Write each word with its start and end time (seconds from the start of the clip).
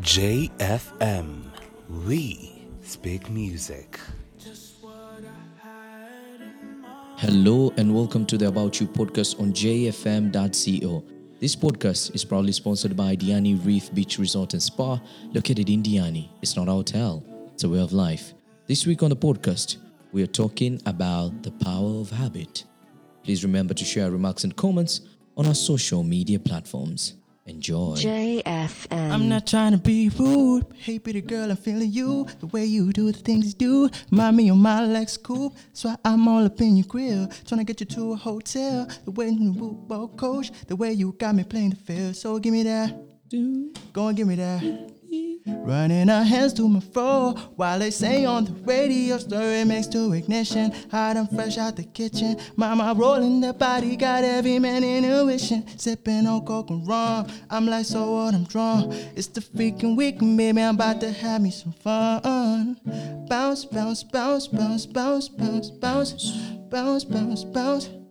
JFM. 0.00 1.44
We 2.06 2.66
speak 2.80 3.30
music. 3.30 4.00
Hello 7.18 7.72
and 7.76 7.94
welcome 7.94 8.26
to 8.26 8.38
the 8.38 8.48
About 8.48 8.80
You 8.80 8.86
podcast 8.88 9.38
on 9.38 9.52
jfm.co. 9.52 11.04
This 11.38 11.54
podcast 11.54 12.14
is 12.14 12.24
proudly 12.24 12.52
sponsored 12.52 12.96
by 12.96 13.14
Diani 13.14 13.64
Reef 13.64 13.94
Beach 13.94 14.18
Resort 14.18 14.54
and 14.54 14.62
Spa, 14.62 15.00
located 15.32 15.68
in 15.68 15.82
Diani. 15.82 16.30
It's 16.40 16.56
not 16.56 16.68
a 16.68 16.72
hotel, 16.72 17.22
it's 17.52 17.64
a 17.64 17.68
way 17.68 17.80
of 17.80 17.92
life. 17.92 18.32
This 18.66 18.86
week 18.86 19.02
on 19.02 19.10
the 19.10 19.16
podcast, 19.16 19.76
we 20.12 20.22
are 20.22 20.26
talking 20.26 20.80
about 20.86 21.42
the 21.42 21.52
power 21.52 22.00
of 22.00 22.10
habit. 22.10 22.64
Please 23.22 23.44
remember 23.44 23.74
to 23.74 23.84
share 23.84 24.10
remarks 24.10 24.44
and 24.44 24.56
comments 24.56 25.02
on 25.36 25.46
our 25.46 25.54
social 25.54 26.02
media 26.02 26.38
platforms. 26.40 27.14
Enjoy. 27.44 27.96
JFM. 27.96 29.10
I'm 29.10 29.28
not 29.28 29.48
trying 29.48 29.72
to 29.72 29.78
be 29.78 30.08
rude, 30.10 30.64
hey, 30.76 31.00
pretty 31.00 31.20
girl, 31.20 31.50
I'm 31.50 31.56
feeling 31.56 31.90
you. 31.90 32.26
The 32.38 32.46
way 32.46 32.64
you 32.64 32.92
do 32.92 33.10
the 33.10 33.18
things 33.18 33.46
you 33.48 33.52
do, 33.54 33.90
remind 34.12 34.36
me 34.36 34.48
of 34.48 34.56
my 34.56 34.84
Lex 34.84 35.16
Coupe. 35.16 35.54
So 35.72 35.94
I'm 36.04 36.28
all 36.28 36.44
up 36.44 36.60
in 36.60 36.76
your 36.76 36.86
grill, 36.86 37.26
trying 37.44 37.58
to 37.58 37.64
get 37.64 37.80
you 37.80 37.86
to 37.86 38.12
a 38.12 38.16
hotel. 38.16 38.88
The 39.04 39.10
way 39.10 39.28
you 39.30 39.52
move, 39.52 39.88
boat 39.88 40.16
coach, 40.16 40.52
the 40.68 40.76
way 40.76 40.92
you 40.92 41.12
got 41.18 41.34
me 41.34 41.42
playing 41.42 41.70
the 41.70 41.76
field. 41.76 42.14
So 42.14 42.38
give 42.38 42.52
me 42.52 42.62
that, 42.62 42.94
go 43.92 44.06
and 44.06 44.16
give 44.16 44.28
me 44.28 44.36
that. 44.36 44.92
Running 45.46 46.10
our 46.10 46.24
hands 46.24 46.52
to 46.54 46.68
my 46.68 46.80
floor 46.80 47.34
while 47.56 47.78
they 47.78 47.90
say 47.90 48.24
on 48.24 48.44
the 48.44 48.52
radio, 48.64 49.18
story 49.18 49.64
makes 49.64 49.86
to 49.88 50.12
ignition. 50.12 50.72
Hot 50.90 51.16
and 51.16 51.30
fresh 51.30 51.58
out 51.58 51.76
the 51.76 51.84
kitchen. 51.84 52.36
Mama 52.56 52.94
rolling 52.96 53.40
that 53.42 53.58
body, 53.58 53.96
got 53.96 54.24
every 54.24 54.58
man 54.58 54.82
intuition. 54.82 55.66
Sipping 55.78 56.26
on 56.26 56.44
coke 56.44 56.70
and 56.70 56.86
rum. 56.86 57.26
I'm 57.50 57.66
like, 57.66 57.86
so 57.86 58.10
what? 58.10 58.34
I'm 58.34 58.44
drunk. 58.44 58.92
It's 59.14 59.28
the 59.28 59.40
freaking 59.40 59.96
weekend, 59.96 60.36
baby. 60.36 60.62
I'm 60.62 60.74
about 60.74 61.00
to 61.00 61.12
have 61.12 61.40
me 61.40 61.50
some 61.50 61.72
fun. 61.72 62.76
Bounce, 63.28 63.64
bounce, 63.64 64.02
bounce, 64.02 64.48
bounce, 64.48 64.86
bounce, 64.86 65.28
bounce, 65.28 65.70
bounce, 65.70 66.12
bounce, 66.70 67.04
bounce, 67.04 67.44
bounce. 67.44 68.01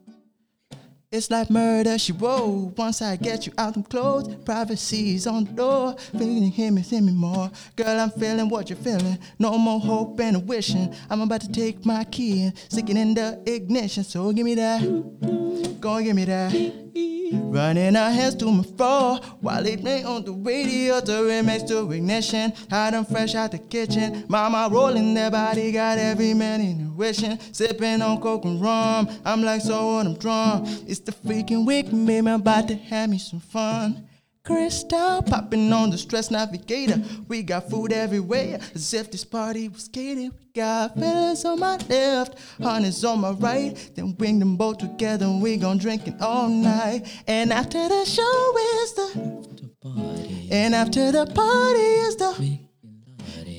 It's 1.14 1.30
like 1.30 1.50
murder, 1.50 1.98
she 2.00 2.14
wrote. 2.14 2.72
Once 2.78 3.02
I 3.02 3.18
get 3.18 3.46
you 3.46 3.52
out 3.58 3.74
them 3.74 3.84
clothes, 3.84 4.34
privacy's 4.46 5.28
on 5.28 5.44
the 5.44 5.52
door. 5.52 5.96
Feeling 6.14 6.44
you 6.44 6.52
hear 6.52 6.72
me, 6.72 6.84
see 6.84 7.02
me 7.02 7.12
more. 7.12 7.52
Girl, 7.76 8.00
I'm 8.00 8.12
feeling 8.12 8.48
what 8.48 8.70
you're 8.70 8.78
feeling. 8.78 9.20
No 9.38 9.58
more 9.58 9.82
hope 9.82 10.18
and 10.22 10.48
wishing. 10.48 10.96
I'm 11.10 11.20
about 11.20 11.42
to 11.42 11.52
take 11.52 11.86
my 11.86 12.06
key 12.06 12.44
and 12.44 12.58
stick 12.70 12.90
it 12.90 12.96
in 12.96 13.14
the 13.14 13.44
ignition. 13.46 14.06
So 14.06 14.32
give 14.32 14.46
me 14.46 14.56
that. 14.56 15.82
Go 15.82 16.02
give 16.02 16.16
me 16.16 16.24
that. 16.24 16.91
Running 16.94 17.96
our 17.96 18.12
hands 18.12 18.36
to 18.36 18.52
my 18.52 18.64
floor 18.64 19.18
while 19.40 19.66
it 19.66 19.82
play 19.82 20.04
on 20.04 20.26
the 20.26 20.32
radio. 20.32 21.00
The 21.00 21.14
remix 21.14 21.68
to 21.68 21.90
ignition. 21.92 22.54
Hot 22.70 22.94
and 22.94 23.08
fresh 23.08 23.36
out 23.36 23.52
the 23.52 23.60
kitchen. 23.60 24.26
Mama 24.28 24.68
rolling 24.72 25.14
their 25.14 25.32
body, 25.32 25.72
got 25.72 25.98
every 25.98 26.34
man 26.34 26.62
in 26.62 26.96
wishing. 26.98 27.40
Sipping 27.52 28.02
on 28.02 28.20
coke 28.22 28.46
and 28.46 28.62
rum. 28.62 29.10
I'm 29.24 29.42
like, 29.42 29.62
so 29.62 29.96
what? 29.96 30.06
I'm 30.06 30.16
drunk. 30.16 30.68
It's 30.88 31.00
the 31.00 31.12
freaking 31.12 31.66
weekend, 31.66 32.08
baby. 32.08 32.28
I'm 32.28 32.42
about 32.42 32.68
to 32.68 32.76
have 32.76 33.10
me 33.10 33.18
some 33.18 33.40
fun. 33.40 34.08
Crystal 34.44 35.22
popping 35.22 35.72
on 35.72 35.92
the 35.92 35.98
stress 35.98 36.32
navigator. 36.32 37.02
We 37.28 37.44
got 37.44 37.70
food 37.70 37.94
everywhere, 37.94 38.60
as 38.74 38.94
if 38.94 39.12
this 39.12 39.24
party 39.24 39.70
was 39.70 39.88
catered. 39.88 40.34
Got 40.54 40.96
feelings 40.96 41.46
on 41.46 41.62
my 41.62 41.78
left, 41.88 42.38
honey's 42.62 43.06
on 43.06 43.22
my 43.22 43.32
right. 43.32 43.74
Then 43.96 44.12
bring 44.12 44.38
them 44.38 44.58
both 44.58 44.80
together, 44.80 45.26
and 45.26 45.42
we 45.42 45.56
gon' 45.56 45.78
drink 45.78 46.10
it 46.10 46.22
all 46.22 46.50
night. 46.50 47.08
And 47.26 47.54
after 47.54 47.88
the 47.88 48.04
show 48.04 48.58
is 48.58 48.94
the, 48.94 49.72
party. 49.82 50.50
and 50.52 50.76
after 50.76 51.10
the 51.10 51.26
party 51.28 51.80
is 51.80 52.18
the, 52.18 52.60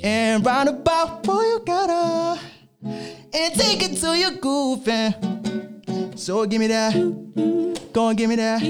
and 0.02 0.44
round 0.44 0.68
about 0.68 1.24
for 1.24 1.42
you 1.42 1.62
gotta, 1.64 2.38
and 2.82 3.54
take 3.54 3.82
it 3.82 3.96
to 3.96 4.14
your 4.14 4.32
goofing. 4.32 6.18
So 6.18 6.44
give 6.44 6.60
me 6.60 6.66
that, 6.66 6.92
go 7.94 8.08
and 8.08 8.18
give 8.18 8.28
me 8.28 8.36
that. 8.36 8.60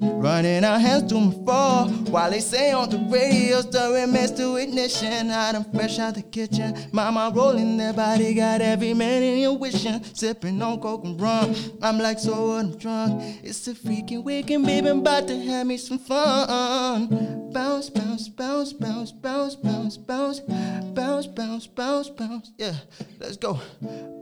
Running 0.00 0.64
our 0.64 0.78
hands 0.78 1.10
to 1.10 1.20
my 1.20 1.32
floor 1.32 1.88
while 2.10 2.30
they 2.30 2.40
say 2.40 2.72
on 2.72 2.88
the 2.88 2.98
radio, 2.98 3.60
stirring 3.60 4.12
mess 4.12 4.30
to 4.32 4.56
ignition. 4.56 5.28
Hot 5.28 5.54
and 5.54 5.70
fresh 5.74 5.98
out 5.98 6.14
the 6.14 6.22
kitchen. 6.22 6.74
Mama 6.92 7.30
rolling 7.34 7.76
their 7.76 7.92
body, 7.92 8.32
got 8.34 8.62
every 8.62 8.94
man 8.94 9.22
in 9.22 9.38
your 9.38 9.58
wishing. 9.58 10.02
Sipping 10.14 10.62
on 10.62 10.80
coke 10.80 11.04
and 11.04 11.20
rum. 11.20 11.54
I'm 11.82 11.98
like, 11.98 12.18
so 12.18 12.48
what? 12.48 12.64
I'm 12.64 12.78
drunk. 12.78 13.22
It's 13.42 13.68
a 13.68 13.74
freaking 13.74 14.24
weekend, 14.24 14.64
baby. 14.64 14.88
I'm 14.88 15.00
about 15.00 15.28
to 15.28 15.38
have 15.38 15.66
me 15.66 15.76
some 15.76 15.98
fun. 15.98 17.50
Bounce, 17.52 17.90
bounce, 17.90 18.28
bounce, 18.28 18.72
bounce, 18.72 19.12
bounce, 19.12 19.54
bounce, 19.54 19.96
bounce, 19.98 20.40
bounce, 20.40 21.26
bounce, 21.26 21.66
bounce, 21.66 22.08
bounce. 22.08 22.52
Yeah, 22.56 22.74
let's 23.18 23.36
go. 23.36 23.60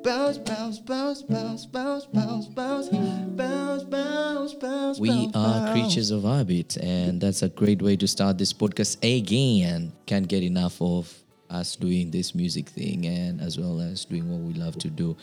Bounce, 0.02 0.38
bounce, 0.38 0.78
bounce, 0.78 1.22
bounce, 1.22 1.66
bounce, 1.66 2.06
bounce, 2.06 2.46
bounce, 2.46 2.88
bounce, 2.88 3.84
bounce, 3.84 4.54
bounce. 4.54 4.98
We 4.98 5.30
are 5.34 5.67
creatures 5.72 6.10
of 6.10 6.24
habit, 6.24 6.76
and 6.78 7.20
that's 7.20 7.42
a 7.42 7.48
great 7.48 7.82
way 7.82 7.96
to 7.96 8.06
start 8.06 8.38
this 8.38 8.52
podcast 8.52 8.96
again. 9.02 9.92
Can't 10.06 10.26
get 10.26 10.42
enough 10.42 10.80
of 10.80 11.12
us 11.50 11.76
doing 11.76 12.10
this 12.10 12.34
music 12.34 12.68
thing 12.68 13.06
and 13.06 13.40
as 13.40 13.58
well 13.58 13.80
as 13.80 14.04
doing 14.04 14.30
what 14.30 14.40
we 14.40 14.54
love 14.54 14.78
to 14.78 14.88
do. 14.88 15.16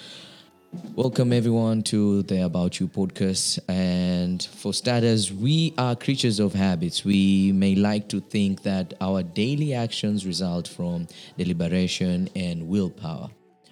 Welcome 0.95 1.31
everyone 1.31 1.83
to 1.83 2.23
the 2.23 2.43
About 2.43 2.79
You 2.79 2.87
podcast. 2.87 3.59
And 3.69 4.43
for 4.43 4.73
starters, 4.73 5.31
we 5.31 5.73
are 5.77 5.95
creatures 5.95 6.39
of 6.39 6.53
habits. 6.53 7.05
We 7.05 7.51
may 7.53 7.75
like 7.75 8.09
to 8.09 8.19
think 8.19 8.63
that 8.63 8.93
our 8.99 9.23
daily 9.23 9.73
actions 9.73 10.25
result 10.25 10.67
from 10.67 11.07
deliberation 11.37 12.29
and 12.35 12.67
willpower 12.67 13.29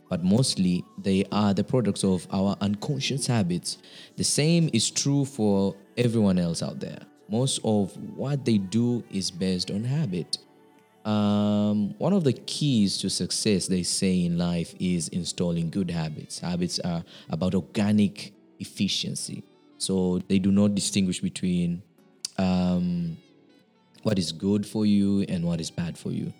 but 0.09 0.23
mostly 0.23 0.83
they 0.97 1.25
are 1.31 1.53
the 1.53 1.63
products 1.63 2.03
of 2.03 2.27
our 2.31 2.55
unconscious 2.61 3.27
habits. 3.27 3.77
The 4.17 4.23
same 4.23 4.69
is 4.73 4.91
true 4.91 5.25
for 5.25 5.75
everyone 5.97 6.37
else 6.37 6.61
out 6.61 6.79
there. 6.79 6.99
Most 7.29 7.59
of 7.63 7.95
what 8.15 8.45
they 8.45 8.57
do 8.57 9.03
is 9.09 9.31
based 9.31 9.71
on 9.71 9.83
habit. 9.83 10.37
Um, 11.05 11.95
one 11.97 12.13
of 12.13 12.23
the 12.23 12.33
keys 12.33 12.97
to 12.99 13.09
success, 13.09 13.67
they 13.67 13.83
say 13.83 14.23
in 14.25 14.37
life, 14.37 14.73
is 14.79 15.09
installing 15.09 15.69
good 15.69 15.91
habits. 15.91 16.39
Habits 16.39 16.79
are 16.79 17.03
about 17.29 17.55
organic 17.55 18.33
efficiency. 18.59 19.43
So 19.77 20.21
they 20.27 20.39
do 20.39 20.51
not 20.51 20.75
distinguish 20.75 21.19
between 21.19 21.81
um, 22.37 23.17
what 24.03 24.17
is 24.17 24.31
good 24.31 24.65
for 24.65 24.85
you 24.85 25.25
and 25.27 25.43
what 25.43 25.59
is 25.59 25.71
bad 25.71 25.97
for 25.97 26.11
you 26.11 26.33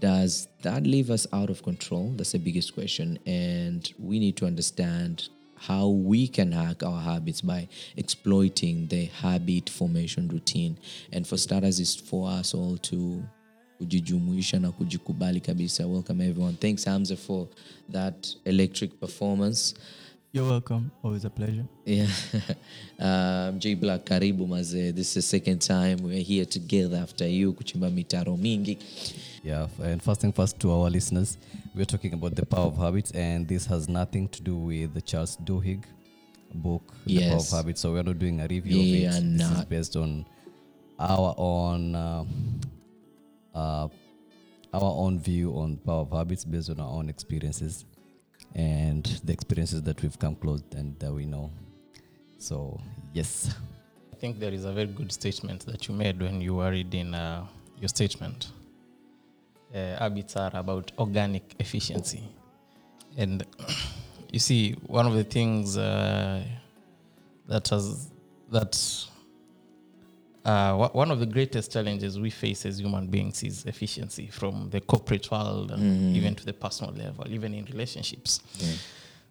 does 0.00 0.48
that 0.62 0.84
leave 0.84 1.10
us 1.10 1.26
out 1.32 1.50
of 1.50 1.62
control? 1.62 2.12
That's 2.16 2.32
the 2.32 2.38
biggest 2.38 2.74
question. 2.74 3.18
And 3.26 3.90
we 3.98 4.18
need 4.18 4.36
to 4.38 4.46
understand 4.46 5.28
how 5.56 5.88
we 5.88 6.28
can 6.28 6.52
hack 6.52 6.82
our 6.82 7.00
habits 7.00 7.40
by 7.40 7.68
exploiting 7.96 8.86
the 8.88 9.06
habit 9.06 9.70
formation 9.70 10.28
routine. 10.28 10.78
And 11.12 11.26
for 11.26 11.36
starters, 11.36 11.80
it's 11.80 11.94
for 11.94 12.28
us 12.28 12.54
all 12.54 12.76
to 12.78 13.22
kujijumuisha 13.78 14.60
na 14.60 14.72
kujikubali 14.72 15.40
kabisa. 15.40 15.86
Welcome 15.86 16.24
everyone. 16.24 16.56
Thanks 16.56 16.84
Hamza 16.84 17.16
for 17.16 17.48
that 17.92 18.28
electric 18.44 19.00
performance. 19.00 19.74
You're 20.32 20.48
welcome. 20.48 20.90
Always 21.02 21.24
a 21.24 21.30
pleasure. 21.30 21.64
Yeah. 21.84 22.08
um, 22.98 23.60
J 23.60 23.74
Black 23.74 24.04
karibu 24.04 24.48
maze. 24.48 24.92
This 24.92 25.08
is 25.08 25.14
the 25.14 25.22
second 25.22 25.60
time 25.60 25.98
we're 26.02 26.24
here 26.24 26.44
together 26.44 26.96
after 26.96 27.24
you 27.26 27.52
kuchimba 27.52 27.90
mitaro 27.90 28.36
mingi. 28.36 28.78
Yeah, 29.44 29.66
and 29.82 30.02
first 30.02 30.22
thing 30.22 30.32
first 30.32 30.58
to 30.60 30.72
our 30.72 30.88
listeners, 30.88 31.36
we're 31.74 31.84
talking 31.84 32.14
about 32.14 32.34
the 32.34 32.46
power 32.46 32.64
of 32.64 32.78
habits, 32.78 33.10
and 33.10 33.46
this 33.46 33.66
has 33.66 33.90
nothing 33.90 34.26
to 34.28 34.42
do 34.42 34.56
with 34.56 34.94
the 34.94 35.02
Charles 35.02 35.36
Duhigg 35.36 35.84
book, 36.54 36.94
The 37.04 37.20
Power 37.20 37.34
of 37.34 37.40
Yes. 37.40 37.52
Habits. 37.52 37.80
So 37.82 37.92
we're 37.92 38.02
not 38.02 38.18
doing 38.18 38.40
a 38.40 38.46
review 38.46 38.80
Yeah, 38.80 39.00
of 39.18 39.18
it. 39.18 39.36
This 39.36 39.50
is 39.50 39.64
based 39.66 39.96
on 39.96 40.24
our 40.98 41.34
own, 41.36 41.94
uh, 41.94 42.24
uh, 43.54 43.88
our 44.72 44.92
own 45.04 45.20
view 45.20 45.50
on 45.58 45.76
power 45.76 46.00
of 46.00 46.10
habits, 46.12 46.46
based 46.46 46.70
on 46.70 46.80
our 46.80 46.88
own 46.88 47.10
experiences, 47.10 47.84
and 48.54 49.04
the 49.24 49.32
experiences 49.34 49.82
that 49.82 50.00
we've 50.00 50.18
come 50.18 50.36
close 50.36 50.62
and 50.74 50.98
that 51.00 51.12
we 51.12 51.26
know. 51.26 51.50
So 52.38 52.80
yes, 53.12 53.54
I 54.10 54.16
think 54.16 54.38
there 54.38 54.54
is 54.54 54.64
a 54.64 54.72
very 54.72 54.86
good 54.86 55.12
statement 55.12 55.66
that 55.66 55.86
you 55.86 55.94
made 55.94 56.18
when 56.18 56.40
you 56.40 56.54
were 56.54 56.70
reading 56.70 57.12
uh, 57.12 57.44
your 57.78 57.88
statement. 57.88 58.48
Uh, 59.74 59.98
habits 59.98 60.36
are 60.36 60.52
about 60.54 60.92
organic 60.98 61.42
efficiency. 61.58 62.22
And 63.16 63.44
you 64.32 64.38
see, 64.38 64.72
one 64.86 65.06
of 65.06 65.14
the 65.14 65.24
things 65.24 65.76
uh, 65.76 66.44
that 67.48 67.68
has 67.68 68.10
that 68.52 68.78
uh, 70.44 70.88
one 70.88 71.10
of 71.10 71.18
the 71.18 71.26
greatest 71.26 71.72
challenges 71.72 72.20
we 72.20 72.30
face 72.30 72.66
as 72.66 72.78
human 72.78 73.06
beings 73.06 73.42
is 73.42 73.64
efficiency 73.64 74.26
from 74.28 74.68
the 74.70 74.80
corporate 74.80 75.28
world 75.30 75.70
and 75.70 75.82
even 76.16 76.34
to 76.34 76.44
the 76.44 76.52
personal 76.52 76.92
level, 76.92 77.26
even 77.28 77.54
in 77.54 77.64
relationships. 77.64 78.40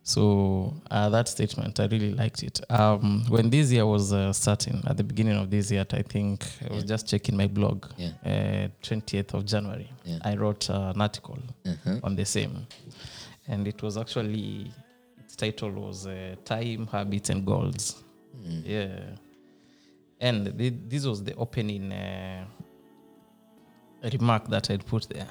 So 0.05 0.73
uh, 0.91 1.09
that 1.09 1.29
statement, 1.29 1.79
I 1.79 1.85
really 1.85 2.13
liked 2.13 2.43
it. 2.43 2.59
Um, 2.69 3.23
when 3.29 3.49
this 3.49 3.71
year 3.71 3.85
was 3.85 4.11
uh, 4.11 4.33
starting, 4.33 4.83
at 4.85 4.97
the 4.97 5.03
beginning 5.03 5.37
of 5.37 5.49
this 5.49 5.71
year, 5.71 5.85
I 5.91 6.01
think 6.01 6.45
I 6.69 6.73
was 6.73 6.83
just 6.83 7.07
checking 7.07 7.37
my 7.37 7.47
blog, 7.47 7.85
Yeah. 7.97 8.09
uh, 8.25 8.67
20th 8.85 9.33
of 9.33 9.45
January. 9.45 9.89
Yeah. 10.03 10.19
I 10.23 10.35
wrote 10.35 10.67
an 10.69 10.99
article 11.01 11.37
Uh-huh. 11.65 11.99
on 12.03 12.15
the 12.17 12.25
same. 12.25 12.67
And 13.47 13.65
it 13.67 13.81
was 13.81 13.97
actually, 13.97 14.71
its 15.19 15.37
title 15.37 15.71
was 15.71 16.05
uh, 16.05 16.35
Time, 16.43 16.87
Habits, 16.87 17.29
and 17.29 17.45
Goals. 17.45 18.03
Mm. 18.45 18.61
Yeah. 18.65 18.99
And 20.19 20.57
th- 20.57 20.73
this 20.89 21.05
was 21.05 21.23
the 21.23 21.33
opening 21.35 21.91
uh, 21.93 22.45
remark 24.11 24.49
that 24.49 24.69
I'd 24.69 24.85
put 24.85 25.07
there. 25.09 25.27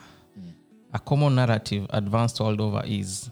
A 0.95 0.99
common 0.99 1.35
narrative 1.35 1.87
advanced 1.91 2.41
world 2.41 2.61
over 2.61 2.83
is 2.87 3.31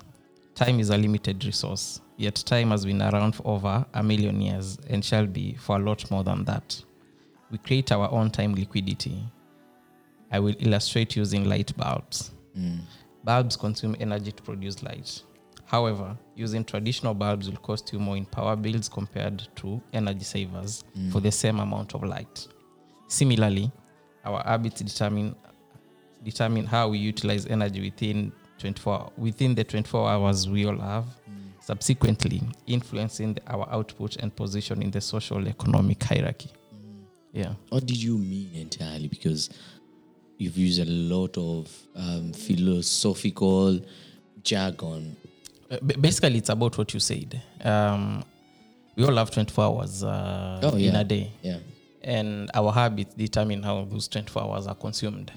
time 0.60 0.78
is 0.78 0.90
a 0.90 0.96
limited 0.98 1.42
resource, 1.46 2.02
yet 2.18 2.34
time 2.34 2.70
has 2.70 2.84
been 2.84 3.00
around 3.00 3.34
for 3.34 3.46
over 3.48 3.86
a 3.94 4.02
million 4.02 4.42
years 4.42 4.78
and 4.90 5.02
shall 5.02 5.26
be 5.26 5.54
for 5.54 5.76
a 5.76 5.78
lot 5.78 6.08
more 6.10 6.22
than 6.22 6.44
that. 6.44 6.84
We 7.50 7.56
create 7.56 7.90
our 7.92 8.10
own 8.10 8.30
time 8.30 8.54
liquidity. 8.54 9.24
I 10.30 10.38
will 10.38 10.54
illustrate 10.58 11.16
using 11.16 11.48
light 11.48 11.74
bulbs. 11.78 12.32
Mm. 12.56 12.80
Bulbs 13.24 13.56
consume 13.56 13.96
energy 14.00 14.32
to 14.32 14.42
produce 14.42 14.82
light. 14.82 15.22
However, 15.64 16.14
using 16.36 16.62
traditional 16.64 17.14
bulbs 17.14 17.48
will 17.48 17.56
cost 17.58 17.90
you 17.94 17.98
more 17.98 18.18
in 18.18 18.26
power 18.26 18.54
bills 18.54 18.86
compared 18.86 19.48
to 19.56 19.80
energy 19.94 20.24
savers 20.24 20.84
mm. 20.96 21.10
for 21.10 21.20
the 21.20 21.32
same 21.32 21.58
amount 21.58 21.94
of 21.94 22.04
light. 22.04 22.46
Similarly, 23.08 23.72
our 24.26 24.42
habits 24.44 24.82
determine 24.82 25.34
determine 26.22 26.66
how 26.66 26.88
we 26.88 26.98
utilize 26.98 27.46
energy 27.46 27.80
within 27.80 28.30
24 28.60 29.12
within 29.16 29.54
the 29.54 29.64
24 29.64 30.08
hours 30.10 30.48
we 30.48 30.66
all 30.66 30.78
have 30.78 31.04
subsequently 31.60 32.42
influencing 32.66 33.34
the- 33.34 33.42
our 33.52 33.66
output 33.70 34.16
and 34.16 34.34
position 34.36 34.82
in 34.82 34.90
the 34.90 35.00
social 35.00 35.46
economic 35.48 36.02
hierarchy 36.04 36.50
yeah 37.32 37.54
What 37.70 37.86
did 37.86 37.96
you 38.02 38.18
mean 38.18 38.50
entirely? 38.54 39.08
Because 39.08 39.50
you've 40.38 40.58
used 40.58 40.80
a 40.80 40.84
lot 40.90 41.36
of 41.38 41.68
um, 41.94 42.32
philosophical 42.32 43.80
jargon. 44.42 45.16
Uh, 45.70 45.76
basically 46.00 46.38
it's 46.38 46.48
about 46.48 46.76
what 46.78 46.92
you 46.94 47.00
said 47.00 47.40
um, 47.64 48.24
we 48.96 49.04
all 49.04 49.14
have 49.16 49.30
24 49.30 49.64
hours 49.64 50.02
uh, 50.02 50.60
Oh, 50.64 50.76
in 50.76 50.96
a 50.96 51.04
day 51.04 51.30
Yeah. 51.42 51.58
And 52.02 52.50
our 52.54 52.72
habits 52.72 53.14
determine 53.14 53.62
how 53.62 53.84
those 53.84 54.08
24 54.08 54.42
hours 54.42 54.66
are 54.66 54.74
consumed. 54.74 55.30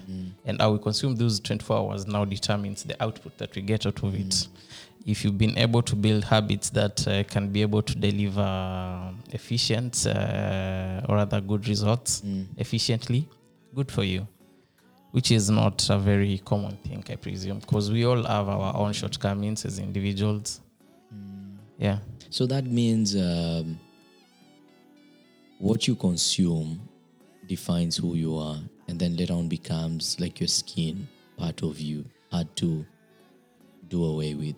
And 0.45 0.61
how 0.61 0.71
we 0.71 0.79
consume 0.79 1.15
those 1.15 1.39
24 1.39 1.77
hours 1.77 2.07
now 2.07 2.25
determines 2.25 2.83
the 2.83 3.01
output 3.03 3.37
that 3.37 3.55
we 3.55 3.61
get 3.61 3.85
out 3.85 4.01
of 4.03 4.15
it. 4.15 4.47
If 5.05 5.25
you've 5.25 5.37
been 5.37 5.57
able 5.57 5.81
to 5.81 5.95
build 5.95 6.23
habits 6.23 6.69
that 6.69 7.05
uh, 7.07 7.23
can 7.25 7.49
be 7.49 7.61
able 7.61 7.81
to 7.81 7.93
deliver 7.95 9.11
efficient 9.31 10.07
uh, 10.07 11.01
or 11.09 11.17
other 11.17 11.41
good 11.41 11.67
results 11.67 12.23
efficiently 12.57 13.27
good 13.75 13.91
for 13.91 14.03
you. 14.03 14.27
Which 15.11 15.29
is 15.31 15.49
not 15.49 15.87
a 15.89 15.97
very 15.99 16.39
common 16.39 16.75
thing 16.77 17.03
i 17.07 17.15
presume 17.15 17.59
because 17.59 17.91
we 17.91 18.03
all 18.03 18.23
have 18.23 18.49
our 18.49 18.75
own 18.75 18.93
shortcomings 18.93 19.63
as 19.63 19.77
individuals. 19.77 20.59
Yeah. 21.77 21.99
So 22.31 22.47
that 22.47 22.65
means 22.65 23.15
um, 23.15 23.79
what 25.59 25.87
you 25.87 25.95
consume 25.95 26.87
defines 27.47 27.97
who 27.97 28.15
you 28.15 28.37
are, 28.37 28.59
and 28.87 28.99
then 28.99 29.15
later 29.15 29.33
on 29.33 29.47
becomes 29.47 30.19
like 30.19 30.39
your 30.39 30.47
skin, 30.47 31.07
part 31.37 31.61
of 31.63 31.79
you, 31.79 32.05
hard 32.31 32.53
to 32.57 32.85
do 33.87 34.03
away 34.05 34.33
with. 34.33 34.55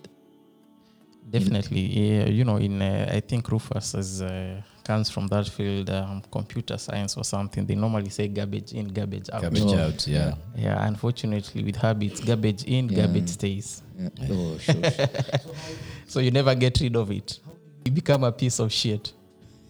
Definitely, 1.30 1.81
yeah. 1.81 2.25
You 2.27 2.44
know, 2.44 2.57
in 2.57 2.81
uh, 2.81 3.09
I 3.12 3.19
think 3.19 3.50
Rufus 3.50 3.95
is, 3.95 4.21
uh, 4.21 4.62
comes 4.83 5.09
from 5.09 5.25
that 5.27 5.47
field, 5.50 5.89
um, 5.89 6.21
computer 6.31 6.77
science 6.77 7.18
or 7.18 7.24
something. 7.24 7.65
They 7.65 7.74
normally 7.74 8.09
say 8.12 8.27
garbage 8.27 8.74
in, 8.74 8.89
garbage 8.89 9.30
out. 9.33 9.41
Garbage 9.41 9.63
Oh, 9.63 9.75
out, 9.80 10.07
yeah. 10.07 10.36
Yeah, 10.56 10.86
unfortunately, 10.86 11.63
with 11.63 11.77
habits, 11.77 12.19
garbage 12.19 12.63
in, 12.65 12.89
Yeah. 12.89 12.98
garbage 13.07 13.30
stays. 13.30 13.81
Yeah. 14.00 14.09
Oh, 14.30 14.57
sure. 14.59 14.75
sure. 14.91 15.07
So 16.07 16.19
you 16.19 16.30
never 16.30 16.53
get 16.53 16.80
rid 16.81 16.95
of 16.95 17.09
it. 17.09 17.39
You 17.83 17.91
become 17.91 18.24
a 18.24 18.31
piece 18.31 18.59
of 18.59 18.71
shit. 18.71 19.12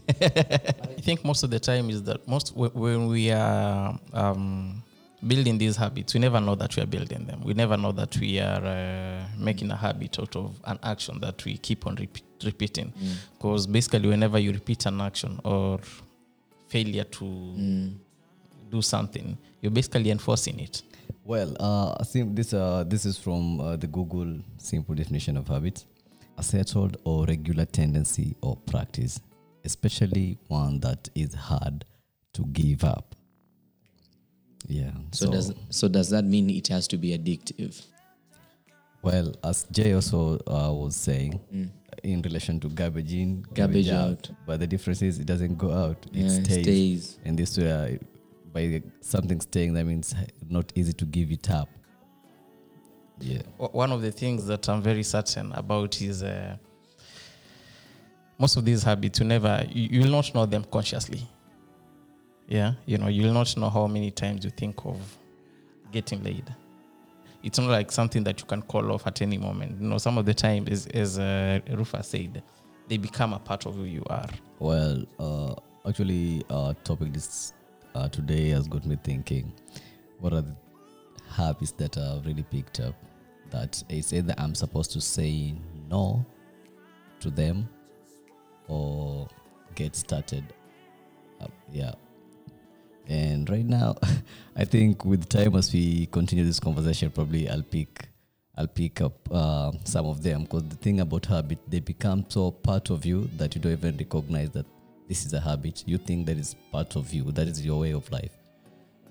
I 0.07 1.01
think 1.01 1.23
most 1.25 1.43
of 1.43 1.49
the 1.49 1.59
time 1.59 1.89
is 1.89 2.03
that 2.03 2.27
most 2.27 2.49
wh- 2.49 2.75
when 2.75 3.07
we 3.07 3.31
are 3.31 3.97
um, 4.13 4.83
building 5.25 5.57
these 5.57 5.75
habits, 5.75 6.13
we 6.13 6.19
never 6.19 6.39
know 6.39 6.55
that 6.55 6.75
we 6.75 6.83
are 6.83 6.85
building 6.87 7.25
them. 7.25 7.41
We 7.43 7.53
never 7.53 7.77
know 7.77 7.91
that 7.93 8.15
we 8.19 8.39
are 8.39 8.63
uh, 8.65 9.23
making 9.37 9.71
a 9.71 9.75
habit 9.75 10.19
out 10.19 10.35
of 10.35 10.59
an 10.65 10.79
action 10.83 11.19
that 11.21 11.43
we 11.45 11.57
keep 11.57 11.87
on 11.87 11.95
repeat, 11.95 12.23
repeating. 12.43 12.93
Because 13.37 13.65
basically, 13.67 14.07
whenever 14.09 14.37
you 14.39 14.51
repeat 14.51 14.85
an 14.85 15.01
action 15.01 15.39
or 15.43 15.79
failure 16.67 17.03
to 17.05 17.91
do 18.69 18.81
something, 18.81 19.37
you're 19.61 19.71
basically 19.71 20.11
enforcing 20.11 20.59
it. 20.59 20.81
Well, 21.23 21.55
uh, 21.59 22.03
this 22.13 22.53
uh, 22.53 22.83
this 22.87 23.05
is 23.05 23.17
from 23.17 23.59
uh, 23.59 23.75
the 23.77 23.87
Google 23.87 24.39
simple 24.57 24.93
definition 24.93 25.37
of 25.37 25.47
habit: 25.47 25.83
a 26.37 26.43
settled 26.43 26.97
or 27.03 27.25
regular 27.25 27.65
tendency 27.65 28.35
or 28.41 28.57
practice, 28.67 29.19
especially 29.65 30.37
one 30.47 30.79
that 30.81 31.09
is 31.15 31.33
hard 31.33 31.85
to 32.33 32.43
give 32.45 32.83
up. 32.83 33.15
Yeah. 34.67 34.91
So, 35.11 35.29
does 35.31 35.53
so 35.69 35.87
does 35.87 36.09
that 36.09 36.23
mean 36.25 36.49
it 36.49 36.67
has 36.69 36.87
to 36.89 36.97
be 36.97 37.17
addictive? 37.17 37.83
well, 39.01 39.35
as 39.43 39.67
Jay 39.71 39.93
also 39.93 40.39
uh, 40.47 40.73
was 40.73 40.95
saying, 40.95 41.39
in 42.03 42.21
relation 42.23 42.59
to 42.61 42.69
garbage 42.69 43.13
in, 43.13 43.43
Mm. 43.43 43.53
Garbage 43.53 43.89
out. 43.89 44.29
But 44.47 44.59
the 44.61 44.67
difference 44.67 45.01
is 45.03 45.19
it 45.19 45.27
doesn't 45.27 45.57
go 45.57 45.71
out; 45.71 46.05
Yeah, 46.11 46.25
it 46.25 46.31
it 46.31 46.45
stays. 46.45 46.63
stays. 46.63 47.19
And 47.25 47.37
this 47.37 47.55
way, 47.57 47.71
uh, 47.71 47.97
by 48.51 48.81
something 49.01 49.39
staying, 49.41 49.73
that 49.75 49.85
means 49.85 50.15
not 50.49 50.71
easy 50.75 50.93
to 50.93 51.05
give 51.05 51.31
it 51.31 51.49
up. 51.51 51.69
Yeah. 53.19 53.43
One 53.57 53.91
of 53.91 54.01
the 54.01 54.11
things 54.11 54.45
that 54.47 54.67
I'm 54.67 54.81
very 54.81 55.03
certain 55.03 55.51
about 55.53 56.01
is 56.01 56.23
uh, 56.23 56.57
most 58.37 58.57
of 58.57 58.65
these 58.65 58.83
habits 58.83 59.19
you 59.19 59.25
never 59.25 59.65
you, 59.71 60.01
will 60.01 60.09
not 60.09 60.33
know 60.33 60.45
them 60.45 60.65
consciously. 60.65 61.21
Yeah, 62.47 62.73
you 62.85 62.97
know, 62.97 63.07
you 63.07 63.23
will 63.23 63.33
not 63.33 63.55
know 63.57 63.69
how 63.69 63.87
many 63.87 64.11
times 64.11 64.45
you 64.45 64.51
think 64.51 64.85
of 64.85 64.99
getting 65.91 66.23
laid. 66.23 66.53
It's 67.41 67.59
not 67.59 67.69
like 67.69 67.91
something 67.91 68.23
that 68.23 68.39
you 68.39 68.45
can 68.45 68.61
call 68.61 68.91
off 68.91 69.07
at 69.07 69.21
any 69.21 69.37
moment. 69.37 69.81
You 69.81 69.87
know, 69.87 69.97
some 69.97 70.17
of 70.17 70.25
the 70.25 70.33
time, 70.33 70.67
as, 70.69 70.87
as 70.87 71.19
uh, 71.19 71.59
Rufa 71.71 72.03
said, 72.03 72.43
they 72.87 72.97
become 72.97 73.33
a 73.33 73.39
part 73.39 73.65
of 73.65 73.75
who 73.75 73.83
you 73.83 74.03
are. 74.09 74.27
Well, 74.59 75.05
uh, 75.19 75.55
actually, 75.87 76.43
our 76.49 76.73
topic 76.73 77.13
this 77.13 77.53
uh, 77.93 78.09
today 78.09 78.49
has 78.49 78.67
got 78.67 78.85
me 78.85 78.97
thinking. 79.03 79.53
What 80.19 80.33
are 80.33 80.41
the 80.41 80.55
habits 81.29 81.71
that 81.73 81.97
I've 81.97 82.25
really 82.25 82.43
picked 82.43 82.79
up? 82.79 82.95
That 83.51 83.81
it's 83.89 84.11
either 84.11 84.33
I'm 84.37 84.55
supposed 84.55 84.91
to 84.91 85.01
say 85.01 85.55
no 85.89 86.25
to 87.19 87.29
them 87.29 87.69
or 88.67 89.27
get 89.75 89.95
started. 89.95 90.43
Uh, 91.41 91.47
yeah. 91.71 91.93
And 93.07 93.49
right 93.49 93.65
now, 93.65 93.95
I 94.55 94.65
think 94.65 95.05
with 95.05 95.29
time 95.29 95.55
as 95.55 95.71
we 95.71 96.07
continue 96.07 96.43
this 96.43 96.59
conversation, 96.59 97.11
probably 97.11 97.49
I'll 97.49 97.61
pick 97.61 98.09
I'll 98.57 98.67
pick 98.67 99.01
up 99.01 99.13
uh, 99.31 99.73
some 99.83 100.05
of 100.05 100.23
them 100.23 100.43
because 100.43 100.63
the 100.63 100.77
thing 100.77 101.01
about 101.01 101.25
habit, 101.25 101.59
they 101.67 101.81
become 101.81 102.25
so 102.29 102.51
part 102.51 102.89
of 102.89 103.05
you 103.05 103.29
that 103.35 103.53
you 103.53 103.59
don't 103.59 103.73
even 103.73 103.97
recognize 103.97 104.49
that 104.51 104.65
this 105.09 105.25
is 105.25 105.33
a 105.33 105.41
habit. 105.41 105.83
You 105.85 105.97
think 105.97 106.25
that 106.27 106.37
is 106.37 106.55
part 106.71 106.95
of 106.95 107.13
you, 107.13 107.31
that 107.31 107.47
is 107.47 107.65
your 107.65 107.79
way 107.81 107.91
of 107.91 108.09
life. 108.11 108.31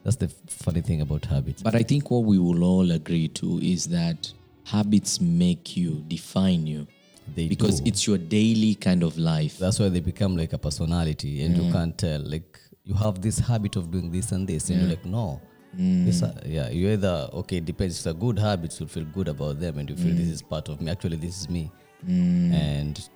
That's 0.02 0.16
the 0.16 0.28
funny 0.49 0.80
thing 0.80 1.02
about 1.02 1.26
habits. 1.26 1.62
But 1.62 1.75
I 1.75 1.82
think 1.82 2.11
what 2.11 2.25
we 2.25 2.38
will 2.38 2.64
all 2.64 2.90
agree 2.90 3.28
to 3.28 3.58
is 3.61 3.87
that 3.88 4.32
habits 4.64 5.20
make 5.20 5.76
you, 5.76 6.02
define 6.08 6.66
you, 6.66 6.87
They 7.34 7.48
because 7.48 7.80
do. 7.80 7.88
it's 7.88 8.06
your 8.06 8.18
daily 8.18 8.74
kind 8.74 9.02
of 9.02 9.16
life. 9.16 9.58
that's 9.58 9.78
why 9.80 9.88
they 9.88 10.00
become 10.00 10.36
like 10.36 10.52
a 10.52 10.58
personality 10.58 11.42
and 11.42 11.56
you 11.56 11.72
can't 11.72 11.96
tell 11.96 12.20
like 12.20 12.58
you 12.84 12.94
have 12.94 13.22
this 13.22 13.38
habit 13.38 13.76
of 13.76 13.90
doing 13.90 14.10
this 14.10 14.32
and 14.32 14.46
this 14.46 14.68
and 14.70 14.80
you're 14.80 14.90
like 14.90 15.04
no. 15.04 15.40
This, 15.76 16.22
uh, 16.22 16.40
yeah 16.46 16.68
you 16.70 16.88
either 16.90 17.28
okay 17.32 17.56
it 17.56 17.64
depends. 17.64 17.96
It's 17.96 18.06
a 18.06 18.14
good 18.14 18.38
habit 18.38 18.78
you 18.78 18.86
feel 18.86 19.04
good 19.04 19.28
about 19.28 19.58
them 19.58 19.78
and 19.78 19.90
you 19.90 19.96
feel 19.96 20.14
this 20.14 20.28
is 20.28 20.42
part 20.42 20.68
of 20.68 20.80
me. 20.80 20.90
Actually 20.90 21.16
this 21.16 21.40
is 21.40 21.48
me. 21.48 21.72
And 22.06 23.08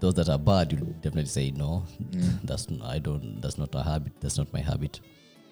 those 0.00 0.14
that 0.14 0.28
are 0.28 0.38
bad 0.38 0.72
you 0.72 0.78
definitely 1.00 1.26
say 1.26 1.50
no. 1.50 1.84
That's 2.44 2.66
i 2.84 2.98
don't 2.98 3.40
that's 3.42 3.58
not 3.58 3.74
a 3.74 3.82
habit. 3.82 4.12
That's 4.20 4.38
not 4.38 4.52
my 4.52 4.60
habit 4.60 5.00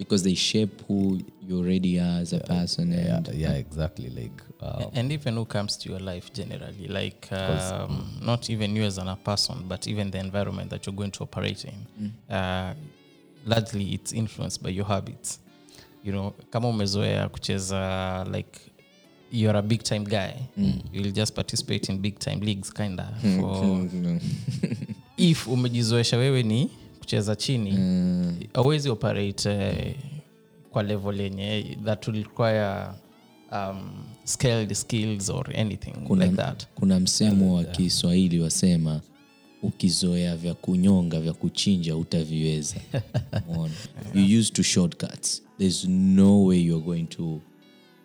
because 0.00 0.22
they 0.24 0.34
shape 0.34 0.80
who 0.88 1.20
you 1.46 1.58
already 1.58 1.98
are 2.00 2.20
as 2.22 2.32
a 2.32 2.38
person. 2.40 2.90
yeah 2.92 3.16
And 3.16 3.28
yeah 3.34 3.52
exactly 3.52 4.08
like 4.08 4.42
um, 4.60 4.90
and 4.94 5.12
even 5.12 5.34
who 5.36 5.44
comes 5.44 5.76
to 5.78 5.90
your 5.90 6.00
life 6.00 6.32
generally 6.32 6.88
like 6.88 7.28
um, 7.32 8.18
not 8.22 8.48
even 8.50 8.76
you 8.76 8.82
as 8.84 8.98
an, 8.98 9.08
a 9.08 9.16
person 9.16 9.56
but 9.68 9.86
even 9.86 10.10
the 10.10 10.18
environment 10.18 10.70
that 10.70 10.86
you're 10.86 10.96
going 10.96 11.10
to 11.10 11.22
operate 11.22 11.64
in 11.66 12.12
uh, 12.34 12.72
largely 13.46 13.84
it's 13.94 14.12
influenced 14.12 14.62
by 14.62 14.70
your 14.70 14.86
habits. 14.86 15.38
You 16.04 16.12
know 16.12 16.34
kama 16.50 16.68
umezoea 16.68 17.28
kucheza 17.28 18.26
like 18.32 18.58
you're 19.32 19.58
a 19.58 19.62
big 19.62 19.82
time 19.82 20.04
guy, 20.04 20.32
you'll 20.92 21.12
just 21.12 21.34
participate 21.34 21.92
in 21.92 21.98
big 21.98 22.18
time 22.18 22.40
leagues 22.40 22.72
kinda 22.72 23.14
for 23.36 23.86
if 25.16 25.46
umejizoesha 25.48 26.16
wewe 26.16 26.42
ni 26.42 26.70
kucheza 27.10 27.36
chini 27.36 27.78
awezi 28.54 28.88
operate 28.88 29.48
uh, 29.48 29.94
kwa 30.70 30.82
level 30.82 31.20
yenye 31.20 31.78
that 31.84 32.08
will 32.08 32.16
require 32.16 32.86
um, 33.52 33.90
scaled 34.24 34.74
skills 34.74 35.30
or 35.30 35.56
anything 35.56 35.92
kuna, 36.06 36.24
like 36.24 36.36
that. 36.36 36.66
kuna 36.74 37.00
msemo 37.00 37.54
wa 37.54 37.64
kiswahili 37.64 38.40
wasema 38.40 39.00
ukizoea 39.62 40.36
vya 40.36 40.54
kunyonga 40.54 41.20
vya 41.20 41.32
kuchinja 41.32 41.96
utaviweza. 41.96 42.76
You 44.14 44.40
used 44.40 44.54
to 44.54 44.62
shortcuts. 44.62 45.42
There's 45.58 45.84
no 45.88 46.44
way 46.44 46.60
you're 46.64 46.84
going 46.84 47.04
to 47.06 47.40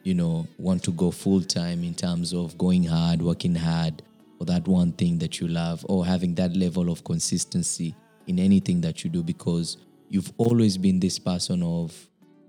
you 0.04 0.14
know 0.14 0.46
want 0.60 0.84
to 0.84 0.92
go 0.92 1.12
full 1.12 1.44
time 1.44 1.88
in 1.88 1.94
terms 1.94 2.34
of 2.34 2.56
going 2.56 2.88
hard 2.88 3.22
working 3.22 3.58
hard 3.58 4.04
for 4.38 4.48
that 4.48 4.68
one 4.68 4.92
thing 4.92 5.18
that 5.18 5.42
you 5.42 5.48
love 5.48 5.86
or 5.88 6.06
having 6.06 6.36
that 6.36 6.56
level 6.56 6.90
of 6.90 7.04
consistency 7.04 7.96
in 8.28 8.40
anything 8.40 8.82
that 8.82 9.04
you 9.04 9.10
do 9.10 9.22
because 9.24 9.78
you've 10.10 10.32
always 10.38 10.78
been 10.78 11.00
this 11.00 11.18
person 11.20 11.62
of 11.64 11.94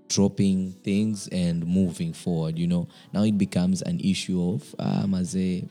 dropping 0.09 0.71
things 0.83 1.27
and 1.29 1.65
moving 1.65 2.13
forward 2.13 2.57
you 2.57 2.67
know? 2.67 2.87
Now 3.13 3.23
it 3.23 3.37
becomes 3.37 3.81
an 3.81 3.99
issue 3.99 4.41
of 4.53 4.75
um, 4.79 5.13
as 5.15 5.35
a 5.35 5.63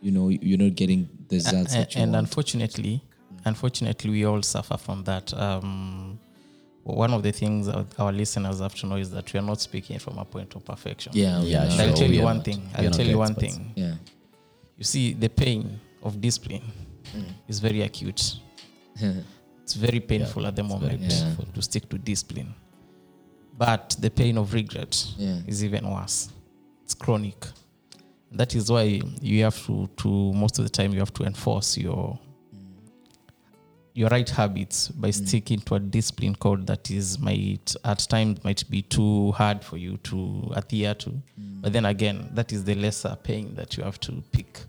you 0.00 0.10
know 0.12 0.28
you're 0.28 0.58
not 0.58 0.74
getting 0.76 1.08
the 1.28 1.36
results 1.36 1.74
A- 1.74 1.78
that 1.78 1.94
you 1.94 2.02
and 2.02 2.12
want. 2.12 2.26
unfortunately 2.26 3.02
unfortunately 3.44 4.10
we 4.10 4.24
all 4.24 4.42
suffer 4.42 4.76
from 4.76 5.04
that. 5.04 5.32
Um, 5.34 6.18
one 6.84 7.12
of 7.12 7.22
the 7.22 7.32
things 7.32 7.68
our, 7.68 7.84
our 7.98 8.12
listeners 8.12 8.60
have 8.60 8.74
to 8.76 8.86
know 8.86 8.96
is 8.96 9.10
that 9.10 9.30
we 9.32 9.38
are 9.38 9.42
not 9.42 9.60
speaking 9.60 9.98
from 9.98 10.16
a 10.18 10.24
point 10.24 10.54
of 10.54 10.64
perfection. 10.64 11.12
Yeah 11.14 11.40
Yeah, 11.42 11.64
we 11.66 11.72
i'll 11.80 11.86
sure, 11.88 11.96
tell 11.96 12.10
you 12.10 12.22
one 12.22 12.36
not- 12.36 12.44
thing 12.44 12.62
i'll 12.76 12.90
tell 12.90 13.06
you 13.06 13.18
one 13.18 13.30
experts. 13.32 13.56
thing. 13.56 13.72
Yeah. 13.76 13.94
You 14.76 14.84
see 14.84 15.12
the 15.14 15.28
pain 15.28 15.80
of 16.02 16.20
discipline 16.20 16.62
is 17.48 17.58
very 17.58 17.82
acute 17.82 18.36
it's 19.68 19.74
very 19.74 20.00
painful 20.00 20.46
at 20.46 20.56
the 20.56 20.62
moment 20.62 20.98
yeah. 21.02 21.34
to 21.54 21.60
stick 21.60 21.86
to 21.90 21.98
discipline. 21.98 22.54
But 23.58 23.94
the 24.00 24.08
pain 24.08 24.38
of 24.38 24.54
regret 24.54 25.06
Yeah. 25.18 25.40
is 25.46 25.62
even 25.62 25.90
worse. 25.90 26.30
It's 26.84 26.94
chronic. 26.94 27.44
That 28.32 28.54
is 28.54 28.70
why 28.70 29.02
you 29.20 29.44
have 29.44 29.62
to, 29.66 29.86
to 29.98 30.32
most 30.32 30.58
of 30.58 30.64
the 30.64 30.70
time 30.70 30.94
you 30.94 31.00
have 31.00 31.12
to 31.14 31.24
enforce 31.24 31.76
your 31.76 32.18
your 33.92 34.08
right 34.08 34.30
habits 34.30 34.88
by 34.88 35.10
sticking 35.10 35.60
to 35.60 35.74
a 35.74 35.80
discipline 35.80 36.34
code 36.36 36.66
that 36.66 36.90
is 36.90 37.18
might 37.18 37.74
at 37.84 37.98
times 38.08 38.42
might 38.44 38.64
be 38.70 38.80
too 38.80 39.32
hard 39.32 39.62
for 39.62 39.76
you 39.76 39.98
to 39.98 40.50
adhere 40.56 40.94
to. 40.94 41.12
But 41.60 41.74
then 41.74 41.84
again 41.84 42.30
that 42.32 42.52
is 42.52 42.64
the 42.64 42.74
lesser 42.74 43.18
pain 43.22 43.54
that 43.56 43.76
you 43.76 43.82
have 43.84 44.00
to 44.00 44.12
pick. 44.32 44.60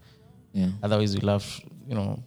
Yeah. 0.52 0.72
Otherwise 0.84 1.16
you'll 1.16 1.30
have 1.30 1.46
you 1.88 1.96
know 1.96 2.22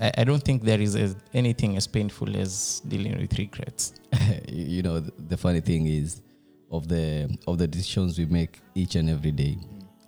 i, 0.00 0.12
I 0.18 0.24
don't 0.24 0.42
think 0.42 0.62
there 0.62 0.80
is 0.80 0.94
a, 0.96 1.14
anything 1.34 1.76
as 1.76 1.86
painful 1.86 2.36
as 2.36 2.80
dealing 2.88 3.18
with 3.20 3.38
regrets. 3.38 3.92
You 4.48 4.82
know 4.82 5.00
the, 5.00 5.12
the 5.28 5.36
funny 5.36 5.60
thing 5.60 5.86
is 5.86 6.22
of 6.70 6.88
the 6.88 7.36
of 7.46 7.58
the 7.58 7.66
decisions 7.66 8.18
we 8.18 8.26
make 8.26 8.60
each 8.74 8.94
and 8.96 9.08
every 9.10 9.32
day 9.32 9.56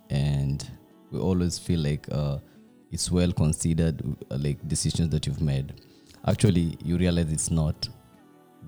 and 0.09 0.67
we 1.11 1.19
always 1.19 1.57
feel 1.59 1.79
like 1.79 2.07
uh, 2.11 2.37
it's 2.91 3.11
well 3.11 3.31
considered 3.31 4.01
uh, 4.31 4.37
like 4.37 4.65
decisions 4.67 5.09
that 5.09 5.25
you've 5.27 5.41
made. 5.41 5.81
Actually 6.27 6.77
you 6.83 6.97
realize 6.97 7.31
it's 7.31 7.51
not. 7.51 7.87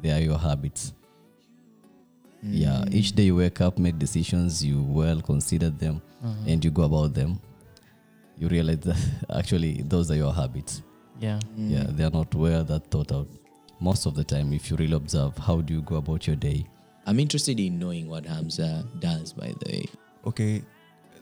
They 0.01 0.11
are 0.11 0.19
your 0.19 0.37
habits. 0.37 0.93
Yeah 2.43 2.85
each 2.91 3.13
day 3.13 3.23
you 3.23 3.35
wake 3.35 3.59
up 3.61 3.79
make 3.79 3.97
decisions 3.97 4.63
you 4.63 4.83
well 4.83 5.19
consider 5.21 5.69
them 5.69 6.01
and 6.47 6.63
you 6.63 6.71
go 6.71 6.83
about 6.83 7.13
them. 7.13 7.39
You 8.37 8.47
realize 8.49 8.79
that 8.79 8.97
actually 9.39 9.81
those 9.83 10.11
are 10.11 10.15
your 10.15 10.33
habits 10.33 10.81
yeah. 11.19 11.39
Yeah 11.57 11.85
they 11.89 12.03
are 12.03 12.11
not 12.11 12.33
well 12.35 12.63
that 12.63 12.87
thought 12.91 13.11
out. 13.11 13.27
Most 13.79 14.05
of 14.05 14.15
the 14.15 14.23
time 14.23 14.53
if 14.53 14.69
you 14.69 14.77
really 14.77 14.95
observe 14.95 15.37
how 15.37 15.61
do 15.61 15.73
you 15.73 15.81
go 15.81 15.95
about 15.97 16.27
your 16.27 16.35
day? 16.35 16.65
I'm 17.05 17.19
interested 17.19 17.59
in 17.59 17.77
knowing 17.77 18.07
what 18.07 18.25
hamza 18.25 18.85
does 18.99 19.33
by 19.33 19.53
the 19.59 19.71
way. 19.71 19.85
Okay 20.25 20.61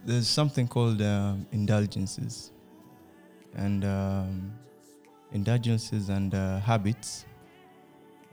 there's 0.05 0.27
something 0.27 0.67
called 0.67 1.01
um, 1.01 1.45
indulgences. 1.51 2.51
And 3.55 3.85
um, 3.85 4.51
indulgences 5.31 6.09
and 6.09 6.33
uh, 6.33 6.59
habits 6.59 7.25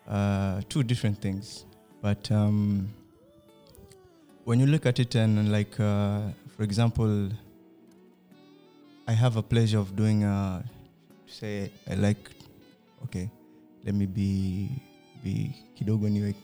uh, 0.08 0.60
two 0.68 0.82
different 0.82 1.20
things. 1.20 1.66
But 2.02 2.30
um, 2.32 2.88
when 4.44 4.58
you 4.58 4.66
look 4.66 4.86
at 4.86 4.98
it 4.98 5.14
and 5.14 5.52
like 5.52 5.78
uh, 5.78 6.22
for 6.56 6.62
example 6.64 7.28
i 9.06 9.12
have 9.12 9.36
a 9.36 9.42
pleasure 9.42 9.78
of 9.78 9.94
doing 9.94 10.24
uh, 10.24 10.62
say 11.30 11.70
i 11.86 11.94
like 11.96 12.20
okay 13.04 13.28
let 13.84 13.94
me 13.94 14.06
be 14.06 14.68
be 15.24 15.50
kidogo 15.74 16.08
niwe, 16.08 16.34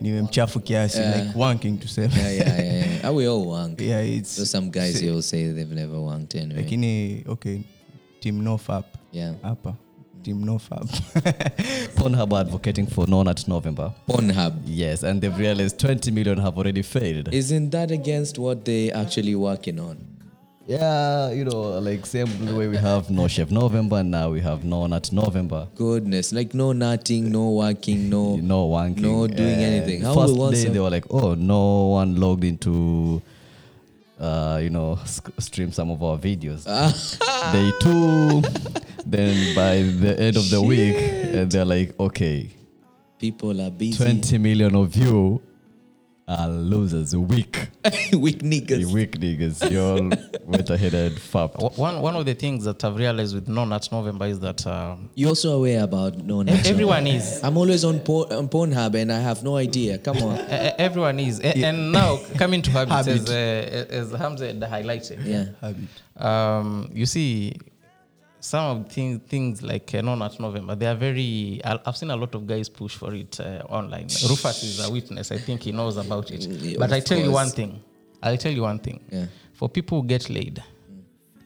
niwe 0.00 0.22
mchafu 0.22 0.60
kiasi 0.60 0.98
Yeah. 0.98 1.16
like 1.26 1.38
wanking 1.38 1.78
to 1.80 1.88
say 1.88 2.04
yeah 2.04 2.34
yeah 2.36 2.58
yeah, 2.58 2.86
yeah. 2.90 3.04
are 3.04 3.14
we 3.16 3.26
all 3.28 3.46
wank 3.46 3.80
yeah 3.90 4.08
it's 4.16 4.36
so 4.36 4.44
some 4.44 4.70
guys 4.70 4.98
say- 4.98 5.10
will 5.10 5.22
say 5.22 5.52
they've 5.52 5.74
never 5.74 5.96
wanked 5.98 6.34
anyway 6.38 6.62
lakini 6.62 7.22
okay 7.28 7.58
team 8.20 8.42
nofap 8.42 8.84
yeah 9.12 9.34
hapa 9.42 9.74
team 10.22 10.44
nofap 10.44 10.84
Pornhub 11.96 12.32
are 12.32 12.40
advocating 12.40 12.86
for 12.86 13.08
non 13.08 13.28
at 13.28 13.48
November. 13.48 13.92
pornhub 14.06 14.52
Yes, 14.66 15.04
and 15.04 15.20
they've 15.20 15.38
realized 15.38 15.78
20 15.78 16.10
million 16.10 16.38
have 16.40 16.56
already 16.58 16.82
failed. 16.82 17.28
isn't 17.34 17.70
that 17.70 17.90
against 17.90 18.38
what 18.38 18.64
they 18.64 18.90
actually 18.92 19.34
working 19.34 19.80
on 19.80 19.96
yeah, 20.72 21.30
you 21.30 21.44
know, 21.44 21.78
like 21.80 22.06
same 22.06 22.30
way 22.56 22.66
we 22.68 22.76
have 22.76 23.10
No 23.10 23.28
Chef 23.28 23.50
November, 23.50 23.96
and 23.98 24.10
now 24.10 24.30
we 24.30 24.40
have 24.40 24.64
Non 24.64 24.92
at 24.92 25.12
November. 25.12 25.68
goodness 25.74 26.32
like 26.32 26.54
no 26.54 26.72
nutting 26.72 27.30
no 27.30 27.50
working 27.50 28.08
no 28.08 28.36
No 28.52 28.68
wanking. 28.68 29.00
no 29.00 29.26
doing 29.26 29.60
anything. 29.70 30.00
How 30.02 30.14
First 30.14 30.34
day 30.52 30.62
sur- 30.64 30.70
they 30.70 30.80
were 30.80 30.90
like, 30.90 31.04
oh, 31.10 31.34
no 31.34 31.86
one 31.88 32.16
logged 32.16 32.44
into, 32.44 33.20
uh, 34.18 34.60
you 34.62 34.70
know, 34.70 34.98
sc- 35.04 35.30
stream 35.40 35.72
some 35.72 35.90
of 35.90 36.02
our 36.02 36.16
videos. 36.18 36.64
day 37.52 37.70
two, 37.80 38.40
then 39.04 39.54
by 39.54 39.82
the 39.82 40.16
end 40.18 40.36
of 40.36 40.48
the 40.50 40.60
week, 40.62 40.96
and 40.96 41.50
they're 41.50 41.64
like, 41.66 41.98
okay, 42.00 42.48
people 43.18 43.60
are 43.60 43.70
busy 43.70 43.96
20 44.02 44.38
million 44.38 44.74
of 44.74 44.96
you 44.96 45.40
are 46.28 46.48
losers. 46.48 47.14
Weak. 47.16 47.68
weak 48.12 48.38
niggas 48.40 48.78
You 48.80 48.92
weak 48.92 49.12
niggas. 49.18 49.70
You 49.70 49.80
all 49.82 49.98
and 49.98 51.16
fapped. 51.20 51.76
One, 51.78 52.00
one 52.00 52.14
of 52.16 52.24
the 52.26 52.34
things 52.34 52.64
that 52.64 52.84
i've 52.84 52.96
realized 52.96 53.34
with 53.34 53.48
No 53.48 53.64
Nuts 53.64 53.90
november 53.90 54.26
is 54.26 54.38
that 54.40 54.66
um, 54.66 55.10
you're 55.14 55.30
also 55.30 55.56
aware 55.56 55.82
about 55.82 56.16
no 56.18 56.42
Nuts. 56.42 56.58
nutting? 56.58 56.72
everyone 56.72 57.06
is 57.06 57.42
i'm 57.42 57.56
always 57.56 57.84
on, 57.84 58.00
por- 58.00 58.32
on 58.32 58.48
pornhub 58.48 58.94
and 58.94 59.10
i 59.12 59.18
have 59.18 59.42
no 59.42 59.56
idea 59.56 59.98
come 59.98 60.18
on 60.18 60.36
E- 60.36 60.42
e- 60.42 60.72
everyone 60.78 61.18
is 61.20 61.40
A- 61.40 61.64
and 61.64 61.92
now 61.92 62.18
coming 62.36 62.62
to 62.62 62.70
habits 62.70 63.08
as, 63.08 63.30
uh, 63.30 63.86
as 63.90 64.12
hamza 64.12 64.46
highlighted 64.66 65.24
yeah 65.24 65.46
habit 65.60 65.88
um, 66.22 66.88
you 66.92 67.06
see 67.06 67.54
some 68.42 68.80
of 68.80 68.92
things 68.92 69.20
things 69.28 69.62
like 69.62 69.94
uh, 69.94 70.02
non 70.02 70.20
at 70.20 70.38
november 70.40 70.74
they 70.74 70.86
are 70.86 70.96
very 70.96 71.60
I- 71.64 71.78
i've 71.86 71.96
seen 71.96 72.10
a 72.10 72.16
lot 72.16 72.34
of 72.34 72.44
guys 72.46 72.68
push 72.68 72.96
for 72.96 73.14
it 73.14 73.38
uh, 73.40 73.62
online. 73.68 74.08
Rufus 74.28 74.62
is 74.64 74.84
a 74.84 74.90
witness. 74.90 75.30
I 75.30 75.38
think 75.38 75.62
he 75.62 75.70
knows 75.72 75.96
about 75.96 76.30
it. 76.32 76.40
Mm, 76.42 76.78
but 76.78 76.92
i 76.92 77.00
tell 77.00 77.18
you 77.18 77.30
one 77.30 77.48
thing. 77.48 77.80
I'll 78.22 78.36
tell 78.36 78.52
you 78.52 78.62
one 78.62 78.78
thing. 78.80 79.00
Yeah. 79.10 79.26
for 79.52 79.68
people 79.68 80.00
who 80.00 80.06
get 80.08 80.28
laid 80.28 80.60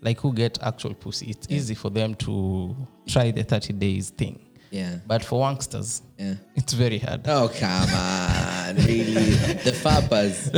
like 0.01 0.19
who 0.21 0.33
get 0.33 0.59
actual 0.63 0.95
pussy 0.95 1.27
it's 1.31 1.47
easy 1.51 1.75
for 1.75 1.91
them 1.91 2.15
to 2.15 2.75
try 3.07 3.31
the 3.31 3.43
30 3.43 3.73
days 3.75 4.11
thing. 4.11 4.41
Yeah. 4.71 4.99
But 5.07 5.23
for 5.25 5.43
wanksters 5.45 6.03
yeah. 6.19 6.35
it's 6.55 6.73
very 6.73 6.99
hard. 6.99 7.21
Oh 7.29 7.51
come 7.61 7.71
on 7.71 8.26
really 8.77 9.15
the 9.65 9.73
fappers 9.73 10.51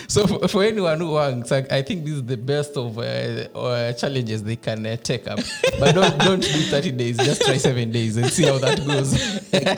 so 0.10 0.26
for, 0.26 0.48
for 0.48 0.64
anyone 0.64 0.98
who 0.98 1.12
wants, 1.12 1.52
I, 1.52 1.58
I 1.70 1.82
think 1.82 2.04
this 2.04 2.14
is 2.14 2.24
the 2.24 2.36
best 2.36 2.76
of 2.76 2.98
uh, 2.98 3.02
uh, 3.02 3.92
challenges 3.94 4.42
they 4.42 4.56
can 4.56 4.84
uh, 4.86 4.96
take 4.96 5.28
up. 5.28 5.38
But 5.78 5.94
don't 5.94 6.18
don't 6.26 6.42
do 6.42 6.60
thirty 6.70 6.90
days. 6.92 7.16
Just 7.16 7.42
try 7.42 7.56
seven 7.56 7.90
days 7.92 8.16
and 8.16 8.26
see 8.30 8.44
how 8.44 8.58
that 8.58 8.84
goes. 8.86 9.12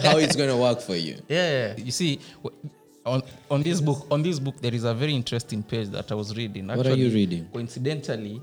how 0.02 0.16
it's 0.18 0.37
gonna 0.37 0.56
work 0.56 0.80
for 0.80 0.96
you 0.96 1.16
yeah, 1.28 1.75
you 1.76 1.90
see, 1.92 2.20
w- 2.42 2.56
on 3.04 3.22
on 3.50 3.62
this 3.62 3.80
book 3.80 4.06
on 4.11 4.22
this 4.22 4.38
book 4.38 4.61
there 4.61 4.75
is 4.75 4.84
a 4.84 4.94
very 4.94 5.14
interesting 5.14 5.62
page 5.62 5.88
that 5.88 6.11
I 6.11 6.14
was 6.14 6.37
reading. 6.37 6.68
What 6.68 6.87
are 6.87 6.94
you 6.94 7.11
reading? 7.11 7.49
Coincidentally, 7.52 8.40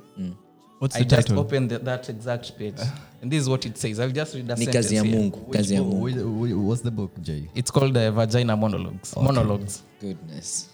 what's 0.79 0.95
I 0.95 0.99
the 0.99 1.05
just 1.05 1.27
title 1.27 1.39
opened 1.43 1.69
the, 1.71 1.79
that 1.79 2.09
exact 2.09 2.57
page, 2.57 2.75
and 3.21 3.31
this 3.31 3.41
is 3.41 3.49
what 3.49 3.65
it 3.65 3.77
says. 3.77 3.99
I'll 3.99 4.09
just 4.11 4.35
read 4.35 4.49
a 4.49 4.55
ni 4.55 4.65
sentence 4.65 4.85
kazi 4.87 4.95
ya 4.95 5.03
here. 5.03 5.17
mungu 5.17 5.39
kazi 5.51 5.73
ya 5.75 5.83
mungu 5.83 6.01
Which- 6.05 6.15
which- 6.15 6.55
what's 6.67 6.81
the 6.81 6.91
book, 6.91 7.11
Jay? 7.21 7.43
It's 7.55 7.71
called 7.71 7.97
uh, 7.97 8.11
Vagina 8.11 8.55
Monologues. 8.57 9.15
Monologues. 9.15 9.83
goodness 10.01 10.69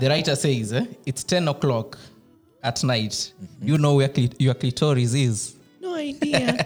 The 0.00 0.08
writer 0.08 0.36
says, 0.36 0.72
eh, 0.72 0.84
It's 1.06 1.24
10 1.24 1.48
o'clock 1.48 1.98
at 2.62 2.84
night. 2.84 3.32
You 3.62 3.76
know 3.78 3.96
where 3.96 4.08
clit- 4.08 4.36
your 4.38 4.54
clitoris 4.54 5.14
is. 5.14 5.54
no 5.80 5.94
idea 5.96 6.56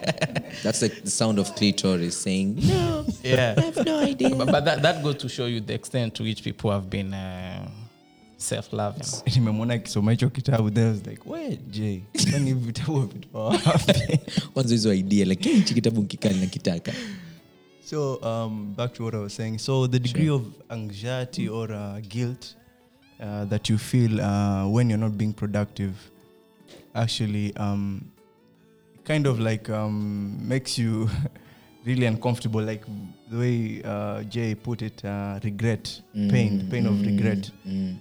that's 0.63 0.83
like 0.83 1.03
the 1.05 1.11
sound 1.11 1.39
of 1.39 1.55
clitoris 1.55 2.17
saying 2.17 2.57
no 2.67 3.05
Yeah. 3.23 3.55
i 3.57 3.61
have 3.63 3.85
no 3.87 3.99
idea 4.01 4.35
but 4.37 4.51
but 4.51 4.65
that, 4.65 4.83
that 4.83 5.03
goes 5.03 5.17
to 5.19 5.29
show 5.29 5.47
you 5.47 5.61
the 5.61 5.73
extent 5.75 6.15
to 6.15 6.23
which 6.25 6.43
people 6.43 6.71
have 6.71 6.91
been 6.91 7.15
uh, 7.15 7.67
self-loving 7.74 7.74
nimemwona 9.35 9.75
akisoma 9.75 10.11
hicho 10.11 10.31
kitabu 10.31 10.71
then 10.71 10.85
I 10.85 10.91
was 10.91 11.07
like 11.07 11.23
we 11.27 11.59
j 11.71 12.03
kwani 12.31 12.47
hivi 12.47 12.67
vitabu 12.67 13.01
vitoa 13.01 13.61
hizo 14.69 14.95
idea 14.95 15.27
lakini 15.27 15.55
hichi 15.55 15.75
kitabu 15.75 16.03
nkikali 16.03 16.41
nakitaka 16.41 16.93
So 17.85 18.19
um, 18.23 18.75
back 18.75 18.95
to 18.95 19.05
what 19.05 19.15
I 19.15 19.19
was 19.19 19.35
saying. 19.35 19.59
So 19.59 19.87
the 19.87 19.99
degree 19.99 20.31
of 20.31 20.43
anxiety 20.71 21.49
or 21.49 21.71
uh, 21.71 22.01
guilt 22.01 22.55
uh, 23.21 23.45
that 23.45 23.69
you 23.69 23.77
feel 23.77 24.21
uh, 24.21 24.67
when 24.67 24.89
you're 24.89 24.99
not 24.99 25.19
being 25.19 25.35
productive 25.35 25.93
actually 26.95 27.55
um, 27.57 28.11
kind 29.05 29.27
of 29.27 29.39
like 29.39 29.69
um, 29.69 30.39
makes 30.49 30.79
you 30.79 31.11
really 31.85 32.07
uncomfortable. 32.07 32.63
Like 32.63 32.85
the 33.31 33.39
way 33.39 33.83
uh, 33.85 34.23
Jay 34.23 34.55
put 34.55 34.81
it, 34.81 35.05
uh, 35.05 35.39
regret, 35.45 36.01
pain, 36.15 36.67
pain 36.71 36.85
mm, 36.85 36.89
of 36.89 37.07
regret. 37.07 37.51
Mm. 37.69 37.99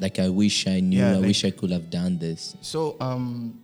Like 0.00 0.18
i 0.18 0.28
wish 0.28 0.66
i 0.66 0.80
knew 0.80 0.98
Yeah, 0.98 1.10
i 1.12 1.14
like- 1.16 1.26
wish 1.26 1.44
i 1.44 1.50
could 1.50 1.70
have 1.70 1.88
done 1.90 2.18
this 2.18 2.56
So 2.60 2.96
um, 3.00 3.60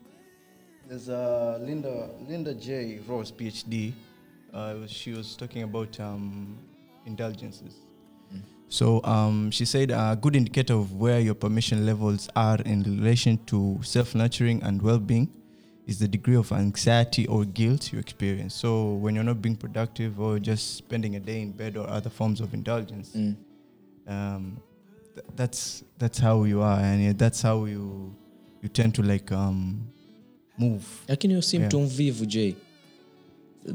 there's 0.88 1.08
uh, 1.08 1.58
Linda 1.62 2.10
Linda 2.28 2.52
J 2.54 2.98
Ross 3.06 3.30
PhD. 3.30 3.92
Uh, 4.52 4.86
she 4.88 5.12
was 5.12 5.36
talking 5.36 5.62
about 5.62 5.98
um, 6.00 6.58
indulgences. 7.06 7.74
So 8.68 9.00
um, 9.04 9.50
she 9.50 9.64
said 9.64 9.90
a 9.90 10.16
good 10.20 10.34
indicator 10.36 10.74
of 10.74 10.92
where 10.94 11.18
your 11.20 11.34
permission 11.34 11.84
levels 11.86 12.28
are 12.36 12.58
in 12.64 12.82
relation 12.84 13.38
to 13.46 13.78
self-nurturing 13.82 14.62
and 14.62 14.80
well-being 14.82 15.28
is 15.86 15.98
the 15.98 16.06
degree 16.08 16.36
of 16.36 16.50
anxiety 16.52 17.26
or 17.26 17.44
guilt 17.44 17.92
you 17.92 17.98
experience. 17.98 18.54
So 18.54 18.94
when 18.94 19.14
you're 19.16 19.24
not 19.24 19.40
being 19.42 19.56
productive 19.56 20.20
or 20.20 20.38
just 20.38 20.76
spending 20.76 21.16
a 21.16 21.20
day 21.20 21.40
in 21.42 21.50
bed 21.52 21.76
or 21.76 21.88
other 21.88 22.10
forms 22.10 22.40
of 22.40 22.54
indulgence, 22.54 23.10
Mm. 23.16 23.36
um, 24.06 24.60
th- 25.14 25.26
that's 25.36 25.84
that's 25.98 26.20
how 26.20 26.46
you 26.46 26.62
are, 26.62 26.84
and 26.84 27.02
yeah, 27.02 27.12
that's 27.16 27.42
how 27.42 27.66
you 27.68 28.14
you 28.62 28.68
tend 28.68 28.92
to 28.94 29.02
like 29.02 29.34
um, 29.34 29.80
move. 30.58 30.84
lakini 31.08 31.32
hiyo 31.34 31.42
si 31.42 31.56
Yeah. 31.56 31.66
mtu 31.68 31.80
mvivu 31.80 32.24
j 32.26 32.54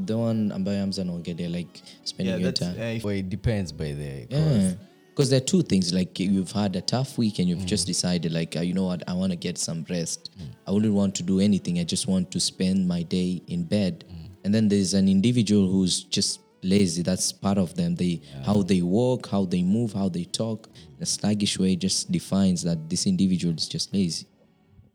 the 0.06 0.14
one 0.14 0.54
ambaye 0.54 0.80
amza 0.80 1.04
naongelea 1.04 1.48
like 1.48 1.82
spending 2.04 2.30
Yeah, 2.32 2.42
your 2.42 2.54
time 2.54 2.70
uh, 2.70 2.96
if- 2.96 3.04
Well, 3.04 3.18
it 3.18 3.26
depends 3.28 3.74
by 3.74 3.92
the 3.94 4.26
Yeah. 4.30 4.72
Because 5.10 5.30
there 5.30 5.38
are 5.38 5.46
two 5.46 5.62
things 5.62 5.92
like 5.92 6.24
you've 6.24 6.52
had 6.52 6.76
a 6.78 6.80
tough 6.82 7.18
week 7.18 7.38
and 7.40 7.48
you've 7.48 7.64
just 7.64 7.86
decided, 7.86 8.32
like, 8.32 8.58
uh, 8.58 8.62
you 8.62 8.74
know 8.74 8.84
what, 8.86 9.02
I 9.08 9.14
want 9.14 9.32
to 9.32 9.38
get 9.38 9.58
some 9.58 9.84
rest. 9.88 10.30
I 10.66 10.72
wouldn't 10.72 10.92
want 10.94 11.14
to 11.14 11.22
do 11.22 11.40
anything. 11.40 11.78
I 11.78 11.84
just 11.84 12.06
want 12.06 12.30
to 12.30 12.38
spend 12.40 12.86
my 12.86 13.02
day 13.04 13.40
in 13.46 13.64
bed. 13.64 14.04
And 14.44 14.54
then 14.54 14.68
there's 14.68 14.92
an 14.94 15.08
individual 15.08 15.68
who's 15.70 16.04
just 16.10 16.40
lazy. 16.66 17.02
That's 17.02 17.32
part 17.32 17.58
of 17.58 17.74
them. 17.74 17.94
They 17.96 18.20
how 18.44 18.62
they 18.62 18.82
walk, 18.82 19.28
how 19.28 19.44
they 19.44 19.62
move, 19.62 19.92
how 19.94 20.08
they 20.08 20.24
talk. 20.24 20.68
In 20.96 21.02
a 21.02 21.06
sluggish 21.06 21.58
way 21.58 21.76
just 21.76 22.10
defines 22.10 22.62
that 22.64 22.78
this 22.90 23.06
individual 23.06 23.54
is 23.54 23.68
just 23.68 23.92
lazy. 23.94 24.26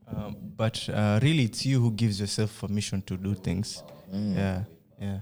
um, 0.07 0.35
but 0.57 0.77
uh, 0.89 1.19
really, 1.21 1.43
it's 1.45 1.65
you 1.65 1.79
who 1.79 1.91
gives 1.91 2.19
yourself 2.19 2.59
permission 2.59 3.01
to 3.03 3.15
do 3.17 3.33
things. 3.35 3.83
Yeah, 4.11 4.63
yeah. 4.99 5.19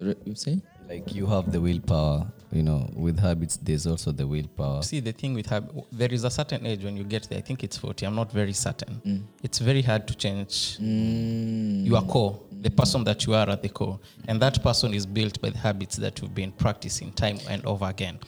Re- 0.00 0.16
You 0.24 0.34
say? 0.34 0.60
like 0.88 1.14
you 1.14 1.26
have 1.26 1.52
the 1.52 1.60
willpower. 1.60 2.26
You 2.52 2.64
know, 2.64 2.90
with 2.96 3.18
habits, 3.20 3.56
there's 3.58 3.86
also 3.86 4.10
the 4.10 4.26
willpower. 4.26 4.82
See, 4.82 4.98
the 4.98 5.12
thing 5.12 5.34
with 5.34 5.46
hab- 5.46 5.72
there 5.92 6.12
is 6.12 6.24
a 6.24 6.30
certain 6.30 6.66
age 6.66 6.82
when 6.82 6.96
you 6.96 7.04
get 7.04 7.28
there. 7.28 7.38
I 7.38 7.42
think 7.42 7.62
it's 7.62 7.76
40. 7.76 8.06
I'm 8.06 8.16
not 8.16 8.32
very 8.32 8.52
certain. 8.52 9.22
It's 9.42 9.58
very 9.60 9.82
hard 9.82 10.08
to 10.08 10.16
change 10.16 10.76
your 10.80 12.02
core, 12.02 12.40
the 12.50 12.70
person 12.70 13.04
that 13.04 13.24
you 13.24 13.34
are 13.34 13.48
at 13.48 13.62
the 13.62 13.68
core. 13.68 14.00
And 14.26 14.42
that 14.42 14.60
person 14.64 14.94
is 14.94 15.06
built 15.06 15.40
by 15.40 15.50
the 15.50 15.58
habits 15.58 15.96
that 15.98 16.20
you've 16.20 16.34
been 16.34 16.50
practicing 16.50 17.12
time 17.12 17.38
and 17.48 17.64
over 17.66 17.86
again. 17.86 18.18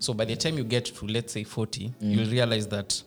So 0.00 0.12
by 0.12 0.24
the 0.24 0.34
time 0.34 0.58
you 0.58 0.64
get 0.64 0.86
to, 0.86 1.06
let's 1.06 1.32
say, 1.32 1.44
40, 1.44 1.94
you'll 2.00 2.28
realize 2.30 2.66
that 2.68 3.00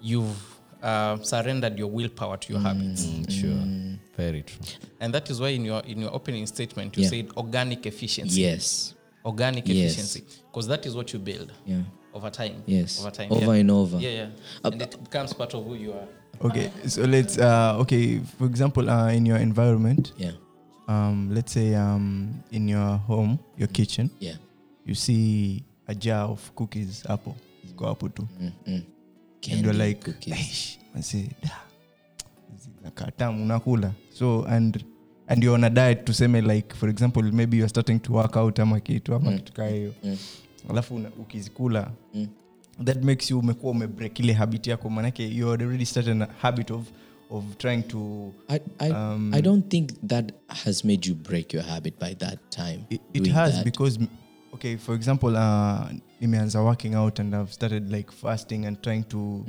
you've 0.00 0.36
uh, 0.82 1.16
surrendered 1.22 1.78
your 1.78 1.88
willpower 1.88 2.36
to 2.38 2.52
your 2.52 2.60
habits. 2.62 3.06
Mm, 3.06 3.30
sure, 3.30 3.98
very 4.16 4.42
true. 4.42 4.58
And 5.00 5.14
that 5.14 5.30
is 5.30 5.40
why 5.40 5.48
in 5.48 5.64
your, 5.64 5.80
in 5.80 6.00
your 6.00 6.12
opening 6.14 6.44
statement, 6.46 6.96
you 6.96 7.04
Yeah. 7.04 7.08
said 7.08 7.30
organic 7.36 7.86
efficiency. 7.86 8.40
Yes. 8.42 8.94
Organic 9.26 9.68
Yes. 9.68 9.92
efficiency. 9.92 10.22
Because 10.52 10.68
that 10.68 10.86
is 10.86 10.94
what 10.94 11.12
you 11.12 11.18
build 11.18 11.52
Yeah. 11.66 11.82
over 12.14 12.30
time. 12.30 12.62
Yes. 12.66 13.00
Over 13.00 13.10
time. 13.10 13.32
Over 13.32 13.54
yeah. 13.54 13.60
and 13.60 13.70
over. 13.70 13.98
Yeah, 14.00 14.10
yeah. 14.10 14.28
Uh, 14.64 14.70
and 14.72 14.82
it 14.82 14.96
becomes 15.04 15.32
part 15.34 15.54
of 15.54 15.64
who 15.64 15.74
you 15.74 15.92
are. 15.92 16.08
Okay, 16.40 16.70
so 16.86 17.02
let's. 17.04 17.38
Uh, 17.38 17.78
okay, 17.80 18.18
for 18.38 18.46
example, 18.46 18.90
uh, 18.90 19.10
in 19.16 19.26
your 19.26 19.38
environment, 19.38 20.12
Yeah. 20.18 20.32
um, 20.88 21.30
let's 21.34 21.52
say 21.52 21.74
um, 21.74 22.42
in 22.52 22.68
your 22.68 22.98
home, 23.08 23.38
your 23.58 23.68
kitchen, 23.68 24.10
Yeah. 24.20 24.36
you 24.86 24.94
see 24.94 25.64
a 25.88 25.94
jar 25.94 26.28
of 26.28 26.50
cookies, 26.54 27.02
apple, 27.08 27.34
go 27.76 27.90
apple 27.90 28.10
too, 28.10 28.28
Mm, 28.40 28.52
mm. 28.66 28.82
and 29.50 29.64
you're 29.64 29.72
like, 29.74 30.00
cookies. 30.04 30.34
"Eish," 30.34 30.78
say 31.02 31.28
da, 31.42 31.50
hizi 32.52 32.70
unakula. 33.42 33.92
So 34.10 34.44
and 34.44 34.84
and 35.28 35.44
you're 35.44 35.54
on 35.54 35.64
a 35.64 35.70
diet 35.70 36.04
tuseme 36.04 36.40
like 36.40 36.74
for 36.74 36.88
example 36.90 37.22
maybe 37.22 37.56
you're 37.56 37.68
starting 37.68 37.98
to 38.00 38.12
work 38.12 38.36
out 38.36 38.58
ama 38.60 38.80
kitu 38.80 39.14
ama 39.14 39.32
kitu 39.32 39.52
kaa 39.52 39.68
hiyo 39.68 39.92
Mm. 40.04 40.16
alafu 40.70 40.94
ukizikula 41.18 41.90
Mm. 42.14 42.26
that 42.84 43.04
makes 43.04 43.30
you 43.30 43.38
umekuwa 43.38 43.72
umebreak 43.72 44.18
ile 44.20 44.32
habit 44.32 44.66
yako 44.66 44.90
manake 44.90 45.28
you 45.28 45.50
already 45.52 45.86
started 45.86 46.22
a 46.22 46.28
habit 46.38 46.70
of 46.70 46.82
of 47.30 47.44
trying 47.58 47.82
to 47.82 48.32
I, 48.48 48.60
I, 48.78 48.90
Um, 48.90 49.34
I 49.34 49.42
don't 49.42 49.68
think 49.68 49.90
that 50.06 50.32
has 50.48 50.84
made 50.84 51.08
you 51.08 51.14
break 51.14 51.54
your 51.54 51.64
habit 51.64 51.94
by 52.00 52.14
that 52.14 52.38
time. 52.50 52.80
it, 52.90 53.00
it 53.12 53.28
has 53.28 53.54
that. 53.54 53.64
because 53.64 54.00
okay 54.56 54.76
for 54.76 54.94
example 54.94 55.36
uh, 55.36 55.88
nimeanza 56.20 56.58
working 56.64 56.94
out 56.94 57.18
and 57.20 57.34
i've 57.34 57.52
started 57.52 57.92
like 57.92 58.10
fasting 58.10 58.64
and 58.66 58.82
trying 58.82 59.04
to 59.04 59.44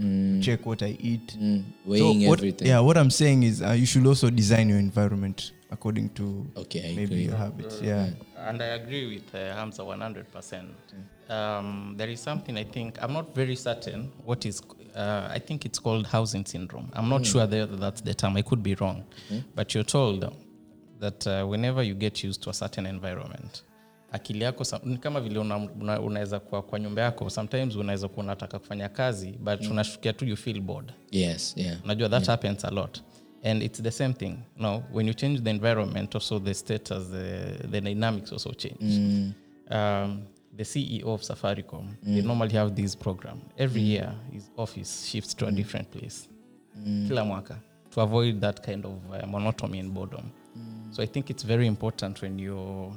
check 0.45 0.65
what 0.65 0.81
i 0.83 0.91
eat 0.99 1.37
Mm, 1.39 1.63
weighing 1.85 2.27
what, 2.27 2.39
everything. 2.39 2.67
yeah 2.67 2.79
what 2.87 2.97
i'm 2.97 3.09
saying 3.09 3.43
is 3.43 3.61
uh, 3.61 3.71
you 3.81 3.85
should 3.85 4.05
also 4.07 4.29
design 4.29 4.69
your 4.69 4.79
environment 4.79 5.53
according 5.71 6.09
to 6.09 6.45
Okay, 6.57 6.81
maybe 6.95 7.03
agree. 7.03 7.25
your 7.27 7.37
habits 7.37 7.81
yeah 7.81 8.07
And 8.47 8.61
I 8.61 8.69
agree 8.81 9.05
with 9.13 9.35
uh, 9.35 9.55
Hamza 9.59 9.81
100%. 9.81 10.69
Um, 11.29 11.95
there 11.97 12.07
is 12.15 12.21
something 12.21 12.55
I 12.57 12.63
think, 12.63 12.97
I'm 13.03 13.11
not 13.13 13.35
very 13.35 13.55
certain 13.55 14.11
what 14.29 14.45
is, 14.45 14.61
uh, 14.95 15.27
I 15.37 15.39
think 15.39 15.65
it's 15.65 15.79
called 15.79 16.05
housing 16.07 16.45
syndrome. 16.45 16.87
I'm 16.93 17.09
not 17.09 17.25
sure 17.25 17.45
that 17.47 17.79
that's 17.83 18.01
the 18.01 18.13
term, 18.13 18.37
I 18.37 18.43
could 18.43 18.63
be 18.63 18.75
wrong. 18.75 19.03
But 19.55 19.73
you're 19.73 19.89
told 19.99 20.19
that 20.99 21.27
uh, 21.27 21.45
whenever 21.51 21.81
you 21.83 21.95
get 21.95 22.23
used 22.23 22.39
to 22.43 22.49
a 22.49 22.53
certain 22.53 22.85
environment, 22.85 23.63
akili 24.11 24.43
yako 24.43 24.63
ni 24.83 24.97
kama 24.97 25.21
vile 25.21 25.39
una- 25.39 25.57
una- 25.57 26.01
unaweza 26.01 26.39
kuwa 26.39 26.61
kwa 26.61 26.79
nyumba 26.79 27.01
yako 27.01 27.29
sometimes 27.29 27.75
unaweza 27.75 28.07
kuwa 28.07 28.23
unataka 28.23 28.59
kufanya 28.59 28.89
kazi 28.89 29.31
but 29.31 29.61
unashukia 29.71 30.13
tu 30.13 30.25
you 30.25 30.35
feel 30.37 30.61
bored 30.61 30.91
Yes, 31.11 31.53
yeah. 31.57 31.77
unajua 31.83 32.09
that 32.09 32.27
happens 32.27 32.65
a 32.65 32.71
lot. 32.71 32.99
And 33.43 33.63
it's 33.63 33.81
the 33.81 33.91
same 33.91 34.13
thing. 34.13 34.35
No, 34.57 34.83
when 34.93 35.07
you 35.07 35.13
change 35.13 35.41
the 35.41 35.49
environment, 35.49 36.15
also 36.15 36.39
the 36.39 36.53
status, 36.53 37.03
the, 37.11 37.67
the 37.71 37.81
dynamics 37.81 38.31
also 38.33 38.53
change. 38.53 38.83
Um, 39.69 40.23
the 40.57 40.63
CEO 40.63 41.05
of 41.13 41.21
Safaricom, 41.21 41.87
they 42.03 42.21
normally 42.21 42.53
have 42.53 42.71
this 42.75 42.95
program. 42.95 43.41
Every 43.57 43.81
year, 43.81 44.13
his 44.33 44.49
office 44.57 45.05
shifts 45.07 45.35
to 45.35 45.47
a 45.47 45.51
different 45.51 45.91
place. 45.91 46.27
Kila 47.07 47.25
mwaka, 47.25 47.59
to 47.91 48.01
avoid 48.01 48.41
that 48.41 48.65
kind 48.65 48.85
of 48.85 48.93
uh, 49.11 49.27
monotony 49.27 49.79
and 49.79 49.91
boredom. 49.93 50.31
So 50.91 51.03
I 51.03 51.07
think 51.07 51.29
it's 51.29 51.43
very 51.45 51.67
important 51.67 52.21
when 52.21 52.39
you're 52.39 52.91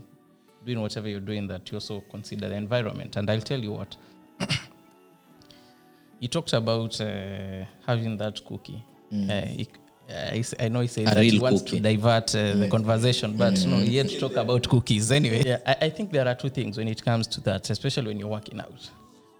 doing 0.70 0.80
whatever 0.82 1.08
you're 1.08 1.20
doing 1.26 1.48
that 1.48 1.70
you 1.70 1.76
also 1.76 2.00
consider 2.10 2.48
the 2.48 2.54
environment. 2.56 3.16
And 3.16 3.28
I'll 3.30 3.40
tell 3.40 3.58
you 3.60 3.72
what, 3.72 3.96
he 6.20 6.28
talked 6.28 6.52
about 6.52 7.00
uh, 7.00 7.64
having 7.86 8.16
that 8.18 8.40
cookie. 8.46 8.84
Uh, 9.12 9.40
he, 9.46 9.68
uh, 10.08 10.30
he 10.32 10.40
s- 10.40 10.54
I 10.60 10.68
know 10.68 10.80
he 10.80 10.86
says 10.88 11.10
A 11.10 11.14
that 11.14 11.24
he 11.24 11.38
wants 11.38 11.62
cookie. 11.62 11.76
to 11.76 11.82
divert 11.82 12.34
uh, 12.34 12.54
the 12.56 12.68
conversation, 12.68 13.36
but 13.36 13.54
no, 13.66 13.78
he 13.78 13.96
had 13.96 14.08
to 14.08 14.20
talk 14.20 14.36
about 14.36 14.68
cookies 14.68 15.10
anyway. 15.10 15.42
Yeah, 15.44 15.58
I, 15.66 15.86
I 15.86 15.90
think 15.90 16.12
there 16.12 16.26
are 16.28 16.34
two 16.34 16.50
things 16.50 16.78
when 16.78 16.88
it 16.88 17.02
comes 17.04 17.26
to 17.28 17.40
that, 17.42 17.68
especially 17.70 18.08
when 18.08 18.18
you're 18.20 18.28
working 18.28 18.60
out. 18.60 18.90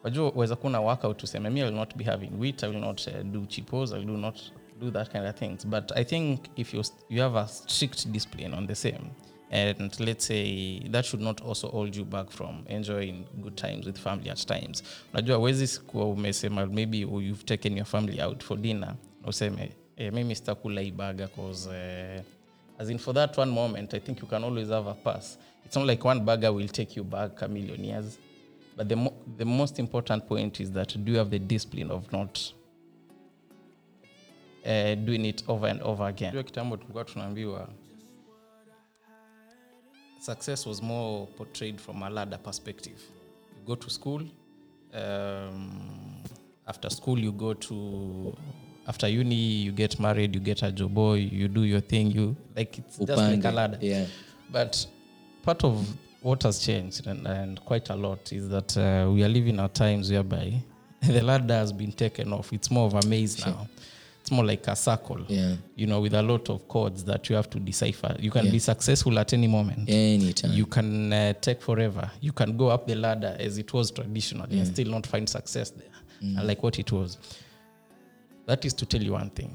Wajua 0.04 0.30
waweza 0.34 0.56
kuna 0.56 0.80
workout 0.82 1.18
tuseme 1.18 1.50
me 1.52 1.60
I 1.62 1.64
will 1.64 1.76
not 1.76 1.96
be 1.96 2.04
having 2.04 2.38
wheat, 2.38 2.64
I 2.64 2.68
will 2.68 2.80
not 2.80 3.06
uh, 3.08 3.22
do 3.22 3.46
chipos, 3.46 3.92
I 3.92 3.98
will 3.98 4.16
not 4.18 4.40
do 4.80 4.90
that 4.90 5.12
kind 5.12 5.26
of 5.26 5.36
things. 5.36 5.64
But 5.64 5.92
I 5.96 6.04
think 6.04 6.48
if 6.56 6.74
you 6.74 6.82
you 7.10 7.20
have 7.20 7.36
a 7.36 7.46
strict 7.46 8.10
discipline 8.12 8.54
on 8.54 8.66
the 8.66 8.74
same, 8.74 9.10
and 9.50 10.00
let's 10.00 10.26
say 10.26 10.78
that 10.90 11.04
should 11.04 11.22
not 11.24 11.40
also 11.42 11.68
hold 11.68 11.96
you 11.96 12.04
back 12.04 12.30
from 12.30 12.62
enjoying 12.68 13.24
good 13.42 13.56
times 13.56 13.86
with 13.86 13.98
family 13.98 14.30
at 14.30 14.46
times. 14.46 14.82
Unajua 15.12 15.38
wezi 15.38 15.80
kuwa 15.80 16.04
umesema 16.06 16.66
maybe 16.66 16.98
you've 16.98 17.44
taken 17.44 17.76
your 17.76 17.86
family 17.86 18.22
out 18.22 18.42
for 18.44 18.58
dinner. 18.58 18.94
Useme 19.26 19.72
eh, 19.96 20.12
mimi 20.12 20.36
sitakula 20.36 20.82
ibaga 20.82 21.28
cause 21.28 21.68
uh, 21.68 22.22
as 22.80 22.90
in 22.90 22.98
for 22.98 23.14
that 23.14 23.38
one 23.38 23.50
moment 23.52 23.94
i 23.94 24.00
think 24.00 24.20
you 24.22 24.26
can 24.28 24.44
always 24.44 24.68
have 24.68 24.90
a 24.90 24.94
pass. 24.94 25.38
It's 25.66 25.76
not 25.76 25.86
like 25.86 26.08
one 26.08 26.20
burger 26.20 26.52
will 26.52 26.68
take 26.68 26.96
you 26.96 27.04
back 27.04 27.42
a 27.42 27.48
million 27.48 27.84
years. 27.84 28.18
But 28.76 28.88
the, 28.88 28.96
mo- 28.96 29.14
the 29.36 29.44
most 29.44 29.78
important 29.78 30.26
point 30.28 30.60
is 30.60 30.70
that 30.72 30.96
do 31.04 31.12
you 31.12 31.18
have 31.18 31.30
the 31.30 31.38
discipline 31.38 31.90
of 31.90 32.10
not 32.12 32.52
uh, 34.64 34.94
doing 34.94 35.24
it 35.26 35.42
over 35.48 35.66
and 35.68 35.82
over 35.82 36.06
again? 36.08 36.32
Kitambo 36.44 36.76
tulikuwa 36.76 37.04
tunaambiwa 37.04 37.68
success 40.20 40.66
was 40.66 40.82
more 40.82 41.26
portrayed 41.36 41.80
from 41.80 42.02
a 42.02 42.10
ladder 42.10 42.38
perspective. 42.38 43.00
You 43.56 43.66
go 43.66 43.74
to 43.74 43.90
school 43.90 44.22
um, 44.94 46.22
after 46.66 46.90
school 46.90 47.18
you 47.18 47.32
go 47.32 47.54
to 47.54 48.36
after 48.86 49.08
uni 49.08 49.34
you 49.34 49.72
get 49.72 49.98
married 50.00 50.34
you 50.34 50.40
get 50.40 50.62
a 50.62 50.72
job 50.72 50.92
boy 50.94 51.14
you 51.14 51.48
do 51.48 51.62
your 51.62 51.80
thing 51.80 52.10
you 52.10 52.36
like 52.56 52.78
it's 52.78 52.98
just 52.98 53.16
like 53.18 53.44
a 53.44 53.50
ladder. 53.50 53.78
yeah. 53.80 54.06
but 54.50 54.86
part 55.42 55.62
of 55.64 55.86
what 56.22 56.42
has 56.42 56.58
changed 56.58 57.06
and, 57.06 57.26
and 57.26 57.64
quite 57.64 57.88
a 57.90 57.94
lot 57.96 58.32
is 58.32 58.48
that 58.48 58.76
uh, 58.76 59.10
we 59.10 59.22
are 59.24 59.28
living 59.28 59.58
at 59.60 59.74
times 59.74 60.10
whereby 60.10 60.52
the 61.02 61.22
ladder 61.22 61.54
has 61.54 61.72
been 61.72 61.92
taken 61.92 62.30
off. 62.32 62.52
It's 62.52 62.70
more 62.70 62.86
of 62.86 62.94
a 62.94 63.06
maze 63.06 63.44
now 63.46 63.66
it's 64.30 64.36
more 64.36 64.44
like 64.44 64.66
a 64.68 64.76
circle 64.76 65.18
Yeah. 65.28 65.56
you 65.76 65.86
know 65.86 66.00
with 66.00 66.14
a 66.14 66.22
lot 66.22 66.48
of 66.50 66.68
codes 66.68 67.04
that 67.04 67.28
you 67.28 67.36
have 67.36 67.48
to 67.50 67.58
decipher 67.58 68.16
you 68.20 68.30
can 68.30 68.44
Yeah. 68.46 68.52
be 68.52 68.58
successful 68.60 69.18
at 69.18 69.32
any 69.32 69.48
moment 69.48 69.88
Anytime. 69.90 70.52
you 70.52 70.66
can 70.66 71.12
uh, 71.12 71.32
take 71.40 71.60
forever 71.60 72.10
you 72.20 72.32
can 72.32 72.56
go 72.56 72.68
up 72.68 72.86
the 72.86 72.94
ladder 72.94 73.36
as 73.40 73.58
it 73.58 73.72
was 73.72 73.90
traditionally 73.90 74.58
and 74.58 74.66
still 74.66 74.88
not 74.90 75.06
find 75.06 75.28
success 75.28 75.70
there 75.70 75.86
Mm. 76.22 76.44
like 76.46 76.62
what 76.62 76.78
it 76.78 76.92
was 76.92 77.18
that 78.46 78.64
is 78.64 78.74
to 78.74 78.84
tell 78.86 79.02
you 79.02 79.12
one 79.12 79.30
thing 79.30 79.50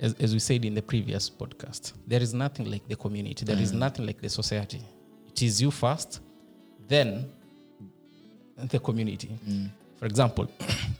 as, 0.00 0.14
as 0.14 0.32
we 0.32 0.40
said 0.40 0.64
in 0.64 0.74
the 0.74 0.82
previous 0.82 1.30
podcast 1.30 1.92
there 2.06 2.20
is 2.22 2.34
nothing 2.34 2.68
like 2.70 2.82
the 2.88 2.96
community 2.96 3.44
There 3.44 3.56
Mm. 3.56 3.62
is 3.62 3.72
nothing 3.72 4.06
like 4.06 4.20
the 4.20 4.28
society 4.28 4.80
it 5.28 5.40
is 5.42 5.62
you 5.62 5.70
first 5.70 6.20
then 6.88 7.24
the 8.68 8.78
community 8.78 9.30
Mm. 9.48 9.68
for 9.98 10.06
example 10.06 10.46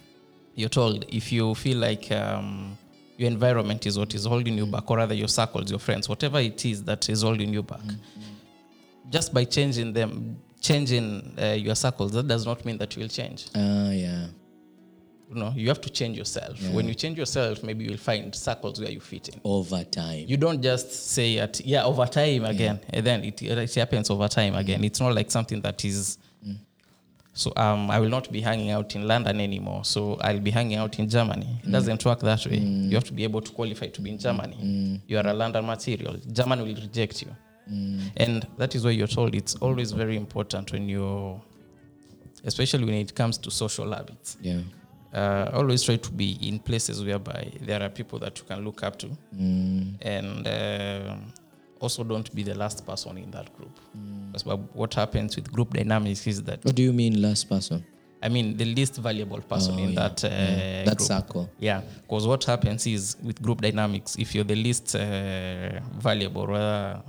you're 0.54 0.68
told 0.68 1.04
if 1.08 1.32
you 1.32 1.54
feel 1.54 1.78
like 1.78 2.10
um, 2.12 2.76
your 3.16 3.28
environment 3.28 3.86
is 3.86 3.98
what 3.98 4.14
is 4.14 4.24
holding 4.24 4.56
you 4.56 4.66
back 4.66 4.90
or 4.90 4.96
rather 4.96 5.14
your 5.14 5.28
circles 5.28 5.70
your 5.70 5.80
friends 5.80 6.08
whatever 6.08 6.38
it 6.40 6.64
is 6.64 6.82
that 6.84 7.08
is 7.08 7.22
holding 7.22 7.52
you 7.52 7.62
back 7.62 7.80
just 9.10 9.34
by 9.34 9.44
changing 9.44 9.92
them 9.92 10.36
changing 10.60 11.34
uh, 11.40 11.46
your 11.52 11.74
circles 11.74 12.12
that 12.12 12.26
does 12.28 12.46
not 12.46 12.64
mean 12.64 12.78
that 12.78 12.94
you 12.94 13.02
will 13.02 13.08
change. 13.08 13.46
Ah, 13.54 13.90
yeah. 13.90 14.26
you 15.28 15.34
know 15.34 15.52
you 15.56 15.68
have 15.68 15.80
to 15.80 15.90
change 15.90 16.16
yourself. 16.18 16.60
When 16.70 16.86
you 16.86 16.94
change 16.94 17.18
yourself 17.18 17.62
maybe 17.62 17.84
you'll 17.84 17.96
find 17.96 18.34
circles 18.34 18.80
where 18.80 18.90
you 18.90 19.00
fit 19.00 19.28
in. 19.28 19.40
Over 19.44 19.84
time. 19.84 20.24
you 20.26 20.36
don't 20.36 20.62
just 20.62 20.92
say 21.10 21.38
at 21.38 21.60
yeah 21.60 21.84
over 21.84 22.06
time 22.06 22.44
again 22.44 22.80
and 22.90 23.06
then 23.06 23.24
it, 23.24 23.40
it 23.42 23.74
happens 23.74 24.10
over 24.10 24.28
time 24.28 24.54
again. 24.54 24.84
It's 24.84 25.00
not 25.00 25.14
like 25.14 25.30
something 25.30 25.60
that 25.62 25.84
is 25.84 26.18
so 27.32 27.52
um, 27.56 27.90
i 27.90 27.98
will 28.00 28.08
not 28.08 28.30
be 28.32 28.40
hanging 28.40 28.70
out 28.70 28.94
in 28.96 29.06
london 29.06 29.40
anymore. 29.40 29.84
So 29.84 30.16
i'll 30.20 30.40
be 30.40 30.50
hanging 30.50 30.78
out 30.78 30.98
in 30.98 31.08
germany. 31.08 31.60
It 31.64 31.70
doesn't 31.70 32.04
work 32.04 32.20
that 32.20 32.44
way. 32.46 32.56
You 32.58 32.94
have 32.96 33.04
to 33.04 33.12
be 33.12 33.24
able 33.24 33.40
to 33.40 33.52
qualify 33.52 33.86
to 33.88 34.00
be 34.00 34.10
in 34.10 34.18
germany. 34.18 35.00
You 35.06 35.18
are 35.18 35.26
a 35.26 35.32
london 35.34 35.64
material. 35.66 36.16
Germany 36.32 36.62
will 36.62 36.80
reject 36.80 37.22
you. 37.22 37.30
And 38.16 38.46
that 38.58 38.74
is 38.74 38.84
why 38.84 38.90
you're 38.90 39.06
told 39.06 39.34
it's 39.34 39.54
always 39.56 39.92
very 39.92 40.16
important 40.16 40.72
when 40.72 40.88
you're 40.88 41.40
especially 42.44 42.84
when 42.84 42.94
it 42.94 43.14
comes 43.14 43.38
to 43.38 43.50
social 43.50 43.92
habits. 43.92 44.36
Yeah. 44.40 44.60
uh, 45.12 45.50
always 45.52 45.82
try 45.82 45.96
to 45.96 46.10
be 46.12 46.38
in 46.48 46.58
places 46.58 47.04
whereby 47.04 47.52
there 47.60 47.82
are 47.82 47.88
people 47.88 48.18
that 48.18 48.38
you 48.38 48.44
can 48.44 48.64
look 48.64 48.82
up 48.82 48.96
to. 48.98 49.08
And 50.02 50.46
uh, 50.46 51.16
also 51.80 52.04
don't 52.04 52.34
be 52.34 52.42
the 52.42 52.54
last 52.54 52.86
person 52.86 53.16
in 53.18 53.30
that 53.30 53.48
group 53.56 53.70
because 54.32 54.44
what 54.74 54.94
happens 54.94 55.36
with 55.36 55.50
group 55.52 55.72
dynamics 55.74 56.26
is 56.26 56.42
that 56.42 56.64
What 56.64 56.74
do 56.74 56.82
you 56.82 56.92
mean, 56.92 57.20
last 57.22 57.48
person? 57.48 57.82
i 58.22 58.28
mean 58.28 58.56
the 58.56 58.64
least 58.64 59.00
valuable 59.00 59.40
person 59.40 59.74
Oh, 59.74 59.78
in 59.82 59.90
yeah. 59.92 60.00
that 60.08 60.24
uh, 60.24 60.28
That 60.84 60.96
group. 60.98 61.00
circle. 61.08 61.48
yeah 61.58 61.80
because 62.02 62.26
what 62.26 62.44
happens 62.44 62.86
is 62.86 63.16
with 63.22 63.40
group 63.42 63.60
dynamics 63.62 64.16
if 64.18 64.34
you're 64.34 64.44
the 64.44 64.54
least 64.56 64.94
uh, 64.94 65.00
valuable 65.98 66.46
rather 66.46 67.02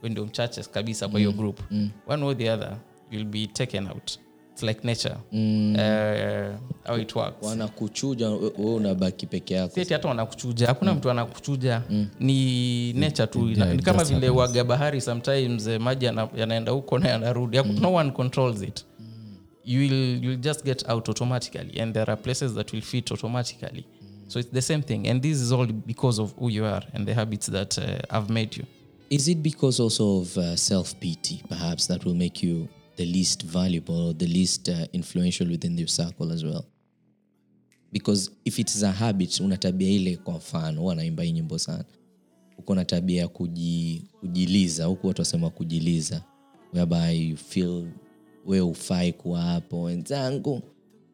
when 0.00 0.12
ndio 0.12 0.26
churches 0.28 0.68
kabisa 0.70 1.08
by 1.08 1.18
mm. 1.20 1.22
your 1.24 1.32
group 1.32 1.60
one 2.06 2.22
or 2.22 2.34
the 2.36 2.48
other 2.48 2.76
you'll 3.10 3.24
be 3.30 3.46
taken 3.46 3.86
out 3.88 4.18
it's 4.54 4.62
like 4.62 4.84
nature. 4.84 5.16
Uh, 5.32 6.56
how 6.86 6.94
it 6.94 7.14
works. 7.14 7.46
Wanakuchuja 7.46 8.30
we 8.30 8.50
we 8.58 8.74
unabaki 8.74 9.26
peke 9.26 9.54
yako. 9.54 9.80
Hata 9.88 10.08
wanakuchuja. 10.08 10.66
Hakuna 10.66 10.94
mtu 10.94 11.10
anakuchuja. 11.10 11.82
Ni 12.20 12.92
nature 12.92 13.26
tu. 13.26 13.50
Yeah, 13.50 13.74
ni 13.76 13.82
kama 13.82 14.04
vile 14.04 14.28
waga 14.28 14.64
bahari 14.64 15.00
sometimes 15.00 15.66
eh, 15.66 15.80
maji 15.80 16.04
yanaenda 16.36 16.72
huko 16.72 16.98
na 16.98 17.08
yanarudi. 17.08 17.58
Mm. 17.60 17.80
no 17.80 17.92
one 17.94 18.10
controls 18.10 18.62
it. 18.62 18.84
You 19.64 19.80
will 19.80 20.24
you'll 20.24 20.40
just 20.40 20.64
get 20.64 20.88
out 20.90 21.08
automatically 21.08 21.80
and 21.80 21.94
there 21.94 22.12
are 22.12 22.22
places 22.22 22.54
that 22.54 22.72
will 22.72 22.82
fit 22.82 23.12
automatically. 23.12 23.84
So 24.28 24.38
it's 24.40 24.50
the 24.52 24.62
same 24.62 24.82
thing 24.82 25.08
and 25.08 25.22
this 25.22 25.40
is 25.40 25.52
all 25.52 25.66
because 25.66 26.22
of 26.22 26.34
who 26.38 26.48
you 26.50 26.64
are 26.66 26.86
and 26.92 27.06
the 27.06 27.14
habits 27.14 27.46
that 27.50 27.78
uh, 27.78 28.14
have 28.14 28.30
made 28.32 28.56
you. 28.56 28.64
Is 29.10 29.28
it 29.28 29.42
because 29.42 29.80
also 29.82 30.20
of 30.20 30.36
uh, 30.38 30.56
self 30.56 30.94
pity, 31.00 31.42
perhaps, 31.48 31.86
that 31.86 32.04
will 32.04 32.14
make 32.14 32.42
you 32.46 32.68
the 32.96 33.04
least 33.04 33.44
valuable 33.44 34.06
or 34.08 34.14
the 34.16 34.26
least 34.26 34.68
uh, 34.68 34.86
influential 34.92 35.48
within 35.48 35.76
the 35.76 35.86
circle 35.86 36.32
as 36.32 36.44
well? 36.44 36.64
Because 37.92 38.30
if 38.44 38.58
it 38.58 38.82
a 38.82 38.90
habit, 38.90 39.40
una 39.40 39.56
tabia 39.56 39.90
ile, 39.90 40.16
kwa 40.16 40.34
mfano, 40.34 40.80
huwa 40.80 40.94
naimba 40.94 41.22
hii 41.22 41.32
nyimbo 41.32 41.58
sana, 41.58 41.84
uko 42.58 42.74
na 42.74 42.84
tabia 42.84 43.20
ya 43.22 43.28
kuji, 43.28 44.02
kujiliza, 44.20 44.84
huku 44.84 45.06
watu 45.06 45.20
wasema 45.20 45.50
kujiliza, 45.50 46.22
whereby 46.72 47.28
you 47.30 47.36
feel 47.36 47.86
we 48.46 48.60
ufai 48.60 49.12
kuwa 49.12 49.42
hapo, 49.42 49.82
wenzangu 49.82 50.62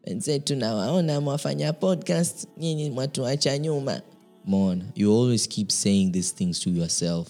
wenzetu 0.07 0.55
nawaona 0.55 1.21
mwafanya 1.21 1.73
podcast, 1.73 2.47
nyinyi 2.57 2.89
mwatuacha 2.89 3.57
nyuma. 3.57 4.01
Mona, 4.45 4.85
you 4.95 5.13
always 5.21 5.47
keep 5.47 5.69
saying 5.71 6.11
these 6.11 6.35
things 6.35 6.59
to 6.59 6.69
yourself. 6.69 7.27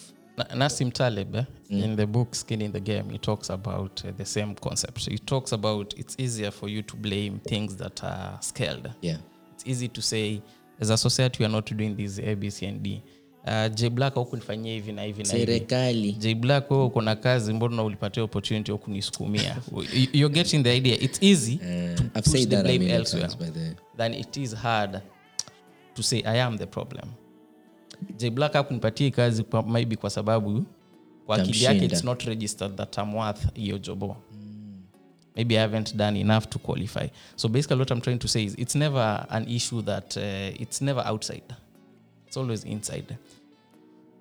Na- 0.50 0.56
Nassim 0.56 0.92
Taleb, 0.92 1.36
eh, 1.36 1.46
in 1.70 1.96
the 1.96 2.06
book 2.08 2.36
Skin 2.36 2.62
in 2.62 2.72
the 2.72 2.80
Game, 2.80 3.10
he 3.12 3.18
talks 3.18 3.50
about 3.50 4.04
uh, 4.06 4.12
the 4.18 4.26
same 4.26 4.56
concept. 4.56 5.10
He 5.10 5.18
talks 5.18 5.52
about 5.54 5.94
it's 5.98 6.16
easier 6.20 6.52
for 6.52 6.70
you 6.70 6.82
to 6.82 6.96
blame 6.98 7.40
things 7.40 7.76
that 7.78 8.04
are 8.04 8.38
scaled. 8.42 8.90
Yeah. 9.02 9.18
It's 9.54 9.66
easy 9.66 9.88
to 9.88 10.02
say, 10.02 10.42
as 10.80 10.90
a 10.90 10.98
society, 10.98 11.38
we 11.40 11.46
are 11.46 11.52
not 11.52 11.66
doing 11.66 11.96
this 11.96 12.20
A, 12.20 12.34
B, 12.36 12.50
C, 12.50 12.66
and 12.66 12.82
D. 12.84 13.02
Uh, 13.48 13.70
J 13.70 13.90
Black 13.90 14.14
hukunifanyia 14.14 14.74
hivi 14.74 14.92
na 14.92 15.02
hivi 15.04 15.24
na 15.24 15.30
serikali 15.30 16.12
J 16.12 16.36
Black, 16.36 16.72
wewe 16.72 16.84
uko 16.84 17.02
na 17.02 17.16
kazi, 17.16 17.54
mbona 17.54 17.84
ulipatia 17.84 18.24
opportunity 18.24 18.74
kunisukumia? 18.74 19.58
You're 20.14 20.34
getting 20.34 20.64
the 20.64 20.78
idea. 20.78 20.96
It's 21.02 21.20
easy 21.22 21.58
to 21.58 22.04
I've 22.16 22.24
push 22.32 22.46
the 22.46 22.64
blame 22.64 22.92
elsewhere 22.92 23.28
the 23.28 23.76
than 23.98 24.14
it 24.14 24.38
is 24.38 24.54
hard 24.54 25.02
to 25.96 26.04
say 26.04 26.22
I 26.26 26.38
am 26.40 26.58
the 26.58 26.68
problem. 26.68 27.10
J 28.18 28.30
Black 28.30 28.54
hakunipatia 28.54 29.06
hii 29.06 29.12
kazi 29.12 29.44
kwa, 29.44 29.64
maybe 29.64 29.96
kwa 29.96 30.10
sababu 30.10 30.66
kwa 31.26 31.36
akili 31.38 31.64
yake 31.64 31.86
it's 31.86 32.04
not 32.04 32.24
registered 32.24 32.76
that 32.76 32.98
I'm 32.98 33.16
worth 33.16 33.54
hiyo 33.54 33.78
jobo. 33.78 34.18
Maybe 35.36 35.56
I 35.56 35.62
haven't 35.62 35.96
done 35.96 36.20
enough 36.20 36.46
to 36.50 36.60
qualify. 36.60 37.08
So 37.36 37.48
basically 37.48 37.78
what 37.80 37.92
I'm 37.92 38.02
trying 38.02 38.18
to 38.20 38.28
say 38.28 38.44
is 38.44 38.56
it's 38.58 38.76
never 38.76 39.26
an 39.30 39.50
issue 39.50 39.82
that 39.82 40.18
uh, 40.18 40.62
it's 40.62 40.82
never 40.82 41.04
outside. 41.08 41.56
It's 42.28 42.38
always 42.38 42.64
inside. 42.66 43.18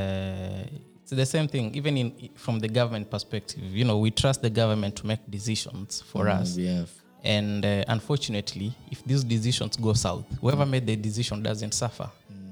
Uh, 0.00 0.04
it's 1.02 1.10
the 1.10 1.26
same 1.26 1.48
thing 1.48 1.74
even 1.74 1.96
in 1.96 2.30
from 2.34 2.60
the 2.60 2.68
government 2.68 3.10
perspective. 3.10 3.62
You 3.76 3.84
know, 3.84 3.98
we 3.98 4.10
trust 4.10 4.42
the 4.42 4.50
government 4.50 4.94
to 4.96 5.06
make 5.06 5.20
decisions 5.30 6.02
for 6.02 6.28
us. 6.28 6.56
We 6.56 6.86
And 7.24 7.64
uh, 7.64 7.84
unfortunately, 7.88 8.72
if 8.90 9.04
these 9.04 9.24
decisions 9.24 9.76
go 9.76 9.92
south, 9.92 10.24
whoever 10.40 10.64
made 10.64 10.86
the 10.86 10.96
decision 10.96 11.42
doesn't 11.42 11.74
suffer 11.74 12.10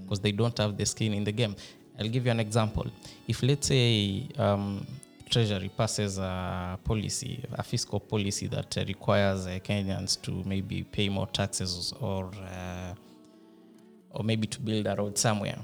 because 0.09 0.21
they 0.21 0.33
don't 0.33 0.57
have 0.57 0.77
the 0.77 0.87
skin 0.87 1.13
in 1.13 1.25
the 1.25 1.33
game. 1.33 1.55
I'll 1.99 2.09
give 2.09 2.25
you 2.25 2.31
an 2.31 2.41
example. 2.41 2.87
If, 3.27 3.43
let's 3.43 3.67
say, 3.67 4.27
um, 4.39 4.87
Treasury 5.29 5.71
passes 5.77 6.17
a 6.19 6.79
policy, 6.83 7.45
a 7.53 7.63
fiscal 7.63 8.01
policy 8.01 8.47
that 8.47 8.79
uh, 8.79 8.85
requires 8.89 9.47
uh, 9.47 9.59
Kenyans 9.63 10.21
to 10.23 10.43
maybe 10.47 10.85
pay 10.85 11.11
more 11.11 11.27
taxes 11.27 11.93
or 12.01 12.31
uh, 12.43 12.95
or 14.11 14.25
maybe 14.25 14.47
to 14.47 14.59
build 14.61 14.87
a 14.87 14.97
road 14.97 15.19
somewhere, 15.19 15.59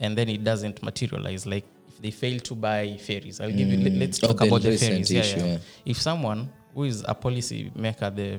and 0.00 0.18
then 0.18 0.28
it 0.28 0.44
doesn't 0.44 0.82
materialize. 0.82 1.46
Like 1.46 1.64
if 1.88 2.02
they 2.02 2.10
fail 2.10 2.38
to 2.40 2.54
buy 2.54 2.98
ferries, 2.98 3.40
I'll 3.40 3.50
give 3.50 3.68
you. 3.68 3.78
Let, 3.78 3.94
let's 3.94 4.18
talk 4.18 4.36
oh, 4.42 4.46
about 4.46 4.60
the 4.60 4.76
ferries. 4.76 5.10
Yeah, 5.10 5.24
yeah. 5.24 5.44
yeah. 5.44 5.58
If 5.86 5.98
someone 5.98 6.52
who 6.74 6.84
is 6.84 7.02
a 7.08 7.14
policy 7.14 7.72
maker 7.74 8.10
the, 8.10 8.38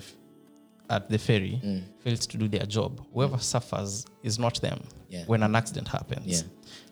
at 0.91 1.09
the 1.09 1.17
ferry 1.17 1.59
Mm. 1.65 1.81
fails 2.03 2.27
to 2.27 2.37
do 2.37 2.47
their 2.47 2.67
job, 2.67 3.03
whoever 3.11 3.39
suffers 3.39 4.05
is 4.21 4.37
not 4.37 4.61
them 4.61 4.79
Yeah. 5.09 5.23
when 5.29 5.43
an 5.43 5.55
accident 5.55 5.87
happens, 5.87 6.27
Yeah. 6.27 6.41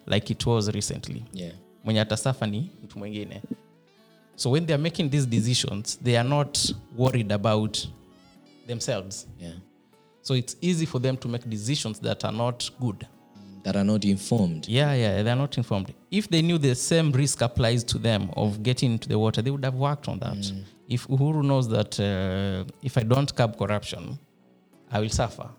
like 0.07 0.33
it 0.33 0.45
was 0.45 0.67
recently. 0.69 1.23
yeah. 1.33 1.53
Mwenye 1.83 2.01
atasafa 2.01 2.47
ni 2.47 2.71
mtu 2.83 2.99
mwingine. 2.99 3.41
So 4.35 4.51
when 4.51 4.65
theyare 4.65 4.83
making 4.83 5.09
these 5.09 5.25
decisions, 5.27 5.99
they 6.03 6.17
are 6.19 6.29
not 6.29 6.59
worried 6.97 7.31
about 7.31 7.77
themselves. 8.67 9.27
Yeah. 9.41 9.53
So 10.21 10.35
it's 10.35 10.57
easy 10.61 10.85
for 10.85 11.01
them 11.01 11.17
to 11.17 11.27
make 11.29 11.49
decisions 11.49 12.01
that 12.01 12.25
are 12.25 12.37
not 12.37 12.71
good. 12.79 13.05
That 13.63 13.75
are 13.75 13.85
not 13.85 14.05
informed. 14.05 14.67
Yeah, 14.67 14.93
yeah, 14.95 15.23
they're 15.23 15.35
not 15.41 15.57
informed. 15.57 15.93
If 16.11 16.27
they 16.29 16.41
knew 16.41 16.57
the 16.59 16.75
same 16.75 17.11
risk 17.11 17.41
applies 17.41 17.83
to 17.85 17.97
them 17.99 18.29
of 18.35 18.57
getting 18.61 18.91
into 18.91 19.07
the 19.09 19.15
water, 19.19 19.41
they 19.43 19.51
would 19.51 19.65
have 19.65 19.77
worked 19.77 20.07
on 20.07 20.19
that. 20.19 20.53
If 20.87 21.07
Uhuru 21.07 21.43
knows 21.43 21.67
that 21.69 21.99
uh, 21.99 22.71
if 22.83 22.97
I 22.97 23.03
don't 23.03 23.33
curb 23.35 23.57
corruption, 23.57 24.17
I 24.91 24.99
will 24.99 25.09
suffer, 25.09 25.49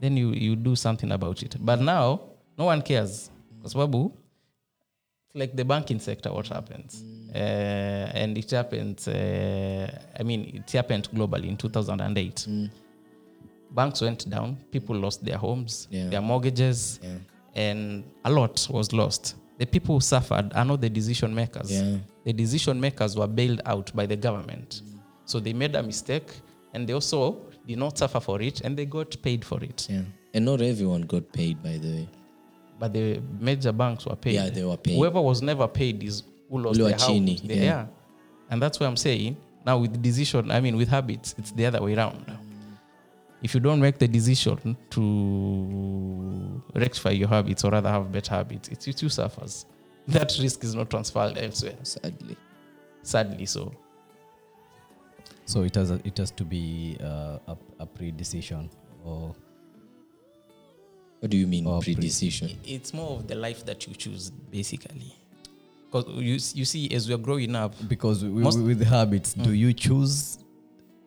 then 0.00 0.16
you, 0.16 0.30
you 0.32 0.56
do 0.56 0.76
something 0.76 1.12
about 1.12 1.42
it. 1.42 1.56
But 1.60 1.80
now, 1.80 2.20
no 2.58 2.64
one 2.66 2.82
cares. 2.82 3.30
Kwa 3.60 3.70
sababu, 3.70 4.12
like 5.34 5.56
the 5.56 5.64
banking 5.64 5.98
sector, 6.00 6.32
what 6.32 6.48
happens. 6.48 7.04
Uh, 7.34 7.38
and 8.14 8.38
it 8.38 8.50
happens, 8.50 9.08
uh, 9.08 9.90
I 10.18 10.22
mean, 10.22 10.40
it 10.54 10.70
happened 10.72 11.08
globally 11.12 11.48
in 11.48 11.56
2008. 11.56 12.46
banks 13.70 14.00
went 14.00 14.28
down, 14.30 14.56
people 14.70 14.96
lost 14.96 15.22
their 15.24 15.36
homes, 15.36 15.88
Yeah. 15.90 16.08
their 16.08 16.22
mortgages, 16.22 17.00
Yeah. 17.02 17.18
and 17.54 18.04
a 18.24 18.30
lot 18.30 18.66
was 18.70 18.92
lost. 18.92 19.36
The 19.58 19.66
people 19.66 19.94
who 19.96 20.00
suffered 20.00 20.52
are 20.54 20.64
not 20.64 20.80
the 20.80 20.88
decision 20.88 21.34
makers. 21.34 21.70
Yeah. 21.70 21.98
The 22.24 22.32
decision 22.32 22.80
makers 22.80 23.16
were 23.16 23.26
bailed 23.26 23.60
out 23.66 23.92
by 23.94 24.06
the 24.06 24.16
government. 24.16 24.82
So 25.26 25.40
they 25.40 25.52
made 25.52 25.74
a 25.76 25.82
mistake 25.82 26.32
and 26.72 26.86
they 26.88 26.94
also 26.94 27.36
did 27.68 27.78
not 27.78 27.98
suffer 27.98 28.18
for 28.18 28.40
it 28.40 28.62
and 28.62 28.76
they 28.76 28.86
got 28.86 29.20
paid 29.22 29.44
for 29.44 29.62
it. 29.62 29.86
Yeah. 29.90 30.02
And 30.34 30.44
not 30.44 30.60
everyone 30.62 31.02
got 31.02 31.30
paid, 31.32 31.62
by 31.62 31.76
the 31.76 31.88
way. 31.88 32.08
But 32.80 32.94
the 32.94 33.20
major 33.38 33.72
banks 33.72 34.06
were 34.06 34.16
paid. 34.16 34.34
Yeah, 34.34 34.48
they 34.48 34.64
were 34.64 34.76
paid. 34.76 34.96
Whoever 34.96 35.20
was 35.20 35.42
never 35.42 35.68
paid 35.68 36.02
is 36.02 36.22
who 36.48 36.58
lost 36.60 36.78
their 36.78 36.96
chini, 36.96 37.32
house. 37.32 37.40
They- 37.42 37.54
yeah. 37.56 37.62
yeah. 37.62 37.86
And 38.50 38.62
that's 38.62 38.80
why 38.80 38.86
I'm 38.86 38.96
saying 38.96 39.36
now 39.66 39.78
with 39.78 40.00
decision, 40.00 40.50
I 40.50 40.60
mean 40.60 40.76
with 40.76 40.88
habits, 40.88 41.34
it's 41.36 41.52
the 41.52 41.66
other 41.66 41.82
way 41.82 41.94
around. 41.94 42.38
If 43.42 43.54
you 43.54 43.60
don't 43.60 43.80
make 43.80 43.98
the 43.98 44.08
decision 44.08 44.76
to 44.90 46.62
rectify 46.74 47.10
your 47.10 47.28
habits 47.28 47.64
or 47.64 47.70
rather 47.70 47.90
have 47.90 48.10
better 48.10 48.34
habits, 48.34 48.68
it's 48.68 48.86
you 48.86 48.94
you 48.98 49.08
suffers. 49.10 49.66
That 50.08 50.36
risk 50.40 50.64
is 50.64 50.74
not 50.74 50.88
transferred 50.88 51.36
elsewhere. 51.36 51.76
Sadly. 51.82 52.36
Sadly 53.02 53.46
so. 53.46 53.72
So 55.48 55.62
it 55.62 55.74
has 55.76 55.90
a, 55.90 55.98
it 56.04 56.18
has 56.18 56.30
to 56.32 56.44
be 56.44 56.98
uh, 57.00 57.38
a, 57.48 57.56
a 57.80 57.86
pre-decision 57.86 58.68
or 59.02 59.34
What 61.20 61.30
do 61.30 61.38
you 61.38 61.46
mean, 61.46 61.64
pre- 61.64 61.94
pre-decision? 61.94 62.50
It's 62.66 62.92
more 62.92 63.16
of 63.16 63.26
the 63.28 63.34
life 63.34 63.64
that 63.64 63.86
you 63.86 63.94
choose, 63.94 64.28
basically. 64.28 65.14
Because 65.90 66.04
you, 66.22 66.34
you 66.60 66.64
see, 66.66 66.94
as 66.94 67.08
we 67.08 67.14
are 67.14 67.24
growing 67.28 67.56
up, 67.56 67.74
because 67.88 68.22
we, 68.22 68.42
Most- 68.42 68.60
with 68.60 68.84
habits, 68.84 69.32
do 69.32 69.54
you 69.54 69.72
choose 69.72 70.38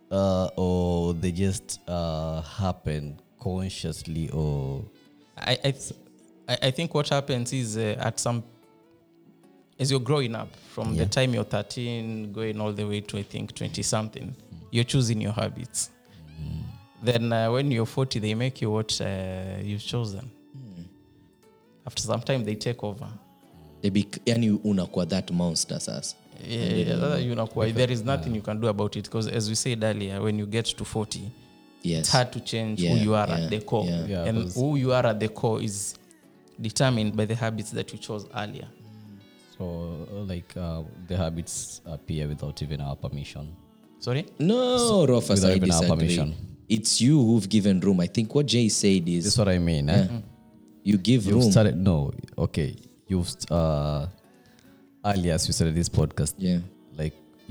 uh, 0.10 0.50
or 0.58 1.14
they 1.14 1.32
just 1.32 1.80
uh, 1.88 2.42
happen 2.42 3.22
consciously 3.40 4.28
or 4.32 4.84
I, 5.38 5.52
I, 5.52 5.72
th- 5.72 5.94
I 6.50 6.58
I 6.64 6.72
think 6.72 6.94
what 6.96 7.08
happens 7.10 7.54
is 7.54 7.78
uh, 7.78 7.96
at 8.00 8.20
some 8.20 8.44
as 9.82 9.92
you're 9.92 10.00
growing 10.04 10.36
up 10.36 10.50
from 10.76 10.94
Yeah. 10.94 11.04
the 11.04 11.10
time 11.10 11.34
you're 11.34 11.44
13 11.50 12.32
going 12.34 12.62
all 12.62 12.72
the 12.74 12.84
way 12.86 13.02
to 13.02 13.18
I 13.18 13.24
think 13.24 13.54
20 13.56 13.84
something 13.84 14.34
you're 14.72 14.86
choosing 14.88 15.22
your 15.22 15.34
habits. 15.34 15.90
Then 17.04 17.34
uh, 17.34 17.52
when 17.52 17.72
you're 17.72 17.86
40 17.88 18.20
they 18.20 18.36
make 18.36 18.62
you 18.62 18.72
what 18.72 19.02
uh, 19.02 19.58
you've 19.64 19.84
chosen. 19.84 20.30
After 21.86 22.04
some 22.04 22.22
time 22.22 22.46
they 22.46 22.56
take 22.56 22.84
over. 22.84 23.08
They 23.82 23.90
bec- 23.90 24.22
yani 24.26 24.52
unakuwa 24.64 25.06
that 25.10 25.32
monster 25.32 25.80
sasa. 25.80 26.16
yeah, 26.48 26.74
yeah, 26.74 27.18
you 27.18 27.36
know, 27.36 27.48
there 27.74 27.92
is 27.92 28.04
nothing 28.04 28.36
you 28.36 28.42
can 28.42 28.60
do 28.62 28.68
about 28.68 28.96
it 28.96 29.04
because 29.06 29.28
as 29.28 29.50
we 29.50 29.56
said 29.56 29.84
earlier 29.84 30.22
when 30.22 30.40
you 30.40 30.46
get 30.46 30.66
to 30.66 30.86
40 30.86 31.20
Yes. 31.84 32.00
it's 32.00 32.10
hard 32.12 32.32
to 32.32 32.40
change 32.40 32.80
Yeah, 32.84 32.94
who 32.94 33.04
you 33.04 33.16
are 33.16 33.28
yeah, 33.28 33.44
at 33.46 33.50
the 33.50 33.60
core. 33.62 33.86
yeah. 33.86 34.06
Yeah, 34.08 34.24
and 34.30 34.52
who 34.54 34.76
you 34.76 34.94
are 34.94 35.06
at 35.08 35.20
the 35.20 35.28
core 35.30 35.62
is 35.64 35.96
determined 36.60 37.16
by 37.16 37.26
the 37.26 37.36
habits 37.36 37.72
that 37.72 37.92
you 37.94 37.98
chose 38.00 38.28
earlier 38.36 38.68
so 39.62 40.08
uh, 40.12 40.24
like 40.32 40.52
uh, 40.58 40.82
the 41.08 41.16
habits 41.16 41.82
appear 41.86 42.28
without 42.28 42.62
even 42.64 42.82
our 42.82 42.96
permission? 42.96 43.56
sorry 44.00 44.26
No, 44.40 45.06
Rofas, 45.06 45.30
without 45.30 45.52
I 45.52 45.56
even 45.56 45.72
our 45.72 45.84
permission. 45.84 46.36
It's 46.68 47.02
you 47.02 47.22
who've 47.22 47.48
given 47.48 47.80
room. 47.82 48.00
I 48.00 48.08
think 48.08 48.34
what 48.34 48.46
Jay 48.46 48.70
said 48.70 49.08
is 49.08 49.26
That's 49.26 49.38
what 49.38 49.50
I 49.50 49.60
mean. 49.60 49.90
Eh? 49.90 50.08
you 50.84 50.98
give 50.98 51.26
You've 51.26 51.36
room. 51.36 51.52
started 51.52 51.78
no, 51.78 52.12
okay. 52.38 52.76
You've 53.08 53.30
uh, 53.52 54.08
earlier 55.06 55.34
as 55.34 55.48
you 55.48 55.54
started 55.54 55.76
this 55.76 55.90
podcast, 55.90 56.34
yeah. 56.38 56.60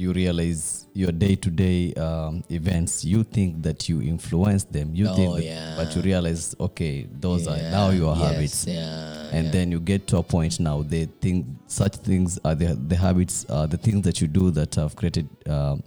You 0.00 0.12
realize 0.12 0.86
your 0.94 1.12
day-to-day 1.12 1.92
um, 1.94 2.42
events 2.50 3.04
you 3.04 3.22
think 3.22 3.62
that 3.62 3.88
you 3.88 4.00
influence 4.02 4.64
them 4.64 4.94
you 4.94 5.06
Oh, 5.08 5.14
think 5.14 5.34
that, 5.36 5.44
yeah. 5.44 5.74
but 5.76 5.94
you 5.94 6.02
realize 6.02 6.54
okay 6.58 7.06
those 7.20 7.46
are 7.46 7.56
now 7.78 7.90
your 7.90 8.14
yes, 8.16 8.24
habits 8.26 8.66
Yeah. 8.66 9.28
and 9.36 9.52
then 9.52 9.70
you 9.70 9.78
get 9.78 10.06
to 10.08 10.16
a 10.18 10.22
point 10.22 10.58
now 10.58 10.82
they 10.82 11.04
think 11.20 11.46
such 11.66 11.96
things 11.96 12.38
are 12.44 12.54
the, 12.54 12.74
the 12.74 12.96
habits 12.96 13.44
are 13.50 13.66
the 13.66 13.76
things 13.76 14.02
that 14.06 14.20
you 14.20 14.26
do 14.26 14.50
that 14.52 14.74
have 14.76 14.96
created 14.96 15.28
um, 15.48 15.82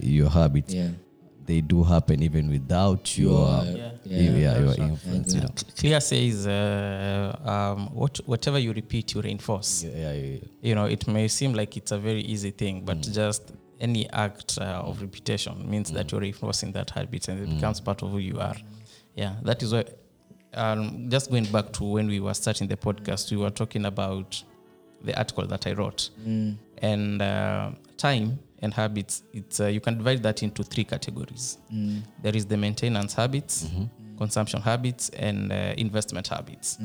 your 0.00 0.30
habits 0.30 0.72
yeah. 0.72 0.88
They 1.52 1.60
do 1.60 1.82
happen 1.94 2.22
even 2.22 2.44
without 2.56 3.04
your 3.18 3.46
Your- 3.64 3.76
Yeah. 3.76 3.90
yeah, 4.04 4.30
yeah, 4.44 4.58
your 4.64 4.74
sure. 4.74 4.84
influence 4.90 5.34
you 5.34 5.40
know 5.44 5.52
Clear 5.80 6.00
says, 6.00 6.46
uh, 6.46 7.36
um, 7.54 7.78
what, 8.00 8.14
whatever 8.32 8.58
you 8.58 8.72
repeat, 8.72 9.06
you 9.14 9.20
reinforce. 9.20 9.84
yeah, 9.84 9.90
yeah, 9.92 10.12
yeah. 10.12 10.38
You 10.68 10.74
know, 10.78 10.86
it 10.96 11.06
may 11.16 11.28
seem 11.28 11.52
like 11.60 11.76
it's 11.80 11.92
a 11.92 11.98
very 12.08 12.22
easy 12.34 12.52
thing, 12.62 12.76
but 12.88 12.98
just 13.20 13.42
any 13.80 14.08
act 14.26 14.58
uh, 14.60 14.88
of 14.88 14.94
repetition 15.06 15.54
means 15.72 15.88
that 15.96 16.04
you're 16.10 16.20
reinforcing 16.28 16.70
that 16.72 16.88
habit 16.90 17.28
and 17.28 17.36
it 17.44 17.48
becomes 17.54 17.80
part 17.80 18.02
of 18.02 18.08
who 18.12 18.18
you 18.30 18.38
are. 18.48 18.56
Yeah, 19.22 19.34
that 19.48 19.62
is 19.62 19.70
why. 19.74 19.84
Um, 20.54 21.08
just 21.14 21.30
going 21.30 21.46
back 21.56 21.72
to 21.78 21.84
when 21.84 22.06
we 22.14 22.20
were 22.20 22.34
starting 22.34 22.68
the 22.68 22.76
podcast, 22.76 23.30
we 23.30 23.36
were 23.44 23.50
talking 23.62 23.84
about 23.86 24.42
the 25.06 25.14
article 25.22 25.46
that 25.52 25.66
I 25.66 25.72
wrote, 25.80 26.10
and 26.90 27.20
uh, 27.22 27.70
time 27.96 28.38
and 28.62 28.72
habits. 28.72 29.22
It's 29.32 29.60
uh, 29.60 29.66
you 29.66 29.80
can 29.80 29.98
divide 29.98 30.22
that 30.22 30.42
into 30.42 30.62
three 30.62 30.84
categories. 30.84 31.58
There 32.22 32.34
is 32.36 32.46
the 32.46 32.56
maintenance 32.56 33.14
habits, 33.14 33.66
consumption 34.18 34.60
habits, 34.60 35.08
and 35.10 35.52
uh, 35.52 35.74
investment 35.76 36.28
habits. 36.28 36.78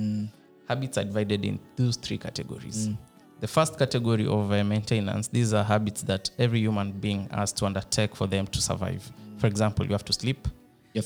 Habits 0.67 0.97
are 0.97 1.03
divided 1.05 1.45
in 1.45 1.59
those 1.77 1.95
three 1.97 2.17
categories. 2.17 2.89
The 3.39 3.47
first 3.47 3.77
category 3.77 4.25
of 4.25 4.51
uh, 4.51 4.63
maintenance, 4.63 5.27
these 5.27 5.53
are 5.53 5.63
habits 5.63 6.01
that 6.03 6.31
every 6.39 6.59
human 6.59 6.91
being 6.91 7.29
has 7.29 7.53
to 7.53 7.65
undertake 7.65 8.15
for 8.15 8.25
them 8.27 8.47
to 8.47 8.59
survive. 8.61 9.09
For 9.37 9.45
example, 9.47 9.85
you 9.85 9.91
have 9.91 10.05
to 10.05 10.13
sleep, 10.13 10.47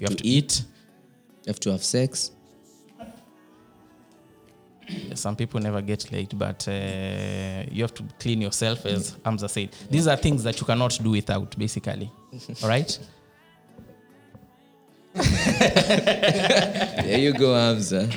You 0.01 0.07
have 0.07 0.15
to 0.17 0.27
eat. 0.27 0.63
You 1.45 1.49
have 1.49 1.59
to 1.59 1.71
have 1.71 1.83
sex. 1.83 2.31
Some 5.15 5.35
people 5.35 5.59
never 5.59 5.81
get 5.81 6.11
late, 6.11 6.37
but 6.37 6.67
uh, 6.67 6.71
you 7.71 7.83
have 7.83 7.93
to 7.95 8.03
clean 8.19 8.41
yourself, 8.41 8.85
as 8.85 9.17
Hamza 9.23 9.49
said. 9.49 9.69
These 9.89 10.07
are 10.07 10.17
things 10.17 10.43
that 10.43 10.59
you 10.59 10.65
cannot 10.65 10.97
do 11.01 11.11
without, 11.11 11.57
basically. 11.57 12.11
All 12.63 12.69
right? 12.69 12.99
there 15.13 17.19
you 17.19 17.33
go, 17.33 17.53
Hamza. 17.53 18.09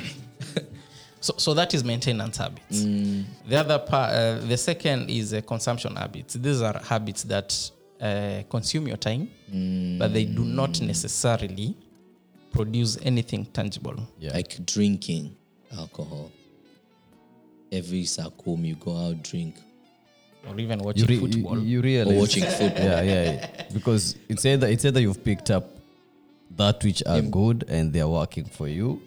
So, 1.19 1.33
so 1.37 1.53
that 1.55 1.73
is 1.73 1.83
maintenance 1.83 2.37
habits. 2.37 2.83
The 2.83 3.55
other 3.57 3.79
part, 3.79 4.13
uh, 4.13 4.35
the 4.39 4.57
second 4.57 5.09
is 5.09 5.33
uh, 5.33 5.41
consumption 5.41 5.95
habits. 5.95 6.35
These 6.35 6.61
are 6.61 6.79
habits 6.83 7.23
that 7.23 7.71
uh, 7.99 8.43
consume 8.49 8.87
your 8.87 8.97
time, 8.97 9.29
but 9.99 10.13
they 10.13 10.25
do 10.25 10.45
not 10.45 10.79
necessarily 10.81 11.75
produce 12.51 12.97
anything 13.03 13.45
tangible. 13.47 13.95
Yeah. 14.19 14.33
Like 14.33 14.65
drinking 14.65 15.35
alcohol. 15.77 16.31
Every 17.75 18.03
Sakum 18.03 18.65
you 18.65 18.75
go 18.75 18.95
out 18.97 19.21
drink. 19.23 19.55
Or 20.47 20.59
even 20.59 20.79
you, 20.79 20.85
watching 20.85 21.07
re- 21.07 21.19
football. 21.19 21.57
you, 21.59 21.65
you 21.65 21.81
realize 21.81 22.15
Or 22.15 22.19
watching 22.19 22.43
football. 22.45 22.83
yeah, 22.85 23.01
yeah, 23.01 23.23
yeah. 23.31 23.63
Because 23.73 24.15
it's 24.29 24.45
either 24.45 24.67
it's 24.67 24.85
either 24.85 24.99
you've 25.01 25.23
picked 25.23 25.49
up 25.51 25.65
that 26.55 26.83
which 26.83 27.01
are 27.05 27.21
good 27.21 27.65
and 27.67 27.91
they're 27.91 28.07
working 28.07 28.45
for 28.45 28.67
you, 28.67 29.01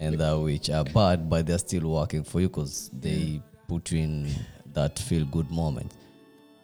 and 0.00 0.18
that 0.18 0.32
which 0.38 0.70
are 0.70 0.84
bad, 0.84 1.28
but 1.28 1.46
they're 1.46 1.58
still 1.58 1.88
working 1.92 2.24
for 2.24 2.40
you 2.40 2.48
because 2.48 2.90
they 2.98 3.40
put 3.68 3.92
you 3.92 3.98
in 4.00 4.30
that 4.72 4.98
feel 4.98 5.24
good 5.26 5.50
moment. 5.50 5.92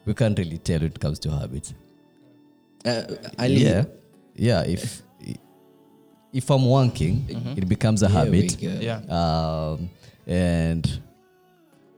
We 0.05 0.13
can't 0.13 0.37
really 0.37 0.57
tell 0.57 0.79
when 0.79 0.87
it 0.91 0.99
comes 0.99 1.19
to 1.19 1.31
habits. 1.31 1.73
Uh, 2.83 3.03
Ali, 3.39 3.63
yeah, 3.63 3.85
yeah. 4.35 4.61
If 4.63 5.01
if 6.33 6.49
I'm 6.49 6.65
working, 6.69 7.25
it 7.57 7.67
becomes 7.69 8.01
a 8.03 8.09
Here 8.09 8.19
habit 8.25 8.57
go. 8.59 8.67
yeah. 8.81 8.99
um, 9.09 9.89
and 10.27 10.99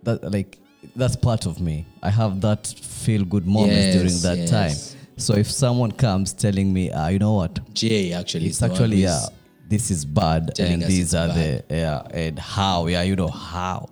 that 0.08 0.32
like 0.32 0.58
that's 0.96 1.16
part 1.16 1.46
of 1.46 1.60
me. 1.60 1.86
I 2.02 2.10
have 2.10 2.42
that 2.42 2.68
feel 2.68 3.24
good 3.26 3.46
moments 3.46 3.88
Yes, 3.88 3.96
during 3.96 4.18
that 4.22 4.38
yes. 4.38 4.50
time. 4.50 4.98
So 5.18 5.34
if 5.34 5.50
someone 5.52 5.92
comes 5.92 6.34
telling 6.34 6.72
me, 6.74 6.92
ah, 6.94 7.08
you 7.10 7.20
know 7.20 7.34
what, 7.34 7.74
Jay 7.74 8.14
actually. 8.14 8.48
it's 8.48 8.62
actually 8.62 8.98
yeah, 8.98 9.26
this 9.68 9.92
is 9.92 10.06
bad, 10.06 10.60
and 10.60 10.82
these 10.82 11.14
are 11.14 11.28
bad. 11.28 11.66
the 11.70 11.76
yeah, 11.76 12.02
and 12.12 12.40
how 12.40 12.88
yeah, 12.88 13.02
you 13.04 13.16
know 13.16 13.28
how. 13.28 13.90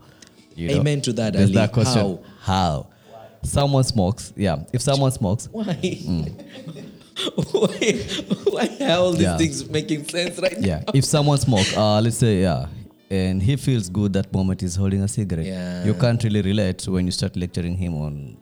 You 0.55 0.69
know? 0.69 0.79
Amen 0.79 1.01
to 1.01 1.13
that, 1.13 1.33
There's 1.33 1.49
Ali. 1.49 1.55
that 1.55 1.71
question. 1.73 2.19
How? 2.39 2.83
How? 2.85 2.87
Someone 3.43 3.83
smokes. 3.83 4.31
Yeah, 4.37 4.63
if 4.71 4.81
someone 4.81 5.11
smokes, 5.11 5.49
Why? 5.51 5.65
why? 7.51 7.93
Why 8.53 8.77
are 8.81 8.97
all 8.99 9.11
these 9.11 9.21
Yeah. 9.23 9.37
things 9.37 9.69
making 9.69 10.07
sense 10.07 10.39
right 10.39 10.57
yeah, 10.61 10.83
if 10.93 11.03
someone 11.05 11.37
smokes, 11.39 11.75
uh, 11.75 11.99
let's 12.01 12.17
say 12.17 12.41
yeah, 12.41 12.67
and 13.09 13.41
he 13.41 13.55
feels 13.55 13.89
good 13.89 14.13
that 14.13 14.33
moment 14.33 14.61
he's 14.61 14.75
holding 14.75 15.01
a 15.01 15.07
cigarette. 15.07 15.45
Yeah. 15.45 15.85
You 15.85 15.93
can't 15.93 16.23
really 16.23 16.41
relate 16.41 16.87
when 16.87 17.05
you 17.05 17.11
start 17.11 17.35
lecturing 17.35 17.75
him 17.77 17.93
on. 17.95 18.37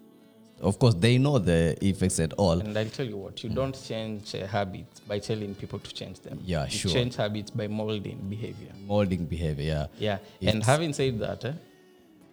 Of 0.62 0.80
course, 0.80 0.93
they 0.93 1.17
know 1.17 1.39
the 1.39 1.78
effects 1.86 2.19
at 2.21 2.32
all. 2.34 2.58
And 2.62 2.78
I'll 2.78 2.86
tell 2.86 3.06
you 3.06 3.17
what, 3.17 3.43
you 3.43 3.49
don't 3.49 3.78
change 3.86 4.34
uh, 4.34 4.47
habits 4.47 5.02
by 5.02 5.19
telling 5.19 5.54
people 5.56 5.80
to 5.80 5.93
change 5.93 6.21
them. 6.21 6.39
Yeah, 6.45 6.63
you 6.65 6.69
sure. 6.71 6.91
change 6.91 7.17
habits 7.17 7.52
by 7.52 7.67
molding 7.67 8.17
behavior. 8.30 8.71
Molding 8.88 9.26
behavior. 9.26 9.89
Yeah. 9.99 10.19
Yeah. 10.39 10.52
and 10.52 10.63
having 10.63 10.93
said 10.93 11.19
that, 11.19 11.43
eh, 11.43 11.52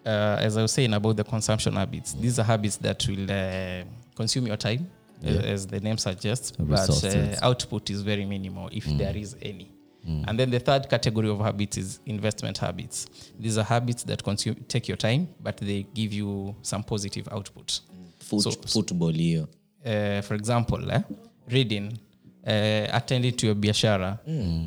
uh, 0.06 0.36
as 0.40 0.56
I 0.56 0.62
was 0.62 0.70
saying 0.72 0.94
about 0.94 1.16
the 1.16 1.24
consumption 1.24 1.72
habits, 1.74 2.12
these 2.12 2.38
are 2.38 2.44
habits 2.44 2.76
that 2.76 3.04
will 3.08 3.28
uh, 3.30 3.82
consume 4.14 4.46
your 4.46 4.56
time, 4.56 4.88
as- 5.24 5.34
Yeah. 5.34 5.40
as 5.42 5.66
the 5.66 5.80
name 5.80 5.98
suggests, 5.98 6.52
but 6.52 6.88
uh, 7.04 7.36
output 7.42 7.90
is 7.90 8.02
very 8.02 8.24
minimal 8.24 8.68
if 8.72 8.86
Mm. 8.86 8.98
there 8.98 9.16
is 9.16 9.34
any. 9.42 9.68
And 10.06 10.38
then 10.38 10.50
the 10.50 10.58
third 10.60 10.88
category 10.88 11.28
of 11.28 11.40
habits 11.40 11.76
is 11.76 12.00
investment 12.06 12.58
habits. 12.58 13.06
These 13.40 13.58
are 13.58 13.64
habits 13.64 14.04
that 14.06 14.22
consume 14.24 14.54
take 14.68 14.88
your 14.88 14.96
time, 14.96 15.26
but 15.42 15.56
they 15.58 15.86
give 15.94 16.12
you 16.12 16.54
some 16.62 16.82
positive 16.82 17.28
output. 17.32 17.80
Foot, 18.18 18.42
So- 18.42 18.50
football 18.66 19.12
hiyo 19.12 19.48
Uh, 19.84 20.20
for 20.22 20.34
example, 20.36 20.90
eh, 20.90 21.00
reading, 21.48 21.92
uh, 22.46 22.86
attending 22.92 23.32
to 23.32 23.46
your 23.46 23.54
biashara, 23.56 24.18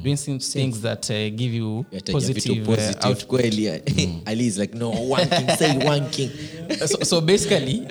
doing 0.04 0.18
some 0.18 0.40
things 0.40 0.82
that 0.82 1.10
uh, 1.12 1.30
give 1.36 1.54
you 1.58 1.86
Yataja 1.92 2.12
positive, 2.12 2.70
uh, 2.70 3.08
output. 3.08 3.28
kweli 3.28 3.70
ali 4.26 4.48
is 4.48 4.58
like 4.58 4.74
no 4.78 4.90
one 4.90 5.06
wanking 5.30 5.58
say 5.58 5.78
wanking 5.88 6.30
so, 6.88 7.04
so 7.04 7.22
basically, 7.22 7.88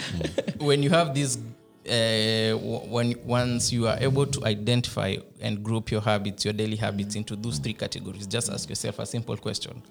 when 0.60 0.82
you 0.82 0.90
have 0.90 1.14
this, 1.14 1.38
uh, 1.88 2.56
when 2.88 3.14
once 3.24 3.72
you 3.72 3.86
are 3.88 3.96
able 4.00 4.26
to 4.26 4.44
identify 4.44 5.16
and 5.40 5.62
group 5.62 5.90
your 5.90 6.00
habits, 6.00 6.44
your 6.44 6.54
daily 6.54 6.76
habits 6.76 7.16
into 7.16 7.34
those 7.36 7.58
three 7.58 7.72
categories, 7.74 8.26
just 8.26 8.50
ask 8.50 8.68
yourself 8.68 8.98
a 9.00 9.06
simple 9.06 9.36
question: 9.36 9.82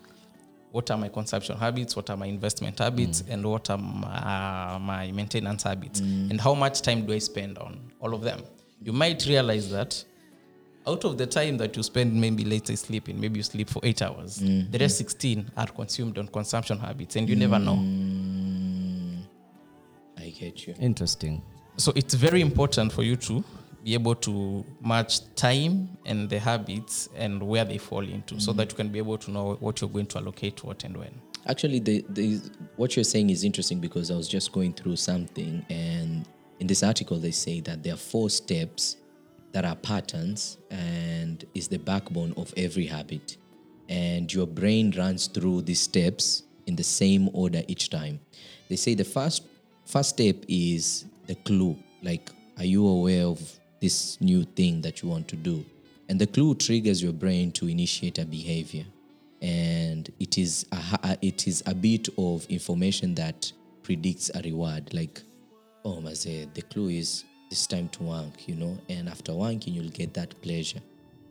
What 0.72 0.90
are 0.92 0.98
my 0.98 1.10
consumption 1.10 1.58
habits? 1.58 1.96
What 1.96 2.10
are 2.10 2.18
my 2.18 2.28
investment 2.28 2.80
habits? 2.80 3.24
And 3.30 3.46
what 3.46 3.70
are 3.70 3.78
my, 3.78 4.78
my 4.80 5.12
maintenance 5.12 5.64
habits? 5.64 6.00
And 6.00 6.40
how 6.40 6.54
much 6.54 6.82
time 6.82 7.06
do 7.06 7.14
I 7.14 7.20
spend 7.20 7.58
on 7.58 7.92
all 8.00 8.14
of 8.14 8.22
them? 8.22 8.42
You 8.82 8.94
might 8.94 9.26
realize 9.26 9.70
that 9.72 10.04
out 10.88 11.04
of 11.06 11.18
the 11.18 11.28
time 11.28 11.58
that 11.58 11.78
you 11.78 11.84
spend 11.84 12.12
maybe 12.20 12.44
let's 12.44 12.68
say 12.68 12.76
sleeping 12.76 13.20
maybe 13.20 13.38
you 13.38 13.44
sleep 13.44 13.70
for 13.70 13.80
eight 13.84 14.02
hours 14.02 14.38
the 14.72 14.80
rest 14.80 14.98
16 14.98 15.52
are 15.56 15.68
consumed 15.68 16.18
on 16.18 16.28
consumption 16.28 16.80
habits 16.80 17.16
and 17.18 17.30
you 17.30 17.36
never 17.36 17.60
know 17.60 17.78
i 20.18 20.30
get 20.30 20.66
you 20.66 20.74
Interesting. 20.80 21.42
So 21.82 21.92
it's 21.96 22.14
very 22.14 22.42
important 22.42 22.92
for 22.92 23.04
you 23.04 23.16
to 23.16 23.44
be 23.84 23.94
able 23.96 24.14
to 24.14 24.64
match 24.84 25.34
time 25.36 25.90
and 26.06 26.30
the 26.30 26.38
habits 26.38 27.10
and 27.16 27.42
where 27.42 27.66
they 27.66 27.78
fall 27.78 28.08
into 28.08 28.40
so 28.40 28.52
mm-hmm. 28.52 28.60
that 28.60 28.72
you 28.72 28.76
can 28.78 28.90
be 28.90 29.00
able 29.00 29.18
to 29.18 29.32
know 29.32 29.58
what 29.60 29.82
you're 29.82 29.90
going 29.90 30.06
to 30.06 30.20
allocate 30.20 30.64
what 30.64 30.84
and 30.84 30.96
when 30.96 31.14
Actually, 31.48 31.80
the, 31.80 32.06
the, 32.10 32.40
what 32.76 32.96
you're 32.96 33.04
saying 33.04 33.30
is 33.32 33.44
interesting 33.44 33.80
because 33.80 34.12
I 34.12 34.16
was 34.16 34.28
just 34.28 34.52
going 34.52 34.74
through 34.74 34.96
something, 34.98 35.66
and 35.70 36.28
in 36.60 36.68
this 36.68 36.84
article, 36.84 37.18
they 37.18 37.32
say 37.32 37.62
that 37.62 37.82
there 37.82 37.96
are 37.96 37.98
four 37.98 38.30
steps 38.30 38.98
that 39.52 39.66
are 39.66 39.76
patterns 39.76 40.58
and 40.70 41.44
is 41.56 41.68
the 41.68 41.80
backbone 41.80 42.34
of 42.38 42.54
every 42.56 42.86
habit. 42.86 43.38
And 43.90 44.32
your 44.32 44.48
brain 44.48 44.94
runs 44.96 45.28
through 45.28 45.64
these 45.64 45.82
steps 45.82 46.44
in 46.68 46.76
the 46.76 46.84
same 46.84 47.30
order 47.34 47.64
each 47.68 47.90
time. 47.90 48.20
They 48.70 48.76
say 48.76 48.94
the 48.94 49.04
first 49.04 49.44
first 49.84 50.10
step 50.10 50.38
is 50.48 51.06
the 51.32 51.36
clue. 51.36 51.78
Like, 52.04 52.30
are 52.58 52.66
you 52.66 52.86
aware 52.86 53.26
of 53.26 53.40
this 53.80 54.20
new 54.20 54.44
thing 54.44 54.82
that 54.82 55.02
you 55.02 55.08
want 55.08 55.30
to 55.30 55.38
do? 55.38 55.64
And 56.10 56.20
the 56.20 56.28
clue 56.28 56.56
triggers 56.56 57.02
your 57.02 57.14
brain 57.14 57.54
to 57.54 57.70
initiate 57.70 58.20
a 58.20 58.26
behavior 58.26 58.84
and 59.42 60.12
it 60.20 60.38
is 60.38 60.66
a, 60.72 61.18
it 61.22 61.48
is 61.48 61.64
a 61.66 61.74
bit 61.74 62.10
of 62.18 62.46
information 62.48 63.16
that 63.16 63.52
predicts 63.82 64.30
a 64.36 64.42
reward 64.44 64.94
like 64.94 65.20
oh 65.84 66.00
maze 66.00 66.48
the 66.54 66.62
clue 66.70 66.90
is 66.90 67.24
it's 67.50 67.66
time 67.66 67.90
to 67.90 68.04
wank 68.04 68.48
you 68.48 68.54
know 68.54 68.78
and 68.90 69.10
after 69.10 69.32
wanking 69.32 69.74
you'll 69.74 69.90
get 69.90 70.14
that 70.14 70.40
pleasure 70.44 70.80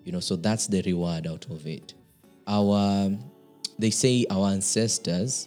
you 0.05 0.11
know 0.11 0.19
so 0.19 0.35
that's 0.35 0.67
the 0.67 0.83
reward 0.83 1.29
out 1.29 1.47
of 1.51 1.65
it 1.69 1.95
our 2.49 3.11
they 3.79 3.91
say 3.91 4.27
our 4.29 4.49
ancestors 4.49 5.47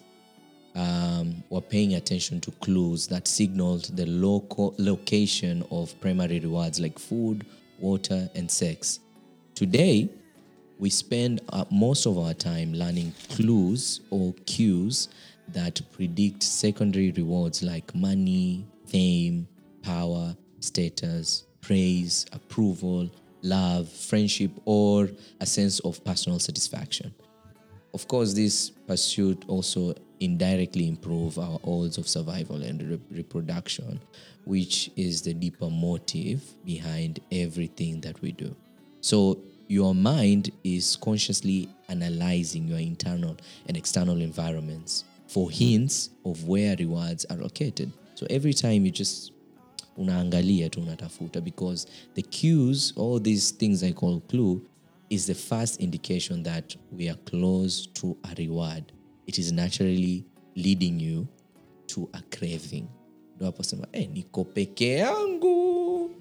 um, 0.75 1.43
were 1.49 1.61
paying 1.61 1.95
attention 1.95 2.41
to 2.41 2.51
clues 2.51 3.07
that 3.07 3.27
signaled 3.27 3.95
the 3.95 4.05
local 4.05 4.73
location 4.77 5.63
of 5.71 5.99
primary 6.01 6.39
rewards 6.39 6.79
like 6.79 6.97
food 6.97 7.45
water 7.79 8.29
and 8.35 8.49
sex 8.49 8.99
today 9.55 10.09
we 10.79 10.89
spend 10.89 11.41
uh, 11.49 11.65
most 11.71 12.05
of 12.05 12.17
our 12.17 12.33
time 12.33 12.73
learning 12.73 13.13
clues 13.29 14.01
or 14.09 14.33
cues 14.45 15.09
that 15.49 15.81
predict 15.91 16.43
secondary 16.43 17.11
rewards 17.11 17.63
like 17.63 17.93
money, 17.93 18.65
fame, 18.85 19.47
power, 19.81 20.35
status, 20.59 21.45
praise, 21.61 22.25
approval, 22.33 23.09
love, 23.41 23.89
friendship, 23.89 24.51
or 24.65 25.09
a 25.39 25.45
sense 25.45 25.79
of 25.81 26.03
personal 26.03 26.39
satisfaction. 26.39 27.13
Of 27.93 28.07
course, 28.07 28.33
this 28.33 28.69
pursuit 28.69 29.43
also 29.47 29.93
indirectly 30.23 30.87
improve 30.87 31.37
our 31.37 31.59
odds 31.65 31.97
of 31.97 32.07
survival 32.07 32.63
and 32.63 32.81
re- 32.81 32.99
reproduction, 33.11 33.99
which 34.45 34.89
is 34.95 35.21
the 35.21 35.33
deeper 35.33 35.69
motive 35.69 36.41
behind 36.65 37.19
everything 37.31 37.99
that 38.01 38.21
we 38.21 38.31
do. 38.31 38.55
So 39.01 39.39
your 39.67 39.93
mind 39.93 40.51
is 40.63 40.95
consciously 40.95 41.69
analyzing 41.89 42.67
your 42.67 42.79
internal 42.79 43.35
and 43.67 43.75
external 43.75 44.21
environments 44.21 45.03
for 45.27 45.51
hints 45.51 46.09
of 46.25 46.47
where 46.47 46.75
rewards 46.77 47.25
are 47.29 47.37
located. 47.37 47.91
So 48.15 48.25
every 48.29 48.53
time 48.53 48.85
you 48.85 48.91
just 48.91 49.31
unaangalia 49.97 50.69
tu 50.69 50.81
unatafuta 50.81 51.41
because 51.41 51.87
the 52.15 52.21
cues 52.21 52.93
all 52.95 53.19
these 53.19 53.51
things 53.51 53.83
i 53.83 53.91
call 53.91 54.19
clue 54.21 54.59
is 55.09 55.27
the 55.27 55.35
first 55.35 55.79
indication 55.79 56.43
that 56.43 56.75
we 56.91 57.09
are 57.09 57.19
close 57.25 57.85
to 57.93 58.17
a 58.23 58.33
reward 58.35 58.91
it 59.27 59.37
is 59.37 59.51
naturally 59.51 60.25
leading 60.55 61.01
you 61.01 61.27
to 61.85 62.09
a 62.13 62.21
craving 62.21 62.85
ndo 63.35 63.45
hapo 63.45 63.63
sema 63.63 63.87
eh, 63.91 64.09
niko 64.13 64.43
peke 64.43 64.89
yangu 64.89 66.11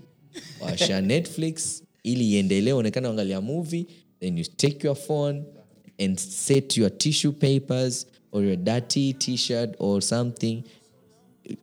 washa 0.61 1.01
netflix 1.13 1.83
ili 2.03 2.33
iendelee 2.33 2.73
onekana 2.73 3.09
angalia 3.09 3.41
movie 3.41 3.87
then 4.21 4.39
you 4.39 4.45
take 4.45 4.87
your 4.87 4.97
phone 4.97 5.43
and 5.99 6.19
set 6.19 6.77
your 6.77 6.99
tissue 6.99 7.33
papers 7.33 8.07
or 8.33 8.45
your 8.45 8.57
dirty 8.57 9.13
t-shirt 9.13 9.75
or 9.79 10.03
something 10.03 10.63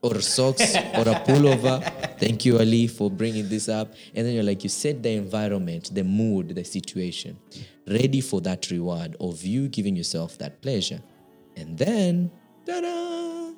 or 0.02 0.21
socks 0.21 0.75
or 0.75 1.08
a 1.08 1.23
pullover. 1.25 1.82
Thank 2.19 2.45
you, 2.45 2.60
Ali, 2.60 2.88
for 2.88 3.10
bringing 3.10 3.47
this 3.47 3.69
up. 3.69 3.93
And 4.13 4.25
then 4.28 4.34
you're 4.34 4.43
like, 4.43 4.63
you 4.63 4.69
set 4.69 5.02
the 5.02 5.12
environment, 5.12 5.91
the 5.93 6.04
mood, 6.04 6.49
the 6.56 6.63
situation, 6.63 7.38
ready 7.88 8.21
for 8.21 8.41
that 8.41 8.69
reward 8.71 9.15
of 9.19 9.43
you 9.43 9.67
giving 9.69 9.95
yourself 9.95 10.38
that 10.39 10.62
pleasure. 10.62 11.02
And 11.62 11.78
then, 11.78 12.30
ta-da! 12.65 13.54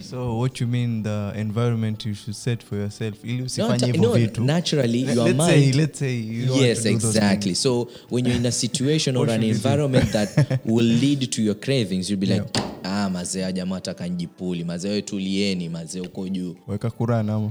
so 0.00 0.36
what 0.36 0.60
you 0.60 0.66
mean 0.66 1.02
the 1.02 1.32
environment 1.34 2.04
you 2.06 2.14
should 2.14 2.36
set 2.36 2.62
for 2.62 2.76
yourself? 2.76 3.24
Ili 3.24 3.38
No, 3.38 3.44
usifanye 3.44 3.86
hivyo 3.86 4.12
vitu. 4.12 4.44
naturally, 4.44 5.00
your 5.02 5.28
let's 5.28 5.46
say, 5.46 5.72
let's 5.72 5.98
say 5.98 6.16
you 6.20 6.54
yes, 6.56 6.86
exactly. 6.86 7.54
So 7.54 7.88
when 8.10 8.24
you're 8.26 8.36
in 8.36 8.46
a 8.46 8.52
situation 8.66 9.16
or 9.16 9.28
an 9.30 9.42
environment 9.42 10.12
that 10.12 10.60
will 10.64 10.86
lead 10.86 11.30
to 11.32 11.42
your 11.42 11.54
cravings, 11.56 12.10
you'll 12.10 12.20
be 12.20 12.26
like, 12.26 12.44
ah, 12.84 13.10
mazee 13.10 13.52
jamaa 13.52 13.76
ataka 13.76 14.06
njipuli, 14.08 14.64
mazee 14.64 14.90
we 14.90 15.02
tulieni, 15.02 15.68
mazee 15.68 16.00
uko 16.00 16.28
juu. 16.28 16.56
weka 16.68 16.90
kurana 16.90 17.34
ama? 17.34 17.50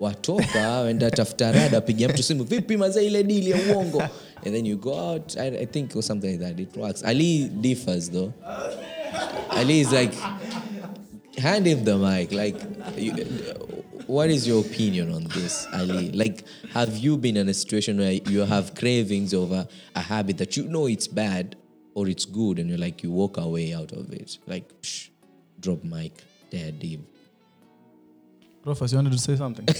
Watoka 0.00 0.80
wenda 0.80 1.10
tafuta 1.10 1.52
rada 1.52 1.80
pigia 1.80 2.08
mtu 2.08 2.22
simu 2.22 2.44
vipi 2.44 2.76
mazee 2.76 3.06
ile 3.06 3.22
dili 3.24 3.50
ya 3.50 3.58
uongo 3.74 4.02
and 4.44 4.54
then 4.54 4.64
you 4.64 4.76
go 4.76 5.12
out 5.12 5.36
I, 5.38 5.46
I 5.46 5.64
think 5.66 5.94
or 5.96 6.02
something 6.02 6.30
like 6.30 6.40
that 6.40 6.60
it 6.60 6.76
works. 6.76 7.02
Ali 7.04 7.48
differs 7.48 8.10
though. 8.10 8.32
Ali 9.50 9.80
is 9.80 9.92
like 9.92 10.14
hand 11.38 11.66
him 11.66 11.84
the 11.84 11.96
mic 11.98 12.32
like 12.32 12.56
you, 12.96 13.12
what 14.06 14.30
is 14.30 14.46
your 14.46 14.64
opinion 14.64 15.12
on 15.12 15.24
this 15.24 15.66
ali? 15.72 16.10
Like 16.12 16.44
have 16.72 16.96
you 16.96 17.16
been 17.16 17.36
in 17.36 17.48
a 17.48 17.54
situation 17.54 17.98
where 17.98 18.12
you 18.12 18.40
have 18.40 18.74
cravings 18.74 19.34
over 19.34 19.66
a 19.94 20.00
habit 20.00 20.38
that 20.38 20.56
you 20.56 20.64
know 20.64 20.86
it's 20.86 21.08
bad 21.08 21.56
or 21.94 22.08
it's 22.08 22.24
good 22.24 22.58
and 22.58 22.68
you're 22.68 22.78
like 22.78 23.02
you 23.02 23.10
walk 23.10 23.36
away 23.36 23.74
out 23.74 23.92
of 23.92 24.12
it? 24.12 24.38
Like 24.46 24.68
psh, 24.82 25.10
drop 25.60 25.82
mic 25.84 26.12
there 26.50 26.70
deep 26.70 27.00
Rufus, 28.66 28.90
you 28.90 28.98
wanted 28.98 29.12
to 29.12 29.18
say 29.18 29.36
something? 29.36 29.66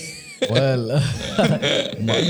Well 0.51 0.91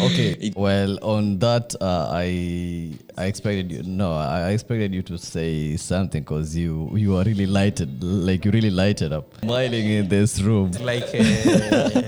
okay. 0.06 0.52
Well 0.54 0.96
on 1.02 1.40
that 1.40 1.74
uh, 1.80 2.08
i 2.12 2.94
i 3.18 3.24
expected 3.26 3.72
you 3.72 3.82
no 3.82 4.12
i 4.12 4.42
I 4.46 4.50
expected 4.52 4.94
you 4.94 5.02
to 5.02 5.18
say 5.18 5.76
something 5.76 6.22
because 6.22 6.56
you 6.56 6.72
you 6.96 7.16
are 7.16 7.24
really 7.24 7.46
lighted 7.46 7.90
like 8.02 8.44
you 8.44 8.52
really 8.52 8.70
lighted 8.70 9.12
up. 9.12 9.26
Smiling 9.42 9.86
in 9.98 10.08
this 10.08 10.40
room. 10.40 10.70
Like 10.80 11.08
uh, 11.08 12.00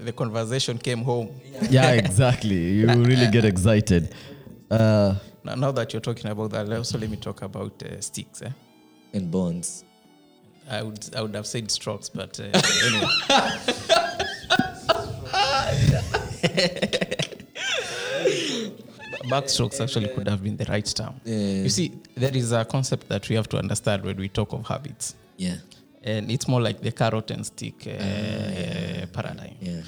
the 0.06 0.14
conversation 0.16 0.78
came 0.78 1.02
home. 1.04 1.28
Yeah 1.68 1.90
exactly. 1.92 2.60
You 2.78 2.86
really 3.12 3.28
get 3.30 3.44
excited. 3.44 4.14
Uh 4.70 5.14
now, 5.44 5.54
now 5.54 5.72
that 5.72 5.92
you're 5.92 6.06
talking 6.10 6.30
about 6.30 6.50
that 6.52 6.72
also 6.72 6.98
let 6.98 7.10
me 7.10 7.18
talk 7.18 7.42
about 7.42 7.74
uh, 7.82 8.00
sticks 8.00 8.40
eh? 8.42 8.50
and 9.12 9.30
bonds 9.30 9.85
I 10.68 10.82
would 10.82 11.14
I 11.14 11.22
would 11.22 11.34
have 11.34 11.46
said 11.46 11.70
strokes, 11.70 12.08
but 12.08 12.40
uh, 12.40 12.44
anyway. 12.84 13.06
Backstrokes 19.26 19.80
actually 19.80 20.08
could 20.14 20.28
have 20.28 20.42
been 20.42 20.56
the 20.56 20.64
right 20.66 20.86
term. 20.86 21.20
Yeah. 21.24 21.36
You 21.36 21.68
see, 21.68 21.92
there 22.14 22.34
is 22.34 22.52
a 22.52 22.64
concept 22.64 23.08
that 23.08 23.28
we 23.28 23.34
have 23.34 23.48
to 23.48 23.58
understand 23.58 24.04
when 24.04 24.16
we 24.16 24.28
talk 24.28 24.52
of 24.52 24.66
habits. 24.66 25.16
yeah 25.36 25.56
and 26.06 26.30
it's 26.30 26.48
more 26.48 26.60
like 26.60 26.80
the 26.80 26.92
carrot 26.92 27.30
and 27.32 27.44
stick 27.44 27.86
uh, 27.86 27.90
yeah. 27.90 29.04
paradigm. 29.12 29.56
Yeah. 29.60 29.82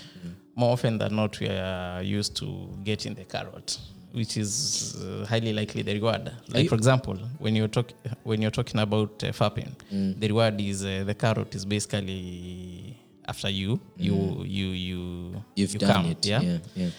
More 0.57 0.73
often 0.73 0.99
than 0.99 1.15
not, 1.15 1.39
we 1.39 1.49
are 1.49 2.03
used 2.03 2.37
to 2.39 2.69
getting 2.83 3.15
the 3.15 3.25
carrot, 3.25 3.79
which 4.13 4.37
is 4.37 4.97
uh, 5.03 5.27
highly 5.27 5.53
likely 5.53 5.83
the 5.83 5.95
reward. 5.95 6.33
Like 6.49 6.65
you- 6.65 6.69
for 6.69 6.75
example, 6.77 7.17
when 7.39 7.55
you're 7.57 7.69
talking 7.69 7.97
when 8.25 8.41
you're 8.43 8.51
talking 8.51 8.81
about 8.81 9.23
uh, 9.25 9.29
fapping, 9.33 9.73
Mm. 9.93 10.19
the 10.21 10.29
reward 10.29 10.61
is 10.61 10.85
uh, 10.85 11.05
the 11.05 11.15
carrot 11.15 11.55
is 11.55 11.65
basically 11.65 12.97
after 13.27 13.49
you, 13.51 13.79
you 13.97 14.43
you 14.45 14.67
you 14.69 14.99
Mm. 14.99 15.45
You've 15.57 15.73
you 15.75 15.79
done 15.79 15.93
come, 15.93 16.07
it. 16.07 16.25
yeah. 16.27 16.41
Yeah. 16.41 16.59
Yeah. 16.75 16.91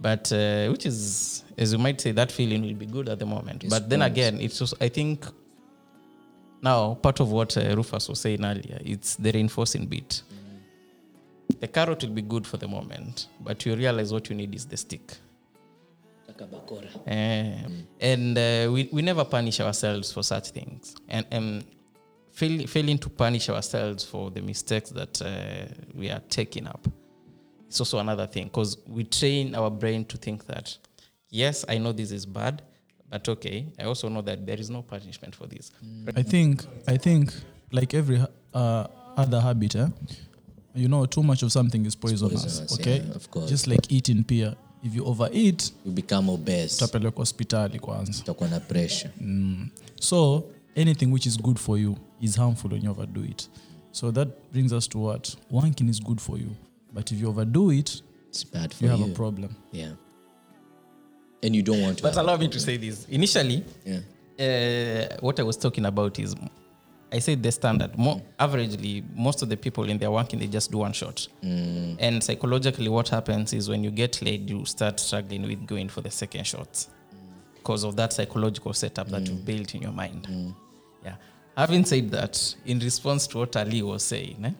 But 0.00 0.30
uh, 0.32 0.68
which 0.70 0.86
is, 0.86 1.42
as 1.56 1.72
you 1.72 1.78
might 1.78 2.00
say, 2.00 2.12
that 2.12 2.30
feeling 2.30 2.62
will 2.62 2.74
be 2.74 2.86
good 2.86 3.08
at 3.08 3.18
the 3.18 3.26
moment. 3.26 3.64
It's 3.64 3.72
but 3.74 3.88
then 3.88 3.98
nice. 4.00 4.12
again, 4.12 4.40
it's 4.40 4.58
just, 4.60 4.74
I 4.80 4.88
think 4.88 5.26
now 6.62 6.94
part 6.94 7.18
of 7.20 7.30
what 7.32 7.56
uh, 7.56 7.74
Rufus 7.74 8.08
was 8.08 8.20
saying 8.20 8.44
earlier, 8.44 8.78
it's 8.84 9.16
the 9.16 9.32
reinforcing 9.32 9.86
bit. 9.86 10.22
The 11.60 11.66
carrot 11.66 12.02
will 12.02 12.10
be 12.14 12.22
good 12.22 12.46
for 12.46 12.58
the 12.58 12.68
moment, 12.68 13.26
but 13.40 13.64
you 13.66 13.74
realize 13.74 14.12
what 14.12 14.28
you 14.30 14.36
need 14.36 14.54
is 14.54 14.66
the 14.66 14.76
stick. 14.76 15.16
Eh, 17.06 17.54
And 18.00 18.38
uh, 18.38 18.72
we, 18.72 18.88
we 18.92 19.02
never 19.02 19.24
punish 19.24 19.60
ourselves 19.60 20.12
for 20.12 20.22
such 20.22 20.50
things. 20.50 20.94
And 21.08 21.26
um, 21.32 21.62
fail, 22.32 22.66
failing 22.66 22.98
to 22.98 23.08
punish 23.10 23.48
ourselves 23.48 24.04
for 24.04 24.30
the 24.30 24.42
mistakes 24.42 24.90
that 24.90 25.20
uh, 25.22 25.66
we 25.94 26.10
are 26.10 26.22
taking 26.28 26.66
up 26.66 26.86
it's 27.68 27.80
also 27.80 27.98
another 27.98 28.26
thing 28.26 28.44
because 28.44 28.78
we 28.86 29.04
train 29.04 29.54
our 29.54 29.70
brain 29.70 30.04
to 30.06 30.16
think 30.16 30.46
that, 30.46 30.76
yes, 31.28 31.64
I 31.68 31.78
know 31.78 31.92
this 31.92 32.10
is 32.10 32.24
bad, 32.24 32.62
but 33.10 33.28
okay, 33.28 33.66
I 33.78 33.84
also 33.84 34.08
know 34.08 34.22
that 34.22 34.46
there 34.46 34.58
is 34.58 34.70
no 34.70 34.82
punishment 34.82 35.34
for 35.34 35.46
this. 35.46 35.70
I 36.16 36.22
think 36.22 36.64
I 36.86 36.96
think 36.96 37.34
like 37.70 37.92
every 37.92 38.24
uh, 38.54 38.86
other 39.16 39.40
habit, 39.40 39.76
eh, 39.76 39.88
you 40.74 40.88
know, 40.88 41.04
too 41.04 41.22
much 41.22 41.42
of 41.42 41.52
something 41.52 41.84
is 41.84 41.94
poisonous. 41.94 42.42
poisonous, 42.42 42.80
okay, 42.80 43.02
yeah, 43.06 43.14
of 43.14 43.30
course. 43.30 43.50
Just 43.50 43.66
like 43.66 43.92
eating 43.92 44.24
pia, 44.24 44.56
if 44.84 44.94
you 44.96 45.06
overeat, 45.06 45.72
You 45.86 45.92
become 45.92 46.30
obese. 46.32 46.74
utapelekwa 46.84 47.22
hospitali 47.22 47.78
kwanza. 47.80 48.12
Utakuwa 48.22 48.48
na 48.50 48.60
pressure. 48.60 49.10
So 50.00 50.44
anything 50.76 51.06
which 51.06 51.26
is 51.26 51.38
good 51.42 51.58
for 51.58 51.78
you 51.78 51.96
is 52.20 52.36
harmful 52.36 52.70
when 52.72 52.84
you 52.84 52.90
overdo 52.90 53.24
it. 53.24 53.48
So 53.92 54.12
that 54.12 54.28
brings 54.52 54.72
us 54.72 54.88
to 54.88 54.98
what 55.02 55.36
wanking 55.50 55.88
is 55.88 56.00
good 56.02 56.20
for 56.20 56.38
you, 56.38 56.50
but 56.94 57.12
if 57.12 57.20
you 57.20 57.28
overdo 57.28 57.72
it, 57.72 58.02
It's 58.28 58.44
bad 58.52 58.74
for 58.74 58.84
you 58.86 58.90
you. 58.92 58.98
have 58.98 59.10
a 59.10 59.14
problem. 59.14 59.50
Yeah. 59.72 59.92
And 61.42 61.54
you 61.56 61.62
don't 61.62 61.80
want 61.82 61.96
to. 61.98 62.02
But 62.02 62.16
allow 62.16 62.36
me 62.36 62.48
to 62.48 62.60
say 62.60 62.76
this. 62.78 63.06
Initially, 63.08 63.64
Yeah. 63.86 64.00
uh, 64.38 65.16
what 65.20 65.40
I 65.40 65.42
was 65.44 65.56
talking 65.58 65.86
about 65.86 66.18
is 66.18 66.34
I 67.10 67.20
said 67.20 67.42
the 67.42 67.50
standard. 67.50 67.96
More 67.96 68.20
averagely, 68.38 69.02
most 69.14 69.42
of 69.42 69.48
the 69.48 69.56
people 69.56 69.84
in 69.88 69.98
their 69.98 70.10
working 70.10 70.38
they 70.38 70.46
just 70.46 70.70
do 70.70 70.78
one 70.78 70.92
shot. 70.92 71.26
And 71.42 72.22
psychologically, 72.22 72.88
what 72.88 73.08
happens 73.08 73.52
is 73.52 73.68
when 73.68 73.82
you 73.82 73.90
get 73.90 74.20
laid, 74.22 74.48
you 74.50 74.64
start 74.66 75.00
struggling 75.00 75.42
with 75.42 75.66
going 75.66 75.88
for 75.88 76.00
the 76.02 76.10
second 76.10 76.46
shot 76.46 76.86
because 77.54 77.84
of 77.84 77.96
that 77.96 78.12
psychological 78.12 78.72
setup 78.72 79.08
that 79.08 79.26
you've 79.26 79.44
built 79.44 79.74
in 79.74 79.82
your 79.82 79.92
mind. 79.92 80.54
Yeah. 81.04 81.16
Having 81.56 81.84
said 81.86 82.10
that, 82.10 82.54
in 82.66 82.78
response 82.78 83.26
to 83.28 83.38
what 83.38 83.56
Ali 83.56 83.82
was 83.82 84.04
saying, 84.04 84.44
eh, 84.44 84.52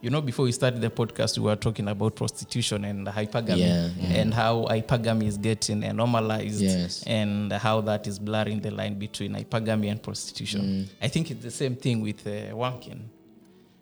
you 0.00 0.10
know, 0.10 0.20
before 0.20 0.44
we 0.44 0.52
started 0.52 0.80
the 0.80 0.90
podcast, 0.90 1.38
we 1.38 1.44
were 1.44 1.56
talking 1.56 1.88
about 1.88 2.14
prostitution 2.16 2.84
and 2.84 3.06
hypergamy 3.06 3.58
Yeah, 3.58 3.90
yeah. 3.98 4.20
and 4.20 4.34
how 4.34 4.66
hypergamy 4.68 5.26
is 5.26 5.38
getting 5.38 5.80
normalized 5.96 6.60
Yes. 6.60 7.02
and 7.06 7.52
how 7.52 7.80
that 7.82 8.06
is 8.06 8.18
blurring 8.18 8.60
the 8.60 8.70
line 8.70 8.98
between 8.98 9.34
hypergamy 9.34 9.90
and 9.90 10.02
prostitution. 10.02 10.88
I 11.00 11.08
think 11.08 11.30
it's 11.30 11.42
the 11.42 11.50
same 11.50 11.76
thing 11.76 12.00
with 12.02 12.26
uh, 12.26 12.54
wanking. 12.54 13.00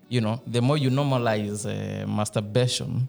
You 0.08 0.20
know, 0.20 0.40
the 0.46 0.60
more 0.60 0.76
you 0.76 0.90
normalize 0.90 1.64
uh, 1.66 2.06
masturbation, 2.06 3.08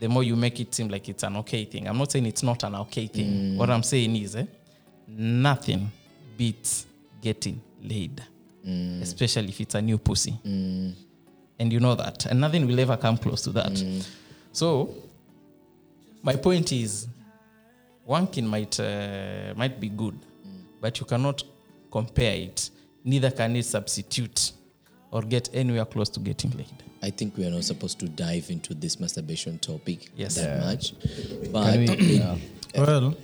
the 0.00 0.08
more 0.08 0.22
you 0.24 0.36
make 0.36 0.58
it 0.60 0.74
seem 0.74 0.88
like 0.88 1.08
it's 1.08 1.22
an 1.22 1.36
okay 1.36 1.64
thing. 1.64 1.86
I'm 1.88 1.98
not 1.98 2.10
saying 2.12 2.26
it's 2.26 2.42
not 2.42 2.62
an 2.64 2.74
okay 2.74 3.06
thing. 3.06 3.56
What 3.56 3.70
I'm 3.70 3.82
saying 3.82 4.16
is, 4.16 4.34
eh, 4.36 4.46
nothing 5.08 5.90
beats 6.36 6.86
getting 7.22 7.60
laid, 7.82 8.22
especially 9.02 9.48
if 9.48 9.60
it's 9.60 9.74
a 9.74 9.82
new 9.82 9.98
pussy. 9.98 10.34
And 11.58 11.72
you 11.72 11.80
know 11.80 11.94
that. 11.94 12.26
And 12.26 12.40
nothing 12.40 12.66
will 12.66 12.78
ever 12.80 12.96
come 12.96 13.16
close 13.16 13.42
to 13.42 13.50
that. 13.52 13.82
So, 14.52 14.94
my 16.22 16.36
point 16.36 16.72
is, 16.72 17.08
wanking 18.08 18.44
might 18.46 18.78
uh, 18.80 19.54
might 19.56 19.80
be 19.80 19.88
good, 19.88 20.18
but 20.80 20.98
you 21.00 21.06
cannot 21.06 21.42
compare 21.90 22.34
it. 22.34 22.70
Neither 23.04 23.30
can 23.30 23.56
it 23.56 23.64
substitute 23.64 24.52
or 25.10 25.22
get 25.22 25.48
anywhere 25.54 25.84
close 25.84 26.08
to 26.10 26.20
getting 26.20 26.50
laid. 26.52 26.66
I 27.02 27.10
think 27.10 27.36
we 27.36 27.46
are 27.46 27.50
not 27.50 27.64
supposed 27.64 28.00
to 28.00 28.08
dive 28.08 28.50
into 28.50 28.74
this 28.74 28.98
masturbation 28.98 29.58
topic 29.58 30.08
Yes. 30.16 30.34
that 30.34 30.58
Yeah. 30.60 30.66
much. 30.66 30.92
But 31.52 31.72
Can 31.72 31.80
we, 31.80 31.86
yeah. 32.18 32.36
Well, 32.76 33.16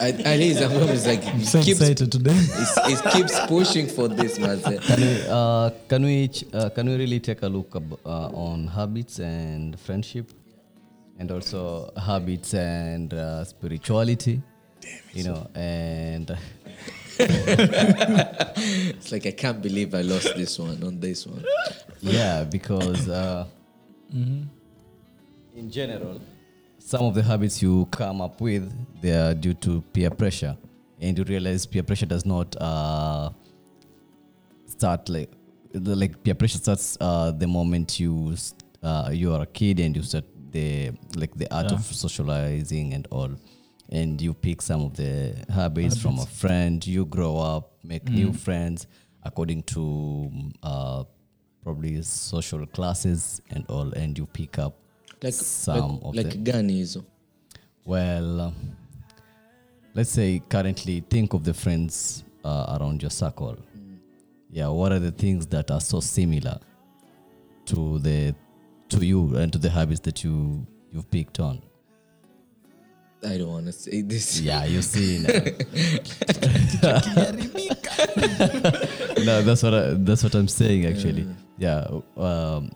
I, 0.00 0.08
at 0.10 0.38
least 0.38 0.62
I'm 0.62 0.72
like 1.04 1.26
I'm 1.26 1.42
so 1.42 1.62
keeps, 1.62 1.80
excited 1.80 2.12
today. 2.12 2.32
it 2.36 3.12
keeps 3.12 3.38
pushing 3.46 3.86
for 3.86 4.08
this, 4.08 4.38
man. 4.38 4.60
Can 4.60 5.00
we, 5.00 5.22
uh, 5.28 5.70
can 5.88 6.02
we, 6.04 6.30
uh, 6.52 6.68
can 6.70 6.86
we 6.88 6.96
really 6.96 7.20
take 7.20 7.42
a 7.42 7.48
look 7.48 7.74
ab- 7.74 7.98
uh, 8.04 8.28
on 8.28 8.66
habits 8.68 9.18
and 9.20 9.78
friendship, 9.80 10.30
and 11.18 11.30
also 11.30 11.90
habits 11.96 12.52
and 12.54 13.14
uh, 13.14 13.44
spirituality, 13.44 14.42
you 15.14 15.24
know, 15.24 15.48
and 15.54 16.36
It's 17.18 19.10
like 19.10 19.24
I 19.26 19.30
can't 19.30 19.62
believe 19.62 19.94
I 19.94 20.02
lost 20.02 20.36
this 20.36 20.58
one 20.58 20.82
on 20.82 21.00
this 21.00 21.26
one. 21.26 21.42
yeah, 22.02 22.44
because 22.44 23.08
uh, 23.08 23.46
in 24.12 25.70
general, 25.70 26.20
some 26.86 27.04
of 27.04 27.14
the 27.14 27.22
habits 27.22 27.60
you 27.60 27.84
come 27.86 28.20
up 28.20 28.40
with 28.40 28.72
they 29.02 29.10
are 29.10 29.34
due 29.34 29.54
to 29.54 29.80
peer 29.92 30.08
pressure, 30.08 30.56
and 31.00 31.18
you 31.18 31.24
realize 31.24 31.66
peer 31.66 31.82
pressure 31.82 32.06
does 32.06 32.24
not 32.24 32.54
uh, 32.60 33.28
start 34.66 35.08
like 35.08 35.30
the, 35.72 35.96
like 35.96 36.22
peer 36.22 36.34
pressure 36.34 36.58
starts 36.58 36.96
uh, 37.00 37.32
the 37.32 37.46
moment 37.46 37.98
you 37.98 38.36
uh, 38.84 39.10
you 39.12 39.34
are 39.34 39.42
a 39.42 39.46
kid 39.46 39.80
and 39.80 39.96
you 39.96 40.02
start 40.02 40.24
the 40.52 40.92
like 41.16 41.34
the 41.34 41.52
art 41.52 41.72
of 41.72 41.82
socializing 41.84 42.94
and 42.94 43.08
all. 43.10 43.30
And 43.88 44.20
you 44.20 44.34
pick 44.34 44.62
some 44.62 44.82
of 44.82 44.96
the 44.96 45.44
habits, 45.48 45.96
from 46.00 46.18
a 46.18 46.26
friend. 46.26 46.84
You 46.86 47.04
grow 47.04 47.38
up 47.38 47.74
make 47.82 48.08
new 48.08 48.32
friends 48.32 48.86
according 49.24 49.62
to 49.74 50.30
uh, 50.62 51.04
probably 51.62 52.00
social 52.02 52.64
classes 52.66 53.42
and 53.50 53.64
all. 53.68 53.92
And 53.92 54.16
you 54.16 54.26
pick 54.26 54.58
up 54.58 54.74
Like 55.22 55.34
some 55.34 55.94
like, 55.94 56.02
of 56.02 56.14
like 56.14 56.30
the 56.30 56.38
gani 56.38 56.80
hizo. 56.80 57.04
well, 57.84 58.40
um, 58.40 58.54
let's 59.94 60.10
say 60.10 60.42
currently 60.48 61.00
think 61.08 61.32
of 61.32 61.42
the 61.42 61.54
friends 61.54 62.24
uh, 62.44 62.76
around 62.78 63.02
your 63.02 63.10
circle. 63.10 63.56
Yeah, 64.50 64.68
what 64.68 64.92
are 64.92 64.98
the 64.98 65.10
things 65.10 65.46
that 65.48 65.70
are 65.70 65.80
so 65.80 66.00
similar 66.00 66.58
to 67.66 67.98
the 67.98 68.34
to 68.88 69.04
you 69.04 69.36
and 69.36 69.52
to 69.52 69.58
the 69.58 69.70
habits 69.70 70.00
that 70.00 70.22
you 70.22 70.66
you've 70.92 71.10
picked 71.10 71.40
on? 71.40 71.62
I 73.26 73.38
don't 73.38 73.48
want 73.48 73.66
to 73.66 73.72
say 73.72 74.02
this. 74.02 74.40
Yeah, 74.40 74.64
you 74.66 74.82
see. 74.82 75.18
now. 75.22 75.26
no, 79.24 79.42
that's 79.42 79.62
what 79.62 79.74
I, 79.74 79.94
that's 79.94 80.22
what 80.22 80.34
I'm 80.34 80.48
saying 80.48 80.86
actually. 80.86 81.26
Yeah, 81.58 81.86
um, 82.16 82.70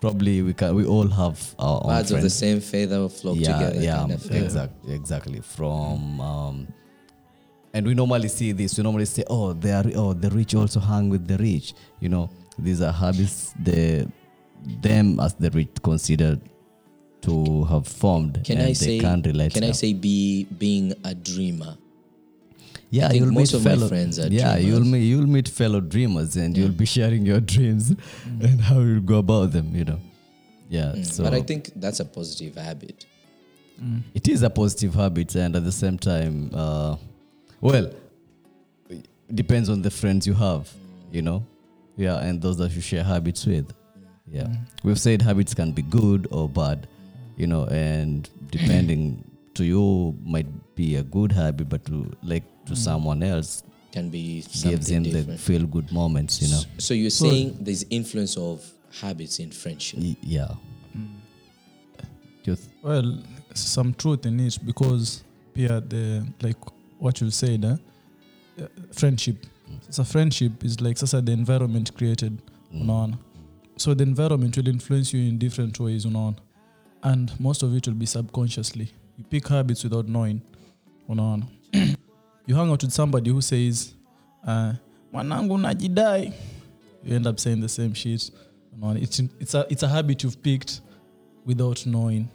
probably 0.00 0.42
we 0.42 0.52
can 0.54 0.74
we 0.74 0.84
all 0.84 1.08
have 1.08 1.54
our 1.58 1.80
own 1.84 1.90
Birds 1.90 2.10
of 2.10 2.16
the 2.16 2.20
friends. 2.22 2.34
same 2.34 2.60
feather 2.60 3.08
flock 3.08 3.36
yeah, 3.38 3.52
together. 3.58 3.80
yeah, 3.82 3.96
kind 3.96 4.12
of 4.12 4.30
exactly, 4.30 4.94
exactly. 4.94 5.40
From 5.40 6.20
um, 6.20 6.68
and 7.72 7.86
we 7.86 7.94
normally 7.94 8.28
see 8.28 8.52
this. 8.52 8.76
We 8.76 8.82
normally 8.84 9.04
say, 9.04 9.24
"Oh, 9.28 9.52
they 9.52 9.72
are. 9.72 9.84
Oh, 9.94 10.12
the 10.12 10.30
rich 10.30 10.54
also 10.54 10.80
hang 10.80 11.08
with 11.08 11.26
the 11.28 11.38
rich." 11.38 11.74
You 12.00 12.08
know, 12.08 12.30
these 12.58 12.80
are 12.82 12.92
habits. 12.92 13.54
The 13.62 14.10
them 14.82 15.20
as 15.20 15.34
the 15.34 15.50
rich 15.50 15.70
considered 15.82 16.40
to 17.22 17.64
have 17.64 17.86
formed, 17.86 18.42
Can 18.44 18.56
and 18.56 18.64
I 18.64 18.68
they 18.68 18.74
say? 18.74 18.98
can't 18.98 19.24
relate. 19.24 19.52
Can 19.54 19.64
I 19.64 19.72
say 19.72 19.92
be 19.92 20.44
being 20.44 20.94
a 21.04 21.14
dreamer? 21.14 21.76
Yeah, 22.92 23.08
think 23.08 23.20
you'll 23.24 23.32
most 23.32 23.52
meet 23.52 23.58
of 23.58 23.64
my 23.64 23.70
fellow, 23.70 23.88
friends 23.88 24.18
are 24.18 24.26
yeah, 24.28 24.56
you'll 24.56 24.84
meet 24.84 25.02
you'll 25.02 25.26
meet 25.26 25.48
fellow 25.48 25.80
dreamers, 25.80 26.36
and 26.36 26.56
you'll 26.56 26.70
be 26.72 26.86
sharing 26.86 27.24
your 27.24 27.40
dreams 27.40 27.94
and 28.26 28.60
how 28.60 28.80
you 28.80 29.00
go 29.00 29.18
about 29.18 29.52
them. 29.52 29.74
You 29.76 29.84
know, 29.84 30.00
yeah. 30.68 30.94
So 31.02 31.22
Mm. 31.22 31.24
but 31.26 31.34
I 31.34 31.42
think 31.42 31.70
that's 31.76 32.00
a 32.00 32.04
positive 32.04 32.56
habit. 32.56 33.06
it 34.14 34.28
is 34.28 34.42
a 34.42 34.50
positive 34.50 34.94
habit 34.94 35.34
and 35.36 35.56
at 35.56 35.64
the 35.64 35.72
same 35.72 35.96
time 35.98 36.50
uh, 36.52 36.96
well 37.62 37.90
it 38.90 39.08
depends 39.34 39.68
on 39.70 39.80
the 39.82 39.90
friends 39.90 40.26
you 40.26 40.34
have 40.34 40.70
you 41.10 41.22
know 41.22 41.42
yeah 41.96 42.18
and 42.26 42.42
those 42.42 42.58
that 42.58 42.70
you 42.72 42.82
share 42.82 43.02
habits 43.02 43.46
with 43.46 43.72
yeah 44.26 44.48
we've 44.82 45.00
said 45.00 45.22
habits 45.22 45.54
can 45.54 45.72
be 45.72 45.80
good 45.80 46.28
or 46.30 46.46
bad 46.46 46.86
you 47.38 47.46
know 47.46 47.64
and 47.68 48.28
depending 48.50 49.24
to 49.54 49.64
you 49.64 50.14
might 50.24 50.46
be 50.76 50.96
a 50.96 51.02
good 51.02 51.32
habit 51.32 51.68
but 51.70 51.82
to 51.86 52.04
like 52.22 52.44
to 52.70 52.76
someone 52.76 53.22
else 53.22 53.62
can 53.92 54.08
be 54.10 54.40
something 54.42 54.70
gives 54.70 54.88
him 54.88 55.02
the 55.02 55.36
feel 55.36 55.66
good 55.66 55.90
moments, 55.92 56.40
you 56.40 56.48
know. 56.48 56.62
so 56.78 56.94
you're 56.94 57.10
saying 57.10 57.56
there's 57.60 57.84
influence 57.90 58.36
of 58.36 58.64
habits 59.00 59.38
in 59.40 59.50
friendship. 59.50 59.98
Y- 60.00 60.16
yeah. 60.22 60.54
Do 62.44 62.56
Well, 62.82 63.18
some 63.54 63.92
truth 63.94 64.24
in 64.26 64.40
it 64.40 64.58
because 64.64 65.24
Pierre, 65.52 65.80
the 65.80 66.24
like 66.40 66.56
what 66.98 67.20
you 67.20 67.30
said, 67.30 67.64
eh? 67.64 67.76
Uh, 68.62 68.66
friendship. 68.92 69.46
So 69.90 70.04
friendship 70.04 70.64
is 70.64 70.80
like 70.80 70.96
sasa 70.98 71.20
the 71.20 71.32
environment 71.32 71.94
created, 71.96 72.40
unaona. 72.72 73.18
So 73.76 73.94
the 73.94 74.04
environment 74.04 74.56
will 74.56 74.68
influence 74.68 75.12
you 75.12 75.28
in 75.28 75.38
different 75.38 75.78
ways, 75.80 76.06
unaona. 76.06 76.36
And 77.02 77.32
most 77.40 77.62
of 77.62 77.74
it 77.74 77.86
will 77.86 77.94
be 77.94 78.06
subconsciously. 78.06 78.88
You 79.18 79.24
pick 79.24 79.48
habits 79.48 79.82
without 79.84 80.08
knowing, 80.08 80.40
unaona. 81.08 81.46
you 82.50 82.56
hang 82.56 82.68
out 82.70 82.82
with 82.82 82.92
somebody 82.92 83.30
who 83.30 83.40
says, 83.40 83.94
uh, 84.46 84.72
mwanangu 85.12 85.58
najidai. 85.58 86.32
You 87.04 87.16
end 87.16 87.26
up 87.26 87.38
saying 87.38 87.60
the 87.60 87.68
same 87.68 87.94
shit. 87.94 88.30
It's, 88.82 89.22
it's, 89.40 89.54
a, 89.54 89.66
it's 89.70 89.82
a 89.82 89.88
habit 89.88 90.24
you've 90.24 90.42
picked 90.42 90.80
without 91.46 91.86
knowing 91.86 92.28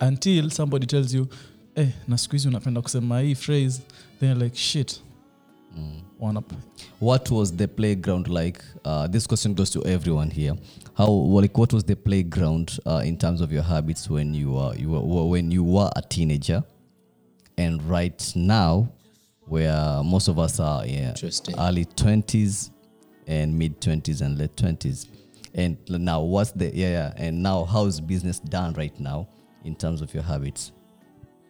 until 0.00 0.50
somebody 0.50 0.86
tells 0.86 1.14
you 1.14 1.28
eh, 1.74 1.88
na 2.08 2.18
siku 2.18 2.32
hizi 2.32 2.48
unapenda 2.48 2.82
kusema 2.82 3.20
hii 3.20 3.34
phrase 3.34 3.82
then 4.20 4.28
you're 4.28 4.44
like 4.44 4.56
shit 4.58 5.00
one 6.20 6.38
up 6.38 6.52
what 7.00 7.30
was 7.30 7.56
the 7.56 7.66
playground 7.66 8.28
like? 8.28 8.62
Uh, 8.84 9.06
this 9.08 9.26
question 9.26 9.54
goes 9.54 9.70
to 9.70 9.82
everyone 9.86 10.30
here. 10.30 10.54
How 10.96 11.10
like 11.10 11.58
what 11.58 11.72
was 11.72 11.84
the 11.84 11.96
playground 11.96 12.78
uh, 12.86 13.02
in 13.04 13.16
terms 13.16 13.40
of 13.40 13.52
your 13.52 13.62
habits 13.64 14.10
when 14.10 14.34
you 14.34 14.52
were 14.52 14.74
you 14.76 14.90
were 14.90 15.24
when 15.28 15.50
you 15.50 15.64
were 15.64 15.90
a 15.96 16.02
teenager, 16.02 16.62
and 17.58 17.82
right 17.82 18.32
now, 18.36 18.88
where 19.46 20.02
most 20.02 20.28
of 20.28 20.38
us 20.38 20.58
are 20.60 20.86
yeah, 20.86 21.10
Interesting. 21.10 21.54
early 21.58 21.84
twenties 21.84 22.70
and 23.26 23.56
mid 23.58 23.80
twenties 23.80 24.20
and 24.20 24.38
late 24.38 24.56
twenties, 24.56 25.06
and 25.54 25.76
now 25.88 26.20
what's 26.22 26.52
the 26.52 26.66
yeah, 26.74 26.90
yeah 26.90 27.12
and 27.16 27.42
now 27.42 27.64
how's 27.64 28.00
business 28.00 28.38
done 28.40 28.72
right 28.74 28.98
now 29.00 29.28
in 29.64 29.74
terms 29.74 30.00
of 30.02 30.12
your 30.14 30.22
habits? 30.22 30.72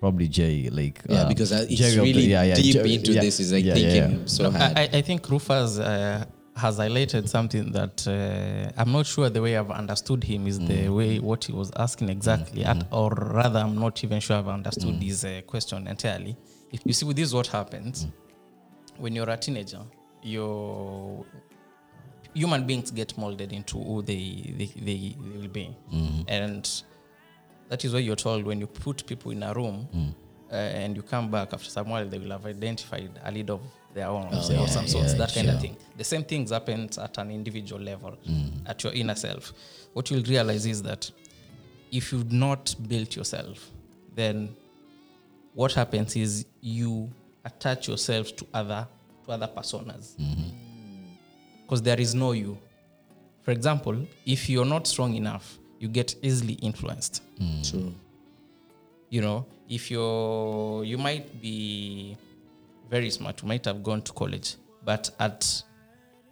Probably 0.01 0.29
Jay, 0.29 0.69
like 0.71 1.01
Yeah, 1.09 1.23
uh, 1.23 1.29
because 1.29 1.51
I- 1.53 1.61
it's 1.63 1.77
Jerry 1.77 1.93
of 1.97 2.05
the- 2.05 2.13
really 2.13 2.55
deep 2.63 2.75
Jerry- 2.75 2.95
into 2.95 3.13
yeah, 3.13 3.21
this. 3.23 3.41
It's 3.41 3.53
like 3.53 3.65
yeah, 3.65 3.75
yeah, 3.75 3.91
thinking 3.93 4.19
yeah. 4.21 4.27
so 4.27 4.51
hard. 4.51 4.77
I, 4.77 4.83
I- 4.83 4.91
I 4.99 5.01
think 5.03 5.29
Rufus 5.31 5.79
uh, 5.79 6.25
has 6.57 6.79
highlighted 6.79 7.27
something 7.29 7.73
that 7.73 8.07
uh, 8.07 8.71
I'm 8.81 8.93
not 8.93 9.07
sure 9.07 9.31
the 9.31 9.41
way 9.41 9.57
I've 9.57 9.71
understood 9.71 10.23
him 10.23 10.47
is 10.47 10.59
the 10.61 10.89
way 10.91 11.19
what 11.21 11.45
he 11.45 11.53
was 11.53 11.71
asking 11.77 12.11
exactly, 12.11 12.65
at, 12.65 12.87
or 12.93 13.11
rather, 13.11 13.61
I'm 13.61 13.77
not 13.77 14.05
even 14.05 14.21
sure 14.21 14.37
I've 14.37 14.49
understood 14.49 14.97
his 15.03 15.25
uh, 15.25 15.41
question 15.47 15.87
entirely. 15.89 16.37
If 16.75 16.81
you 16.85 16.93
see, 16.93 17.07
with 17.07 17.17
this, 17.17 17.33
what 17.33 17.47
happens 17.47 18.09
when 18.99 19.15
you're 19.15 19.31
a 19.31 19.37
teenager, 19.37 19.83
your 20.23 21.25
human 22.35 22.67
beings 22.67 22.91
get 22.91 23.17
molded 23.17 23.53
into 23.53 23.79
who 23.79 24.03
they 24.03 24.53
they, 24.59 24.67
they, 24.67 25.17
they 25.23 25.39
will 25.39 25.49
be, 25.49 25.67
and 26.27 26.83
that 27.69 27.85
is 27.85 27.93
why 27.93 28.01
you're 28.01 28.17
told 28.17 28.45
when 28.45 28.59
you 28.59 28.67
put 28.67 29.07
people 29.07 29.31
in 29.31 29.43
a 29.45 29.53
room 29.55 29.89
uh, 30.51 30.55
and 30.55 30.97
you 30.97 31.03
come 31.03 31.31
back 31.31 31.53
after 31.53 31.71
some 31.71 31.89
while, 31.91 32.07
they 32.09 32.19
will 32.19 32.31
have 32.31 32.45
identified 32.45 33.11
a 33.25 33.31
lead 33.31 33.51
of 33.51 33.61
their 33.95 34.09
own 34.09 34.27
or 34.27 34.43
yeah, 34.53 34.67
some 34.67 34.89
sorts, 34.89 35.13
yeah, 35.13 35.19
that 35.19 35.33
kind 35.33 35.47
sure. 35.47 35.55
of 35.55 35.61
thing. 35.61 35.77
The 35.97 36.05
same 36.05 36.25
things 36.25 36.51
happens 36.51 36.99
at 36.99 37.17
an 37.19 37.31
individual 37.31 37.81
level, 37.81 38.19
at 38.67 38.83
your 38.83 38.93
inner 38.93 39.15
self. 39.15 39.53
What 39.93 40.11
you'll 40.11 40.25
realize 40.25 40.67
is 40.67 40.83
that 40.83 41.09
if 41.93 42.13
you've 42.13 42.33
not 42.33 42.75
built 42.89 43.15
yourself, 43.15 43.71
then 44.15 44.57
what 45.55 45.73
happens 45.73 46.17
is 46.17 46.47
you 46.61 47.11
attach 47.45 47.89
yourself 47.89 48.35
to 48.37 48.47
other 48.53 48.87
to 49.25 49.33
other 49.33 49.47
personas 49.49 50.15
because 51.63 51.81
there 51.83 52.01
is 52.01 52.15
no 52.15 52.33
you. 52.33 52.59
For 53.43 53.51
example, 53.53 54.07
if 54.27 54.49
you're 54.49 54.65
not 54.67 54.87
strong 54.87 55.15
enough, 55.15 55.59
you 55.79 55.89
get 55.89 56.15
easily 56.23 56.55
influenced. 56.55 57.23
True. 57.63 57.95
You 59.11 59.21
know, 59.21 59.47
if 59.69 59.91
you're 59.91 60.85
you 60.85 60.99
might 60.99 61.41
be 61.41 62.17
very 62.91 63.11
smart, 63.11 63.43
you 63.43 63.49
might 63.49 63.65
have 63.65 63.83
gone 63.83 64.03
to 64.03 64.13
college, 64.13 64.57
but 64.85 65.11
at 65.21 65.63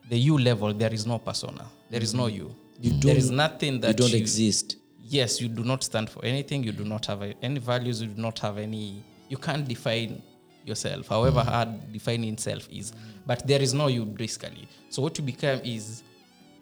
the 0.08 0.18
you 0.18 0.36
level, 0.38 0.72
there 0.74 0.92
is 0.92 1.06
no 1.06 1.18
persona. 1.18 1.64
There 1.90 2.02
is 2.02 2.12
no 2.14 2.26
you. 2.26 2.54
You 2.80 2.92
there 3.00 3.16
is 3.16 3.30
nothing 3.30 3.80
that 3.80 3.88
you 3.88 3.94
don't 3.94 4.14
exist. 4.14 4.76
yes 5.04 5.40
you 5.40 5.48
do 5.48 5.62
not 5.64 5.82
stand 5.82 6.08
for 6.08 6.24
anything 6.24 6.62
you 6.64 6.72
do 6.72 6.84
not 6.84 7.04
have 7.06 7.22
any 7.42 7.58
values 7.60 8.00
you 8.00 8.08
do 8.08 8.20
not 8.22 8.38
have 8.38 8.56
any 8.58 9.02
you 9.32 9.38
can't 9.46 9.66
define 9.66 10.22
yourself 10.64 11.08
however 11.08 11.42
hard 11.52 11.70
defining 11.92 12.36
self 12.36 12.68
is 12.70 12.92
but 13.26 13.46
there 13.46 13.62
is 13.62 13.72
no 13.74 13.86
you 13.86 14.04
basically. 14.04 14.68
So 14.90 15.02
what 15.02 15.16
you 15.18 15.24
become 15.24 15.60
is 15.64 16.02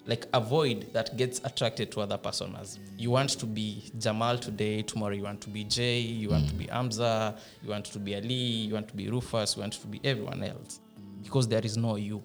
like 0.07 0.27
a 0.33 0.41
void 0.41 0.93
that 0.93 1.16
gets 1.16 1.41
attracted 1.45 1.93
to 1.93 2.01
other 2.01 2.18
personas. 2.18 2.79
You 2.97 3.11
want 3.11 3.31
to 3.31 3.47
be 3.47 3.91
jamal 3.99 4.39
today 4.39 4.83
tomorrow 4.83 5.14
you 5.14 5.23
want 5.23 5.41
to 5.43 5.51
be 5.51 5.64
jay 5.64 5.99
you 6.01 6.31
want 6.31 6.49
to 6.49 6.55
be 6.55 6.66
amza 6.66 7.39
you 7.62 7.71
want 7.71 7.87
to 7.87 7.99
be 7.99 8.14
ali 8.14 8.35
you 8.35 8.75
want 8.75 8.89
to 8.89 8.95
be 8.95 9.09
rufus 9.09 9.57
you 9.57 9.61
want 9.61 9.75
to 9.75 9.87
be 9.87 10.01
everyone 10.05 10.43
else. 10.43 10.81
Because 11.23 11.47
there 11.49 11.64
is 11.64 11.77
no 11.77 11.97
you. 11.97 12.23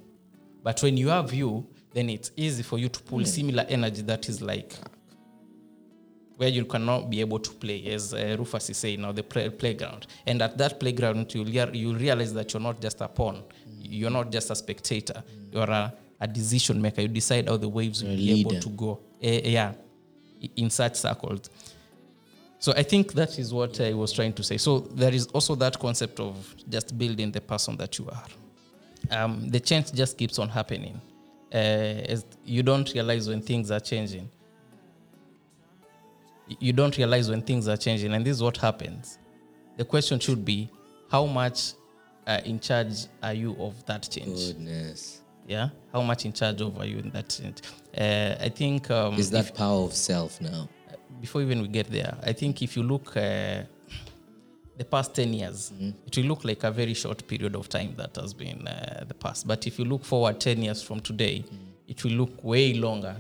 But 0.63 0.81
when 0.81 0.97
you 0.97 1.09
have 1.09 1.33
you 1.33 1.65
then 1.93 2.09
it's 2.09 2.31
easy 2.35 2.63
for 2.63 2.77
you 2.77 2.89
to 2.89 3.01
pull 3.03 3.23
similar 3.25 3.65
energy 3.69 4.01
that 4.03 4.27
is 4.29 4.41
like 4.41 4.75
where 6.37 6.49
you 6.49 6.65
cannot 6.65 7.09
be 7.09 7.21
able 7.21 7.39
to 7.39 7.51
play, 7.51 7.85
as 7.87 8.13
uh, 8.13 8.35
Rufus 8.37 8.69
is 8.69 8.77
saying, 8.77 9.01
now 9.01 9.11
the 9.11 9.23
play, 9.23 9.49
playground. 9.49 10.07
And 10.25 10.41
at 10.41 10.57
that 10.57 10.79
playground, 10.79 11.33
you'll, 11.33 11.49
you'll 11.49 11.95
realize 11.95 12.33
that 12.33 12.53
you're 12.53 12.61
not 12.61 12.81
just 12.81 13.01
a 13.01 13.07
pawn, 13.07 13.43
you're 13.65 14.11
not 14.11 14.31
just 14.31 14.49
a 14.51 14.55
spectator, 14.55 15.23
you're 15.51 15.69
a, 15.69 15.93
a 16.19 16.27
decision 16.27 16.81
maker. 16.81 17.01
You 17.01 17.07
decide 17.07 17.47
how 17.47 17.57
the 17.57 17.69
waves 17.69 18.03
will 18.03 18.15
be 18.15 18.41
able 18.41 18.59
to 18.59 18.69
go. 18.69 18.99
Eh, 19.21 19.41
yeah, 19.49 19.73
in 20.55 20.69
such 20.69 20.95
circles. 20.95 21.49
So 22.59 22.73
I 22.75 22.83
think 22.83 23.13
that 23.13 23.37
is 23.37 23.53
what 23.53 23.79
I 23.79 23.93
was 23.93 24.11
trying 24.11 24.33
to 24.33 24.43
say. 24.43 24.57
So 24.57 24.79
there 24.79 25.13
is 25.13 25.27
also 25.27 25.55
that 25.55 25.79
concept 25.79 26.19
of 26.19 26.55
just 26.67 26.97
building 26.97 27.31
the 27.31 27.41
person 27.41 27.77
that 27.77 27.97
you 27.97 28.09
are. 28.09 28.25
Um, 29.11 29.49
the 29.49 29.59
change 29.59 29.93
just 29.93 30.17
keeps 30.17 30.39
on 30.39 30.49
happening. 30.49 30.99
Uh, 31.53 31.57
as 31.57 32.25
you 32.43 32.63
don't 32.63 32.91
realize 32.93 33.29
when 33.29 33.41
things 33.41 33.71
are 33.71 33.79
changing 33.79 34.29
you 36.47 36.73
don't 36.73 36.95
realize 36.97 37.29
when 37.29 37.41
things 37.41 37.67
are 37.67 37.77
changing. 37.77 38.13
And 38.13 38.25
this 38.25 38.37
is 38.37 38.43
what 38.43 38.57
happens. 38.57 39.17
The 39.77 39.85
question 39.85 40.19
should 40.19 40.45
be 40.45 40.69
how 41.09 41.25
much 41.25 41.73
uh, 42.27 42.41
in 42.45 42.59
charge 42.59 43.05
are 43.21 43.33
you 43.33 43.55
of 43.59 43.85
that 43.85 44.07
change? 44.09 44.47
Goodness. 44.47 45.21
yeah? 45.47 45.69
How 45.93 46.01
much 46.01 46.25
in 46.25 46.33
charge 46.33 46.61
of 46.61 46.77
are 46.79 46.85
you 46.85 46.97
in 46.99 47.09
that 47.11 47.29
change? 47.29 47.61
Uh, 47.97 48.35
i 48.39 48.49
think 48.49 48.89
um, 48.91 49.13
Is 49.15 49.29
that 49.31 49.55
power 49.55 49.83
of 49.85 49.93
self 49.93 50.41
now? 50.41 50.67
before 51.21 51.41
even 51.41 51.61
we 51.61 51.67
get 51.67 51.89
there, 51.89 52.15
I 52.23 52.33
think 52.33 52.61
if 52.61 52.75
you 52.75 52.83
look 52.83 53.15
uh, 53.17 53.63
the 54.77 54.83
past 54.85 55.15
10 55.15 55.33
years, 55.33 55.71
it 56.05 56.17
will 56.17 56.25
look 56.25 56.43
like 56.43 56.63
a 56.63 56.71
very 56.71 56.93
short 56.93 57.25
period 57.27 57.55
of 57.55 57.69
time 57.69 57.93
that 57.97 58.15
has 58.17 58.33
been 58.33 58.67
uh, 58.67 59.05
the 59.07 59.13
past. 59.13 59.47
But 59.47 59.65
if 59.65 59.79
you 59.79 59.85
look 59.85 60.03
forward 60.03 60.39
10 60.39 60.61
years 60.61 60.83
from 60.83 60.99
today, 60.99 61.45
it 61.87 62.03
will 62.03 62.11
look 62.11 62.43
way 62.43 62.73
longer, 62.73 63.15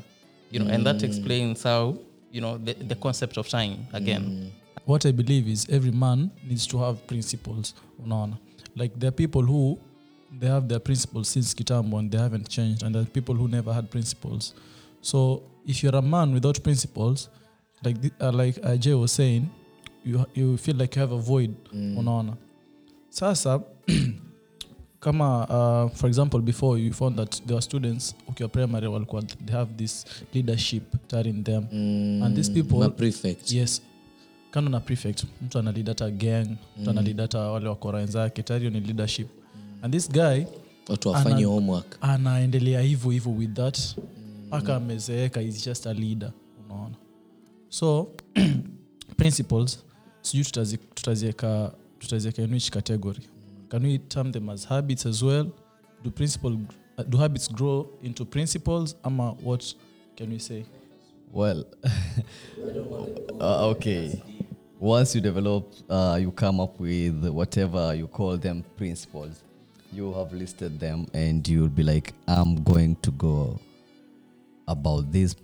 you 0.51 0.59
know, 0.59 0.69
and 0.69 0.85
that 0.85 1.03
explains 1.03 1.63
how, 1.63 1.97
you 2.35 2.41
know, 2.41 2.57
the, 2.57 2.73
the 2.73 2.95
concept 2.95 3.37
of 3.37 3.47
time 3.47 3.87
again. 3.93 4.51
what 4.85 5.05
i 5.05 5.11
believe 5.11 5.47
is 5.47 5.65
every 5.77 5.91
man 5.91 6.29
needs 6.49 6.67
to 6.67 6.77
have 6.77 6.95
principles 7.07 7.73
unaona? 8.03 8.37
Like 8.75 8.91
there 8.99 9.07
are 9.07 9.17
people 9.23 9.41
who 9.41 9.79
they 10.39 10.47
have 10.47 10.67
their 10.67 10.79
principles 10.89 11.29
since 11.29 11.53
kitambo 11.53 11.97
and 11.99 12.11
they 12.11 12.17
haven't 12.17 12.49
changed 12.49 12.83
and 12.83 12.93
there 12.93 13.03
are 13.03 13.11
people 13.19 13.35
who 13.35 13.47
never 13.47 13.71
had 13.73 13.89
principles. 13.89 14.53
So 15.01 15.19
if 15.65 15.81
you're 15.81 15.95
a 15.95 16.01
man 16.01 16.33
without 16.33 16.61
principles 16.61 17.29
like 17.85 18.01
the, 18.01 18.11
uh, 18.19 18.31
like 18.41 18.55
aj 18.71 18.99
was 18.99 19.13
saying 19.13 19.49
you, 20.03 20.25
you 20.33 20.57
feel 20.57 20.75
like 20.75 20.95
you 20.95 21.01
have 21.05 21.13
a 21.13 21.21
void 21.31 21.55
unaona? 21.99 22.37
Sasa 23.09 23.63
kama 25.05 25.45
uh, 25.85 25.91
for 25.97 26.09
example 26.09 26.39
before 26.41 26.81
you 26.81 26.93
found 26.93 27.15
that 27.15 27.35
there 27.43 27.53
were 27.53 27.61
students 27.61 28.15
ukiwa 28.27 28.49
primary 28.49 28.87
walikuwa 28.87 29.21
they 29.21 29.55
have 29.55 29.73
this 29.77 30.05
leadership 30.33 30.83
tari 31.07 31.29
in 31.29 31.43
them? 31.43 31.63
And 32.23 32.35
these 32.35 32.51
people 32.51 32.89
prefect. 32.89 33.51
yes. 33.51 33.81
Kando 34.51 34.71
na 34.71 34.79
prefect 34.79 35.23
mtu 35.41 35.59
analid 35.59 35.87
hata 35.87 36.11
gang 36.11 36.47
mtu 36.81 36.89
analid 36.89 37.19
hata 37.19 37.39
wale 37.39 37.67
wakora 37.69 37.99
wenzake 37.99 38.43
tario 38.43 38.69
ni 38.69 38.79
leadership. 38.79 39.27
And 39.81 39.93
this 39.93 40.09
guy 40.11 40.43
Watu 40.89 41.09
wafanye 41.09 41.35
ana- 41.35 41.47
homework. 41.47 41.97
anaendelea 42.01 42.81
hivyo 42.81 43.11
hivyo 43.11 43.31
with 43.31 43.53
that 43.53 43.79
mpaka 44.47 44.75
amezeeka 44.75 45.41
is 45.41 45.65
just 45.65 45.87
a 45.87 45.93
leader. 45.93 46.31
Unaona? 46.65 46.95
So 47.69 48.07
principles 49.17 49.79
sijui 50.21 50.45
tutazieka 50.95 51.71
tutazieka 51.99 52.41
in 52.41 52.53
which 52.53 52.69
category 52.69 53.19
can 53.69 53.83
we 53.83 53.97
term 53.97 54.31
them 54.31 54.49
as 54.49 54.63
habits 54.65 55.05
as 55.05 55.23
well? 55.23 55.51
Do 56.03 56.11
principle 56.11 56.59
uh, 56.97 57.03
do 57.03 57.17
habits 57.17 57.47
grow 57.47 57.89
into 58.01 58.25
principles? 58.25 58.95
Ama 59.03 59.31
what 59.41 59.73
can 60.15 60.29
we 60.29 60.39
say? 60.39 60.65
Well, 61.31 61.65
uh, 63.41 63.67
okay. 63.69 64.21
Once 64.79 65.15
you 65.15 65.21
develop, 65.21 65.73
uh, 65.89 66.17
you 66.21 66.31
come 66.31 66.59
up 66.59 66.79
with 66.79 67.25
whatever 67.29 67.93
you 67.95 68.07
call 68.07 68.37
them 68.37 68.63
principles. 68.77 69.41
you 69.95 70.11
have 70.13 70.33
listed 70.33 70.79
them 70.79 71.07
and 71.13 71.47
you'll 71.47 71.69
be 71.69 71.83
like 71.83 72.11
i'm 72.27 72.61
going 72.63 72.95
to 72.97 73.11
go 73.11 73.57
about 74.67 75.11
this 75.11 75.35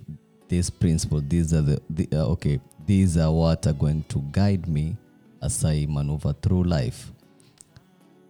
this 0.48 0.68
principle. 0.68 1.22
These 1.26 1.54
are 1.54 1.62
the, 1.62 1.80
the 1.88 2.06
uh, 2.12 2.26
okay. 2.32 2.60
These 2.84 3.16
are 3.16 3.32
what 3.32 3.66
are 3.66 3.72
going 3.72 4.04
to 4.10 4.18
guide 4.32 4.68
me 4.68 4.96
as 5.40 5.64
i 5.64 5.86
maneuver 5.88 6.34
through 6.42 6.64
life 6.64 7.10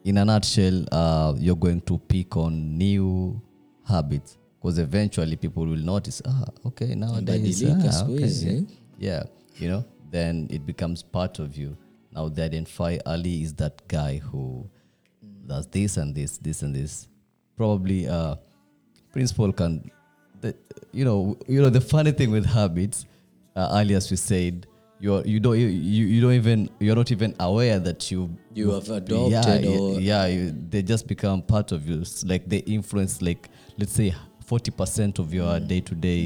in 0.05 0.19
a 0.19 0.25
nutshell 0.25 0.85
uh, 0.93 1.35
you're 1.39 1.57
going 1.57 1.81
to 1.83 1.99
pick 1.99 2.37
on 2.37 2.77
new 2.79 3.41
habits 3.87 4.39
because 4.61 4.79
eventually 4.79 5.37
people 5.37 5.67
will 5.67 5.77
notice 5.77 6.23
ah 6.27 6.45
okay 6.67 6.95
nowadays 6.95 7.65
ah, 7.65 8.05
okay, 8.05 8.27
yeah. 8.27 8.61
yeah 8.99 9.23
you 9.57 9.69
know 9.69 9.85
then 10.11 10.47
it 10.51 10.65
becomes 10.67 11.03
part 11.03 11.39
of 11.39 11.57
you 11.57 11.77
now 12.13 12.29
they 12.29 12.43
identify 12.43 12.99
ali 13.07 13.43
is 13.43 13.55
that 13.55 13.87
guy 13.89 14.19
who 14.19 14.69
does 15.47 15.67
this 15.69 15.97
and 15.97 16.15
this 16.15 16.39
this 16.39 16.63
and 16.63 16.75
this 16.75 17.09
probably 17.57 18.09
uh 18.09 18.35
principal 19.13 19.53
can 19.53 19.91
the, 20.41 20.55
you 20.93 21.05
know 21.05 21.37
you 21.49 21.61
know 21.63 21.71
the 21.71 21.81
funny 21.81 22.13
thing 22.13 22.31
with 22.31 22.47
habits 22.47 23.07
uh, 23.57 23.69
earlier 23.73 23.97
as 23.97 24.11
we 24.11 24.17
said 24.17 24.67
you're 25.03 25.23
you 25.27 25.41
don't 25.41 25.59
you, 25.59 25.67
you 25.67 26.05
you 26.07 26.21
don't 26.21 26.33
even 26.43 26.71
you're 26.79 26.95
not 26.95 27.11
even 27.11 27.35
aware 27.41 27.79
that 27.81 28.11
you 28.13 28.31
You 28.55 28.71
have 28.71 28.89
adopted 28.91 29.65
yeah, 29.65 29.71
or- 29.71 30.01
yeah 30.01 30.27
you, 30.27 30.55
they 30.71 30.83
just 30.83 31.05
become 31.09 31.43
part 31.43 31.73
of 31.73 31.81
you 31.89 32.01
It's 32.03 32.25
like 32.25 32.49
they 32.49 32.59
influence 32.59 33.21
like 33.21 33.49
let's 33.79 33.93
say 33.93 34.15
40% 34.49 35.19
of 35.19 35.35
your 35.35 35.59
day 35.61 35.81
to 35.81 35.95
day 35.95 36.21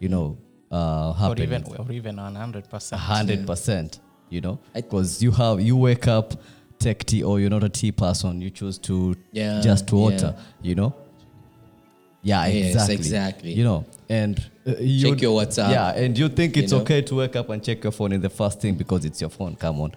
you 0.00 0.08
know 0.08 0.36
uh 0.72 1.14
or 1.28 1.36
even 1.40 1.62
or 1.64 1.92
even 1.92 2.16
100%. 2.16 2.92
hundred 2.96 3.46
percent. 3.46 4.00
You 4.28 4.40
know, 4.40 4.58
I- 4.74 4.80
because 4.80 5.22
you 5.22 5.30
have 5.30 5.60
you 5.60 5.76
wake 5.76 6.08
up, 6.08 6.34
take 6.80 7.04
tea, 7.06 7.22
or 7.22 7.38
you're 7.38 7.54
not 7.58 7.62
a 7.62 7.68
tea 7.68 7.92
person. 7.92 8.40
You 8.40 8.50
choose 8.50 8.76
to 8.88 9.14
Yeah, 9.32 9.60
just 9.60 9.92
water. 9.92 10.34
yeah. 10.34 10.42
You 10.68 10.74
know. 10.74 10.90
Yeah, 12.22 12.46
Yes, 12.46 12.66
exactly. 12.74 12.94
exactly. 12.96 13.52
You 13.52 13.62
know, 13.64 13.84
and 14.08 14.38
uh, 14.66 14.74
you 14.78 15.10
Check 15.10 15.22
your 15.22 15.40
WhatsApp, 15.40 15.70
Yeah, 15.70 15.90
and 15.90 16.16
you 16.18 16.28
think 16.28 16.56
you 16.56 16.62
it's 16.62 16.72
know? 16.72 16.80
okay 16.80 17.02
to 17.02 17.14
wake 17.16 17.36
up 17.36 17.48
and 17.50 17.62
check 17.62 17.82
your 17.82 17.92
phone 17.92 18.12
in 18.12 18.20
the 18.20 18.30
first 18.30 18.60
thing 18.60 18.74
because 18.74 19.04
it's 19.04 19.20
your 19.20 19.30
phone. 19.30 19.56
Come 19.56 19.80
on, 19.80 19.92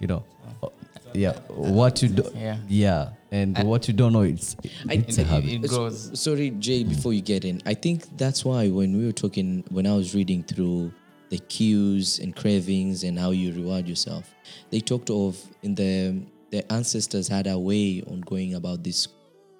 you 0.00 0.06
know. 0.06 0.24
Uh, 0.62 0.68
Yeah, 1.14 1.38
what 1.48 2.02
you 2.02 2.08
do. 2.08 2.24
Yeah. 2.34 2.56
Yeah, 2.68 3.08
and 3.30 3.56
what 3.62 3.86
you 3.86 3.94
don't 3.94 4.12
know, 4.12 4.22
it's 4.22 4.56
it's 4.90 5.18
a 5.18 5.20
it- 5.20 5.26
habit. 5.28 5.50
it 5.52 5.64
S- 5.64 5.70
goes- 5.70 6.20
Sorry, 6.20 6.50
Jay, 6.50 6.82
before 6.82 7.12
you 7.12 7.20
get 7.22 7.44
in, 7.44 7.62
I 7.64 7.74
think 7.74 8.16
that's 8.16 8.44
why 8.44 8.68
when 8.68 8.96
we 8.98 9.06
were 9.06 9.12
talking, 9.24 9.62
when 9.70 9.86
I 9.86 9.94
was 9.94 10.12
reading 10.14 10.42
through 10.42 10.90
the 11.30 11.38
cues 11.38 12.18
and 12.18 12.34
cravings 12.34 13.04
and 13.04 13.16
how 13.18 13.30
you 13.30 13.52
reward 13.54 13.86
yourself, 13.88 14.24
they 14.70 14.80
talked 14.80 15.08
of 15.10 15.36
in 15.62 15.74
the 15.76 16.20
the 16.50 16.60
ancestors 16.72 17.26
had 17.28 17.46
a 17.46 17.58
way 17.58 18.02
on 18.10 18.20
going 18.20 18.54
about 18.54 18.82
this 18.84 19.06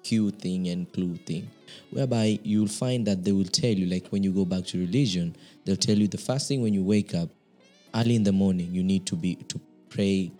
cue 0.05 0.31
thing 0.31 0.67
and 0.69 0.91
clue 0.93 1.15
thing, 1.25 1.49
whereby 1.91 2.39
you'll 2.43 2.67
find 2.67 3.05
that 3.07 3.23
they 3.23 3.31
will 3.31 3.43
tell 3.61 3.71
you, 3.71 3.87
like 3.87 4.07
when 4.11 4.23
you 4.23 4.31
go 4.31 4.45
back 4.45 4.63
to 4.65 4.77
religion, 4.77 5.35
they'll 5.65 5.75
tell 5.75 5.97
you 5.97 6.07
the 6.07 6.17
first 6.17 6.47
thing 6.47 6.61
when 6.61 6.73
you 6.73 6.83
wake 6.83 7.15
up, 7.15 7.29
early 7.95 8.15
in 8.15 8.23
the 8.23 8.31
morning, 8.31 8.69
you 8.71 8.83
need 8.83 9.05
to 9.05 9.15
be 9.15 9.35
to 9.35 9.59
pray, 9.89 10.31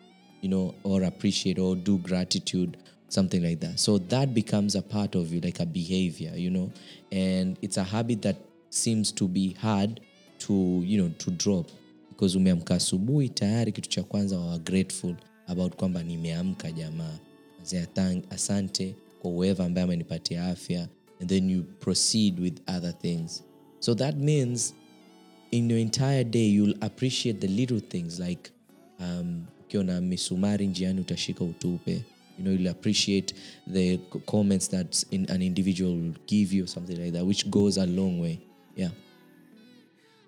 you 0.41 0.49
know, 0.49 0.75
or 0.83 1.03
appreciate 1.03 1.57
or 1.57 1.75
do 1.75 1.97
gratitude, 1.97 2.77
something 3.09 3.41
like 3.41 3.59
that. 3.59 3.79
So 3.79 3.97
that 3.97 4.33
becomes 4.33 4.75
a 4.75 4.81
part 4.81 5.15
of 5.15 5.33
you, 5.33 5.41
like 5.41 5.59
a 5.59 5.65
behavior, 5.65 6.33
you 6.35 6.51
know, 6.51 6.71
and 7.11 7.57
it's 7.61 7.77
a 7.77 7.83
habit 7.83 8.21
that 8.21 8.35
seems 8.69 9.11
to 9.13 9.27
be 9.27 9.53
hard 9.53 9.99
to, 10.39 10.53
you 10.85 11.01
know, 11.01 11.09
to 11.19 11.31
drop 11.31 11.65
because 12.09 12.35
umeamka 12.37 12.75
asubuhi 12.75 13.29
tayari, 13.29 13.71
kitu 13.71 13.89
cha 13.89 14.03
kwanza 14.03 14.37
wa 14.39 14.57
grateful 14.59 15.15
about 15.47 15.75
kwamba 15.75 16.03
nimeamka 16.03 16.71
jamaa, 16.71 17.17
asante 18.29 18.95
kwa 19.21 19.31
whoever 19.31 19.65
ambaye 19.65 19.83
amenipatia 19.83 20.45
afya, 20.45 20.87
and 21.19 21.29
then 21.29 21.49
you 21.49 21.63
proceed 21.63 22.39
with 22.39 22.61
other 22.67 22.97
things. 22.97 23.43
So 23.79 23.95
that 23.95 24.15
means 24.15 24.73
in 25.51 25.69
your 25.69 25.79
entire 25.79 26.23
day 26.23 26.47
you'll 26.47 26.77
appreciate 26.81 27.39
the 27.39 27.47
little 27.47 27.79
things 27.79 28.19
like 28.19 28.51
um, 28.99 29.45
ukiona 29.65 30.01
misumari 30.01 30.67
njiani 30.67 31.01
utashika 31.01 31.43
utupe 31.43 31.91
you 31.91 32.43
know 32.43 32.53
you'll 32.53 32.69
appreciate 32.69 33.35
the 33.73 33.97
comments 34.25 34.69
that 34.69 35.05
in 35.11 35.31
an 35.31 35.41
individual 35.41 35.91
will 35.91 36.13
give 36.27 36.55
you 36.55 36.63
or 36.63 36.67
something 36.67 36.97
like 36.97 37.11
that 37.11 37.23
which 37.23 37.49
goes 37.49 37.77
a 37.77 37.85
long 37.85 38.19
way 38.21 38.39
yeah 38.75 38.91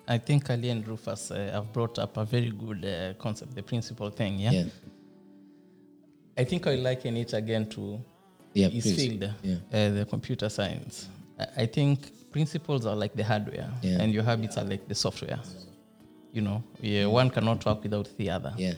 I 0.09 0.19
think 0.19 0.49
Ali 0.49 0.69
and 0.69 0.87
Rufus 0.87 1.31
uh, 1.31 1.35
have 1.51 1.73
brought 1.73 1.99
up 1.99 2.15
a 2.15 2.23
very 2.23 2.49
good 2.49 2.85
uh, 2.85 3.13
concept, 3.21 3.53
the 3.55 3.61
principle 3.61 4.09
thing. 4.09 4.39
Yeah? 4.39 4.51
yeah 4.51 4.65
I 6.37 6.45
think 6.45 6.65
I 6.65 6.75
liken 6.75 7.17
it 7.17 7.33
again 7.33 7.65
to 7.71 7.99
Yeah, 8.53 8.69
his 8.69 8.83
please. 8.83 8.95
field, 8.95 9.33
Yeah. 9.43 9.55
uh, 9.73 9.89
the 9.99 10.05
computer 10.05 10.49
science. 10.49 11.09
I, 11.39 11.63
I 11.63 11.65
think 11.67 12.31
principles 12.31 12.85
are 12.85 12.95
like 12.95 13.13
the 13.15 13.23
hardware, 13.23 13.69
Yeah. 13.81 14.01
and 14.01 14.13
your 14.13 14.23
habits 14.23 14.57
are 14.57 14.65
like 14.65 14.87
the 14.87 14.95
software. 14.95 15.39
You 16.33 16.41
know, 16.41 16.63
yeah, 16.81 17.05
one 17.07 17.29
cannot 17.29 17.65
work 17.65 17.83
without 17.83 18.09
the 18.17 18.29
other. 18.29 18.53
yeah 18.57 18.73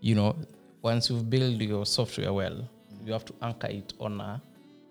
You 0.00 0.14
know, 0.14 0.34
once 0.82 1.10
you've 1.10 1.28
built 1.28 1.60
your 1.60 1.84
software 1.86 2.32
well, 2.32 2.68
you 3.04 3.12
have 3.12 3.24
to 3.26 3.34
anchor 3.42 3.68
it 3.68 3.92
on 4.00 4.20
a 4.20 4.40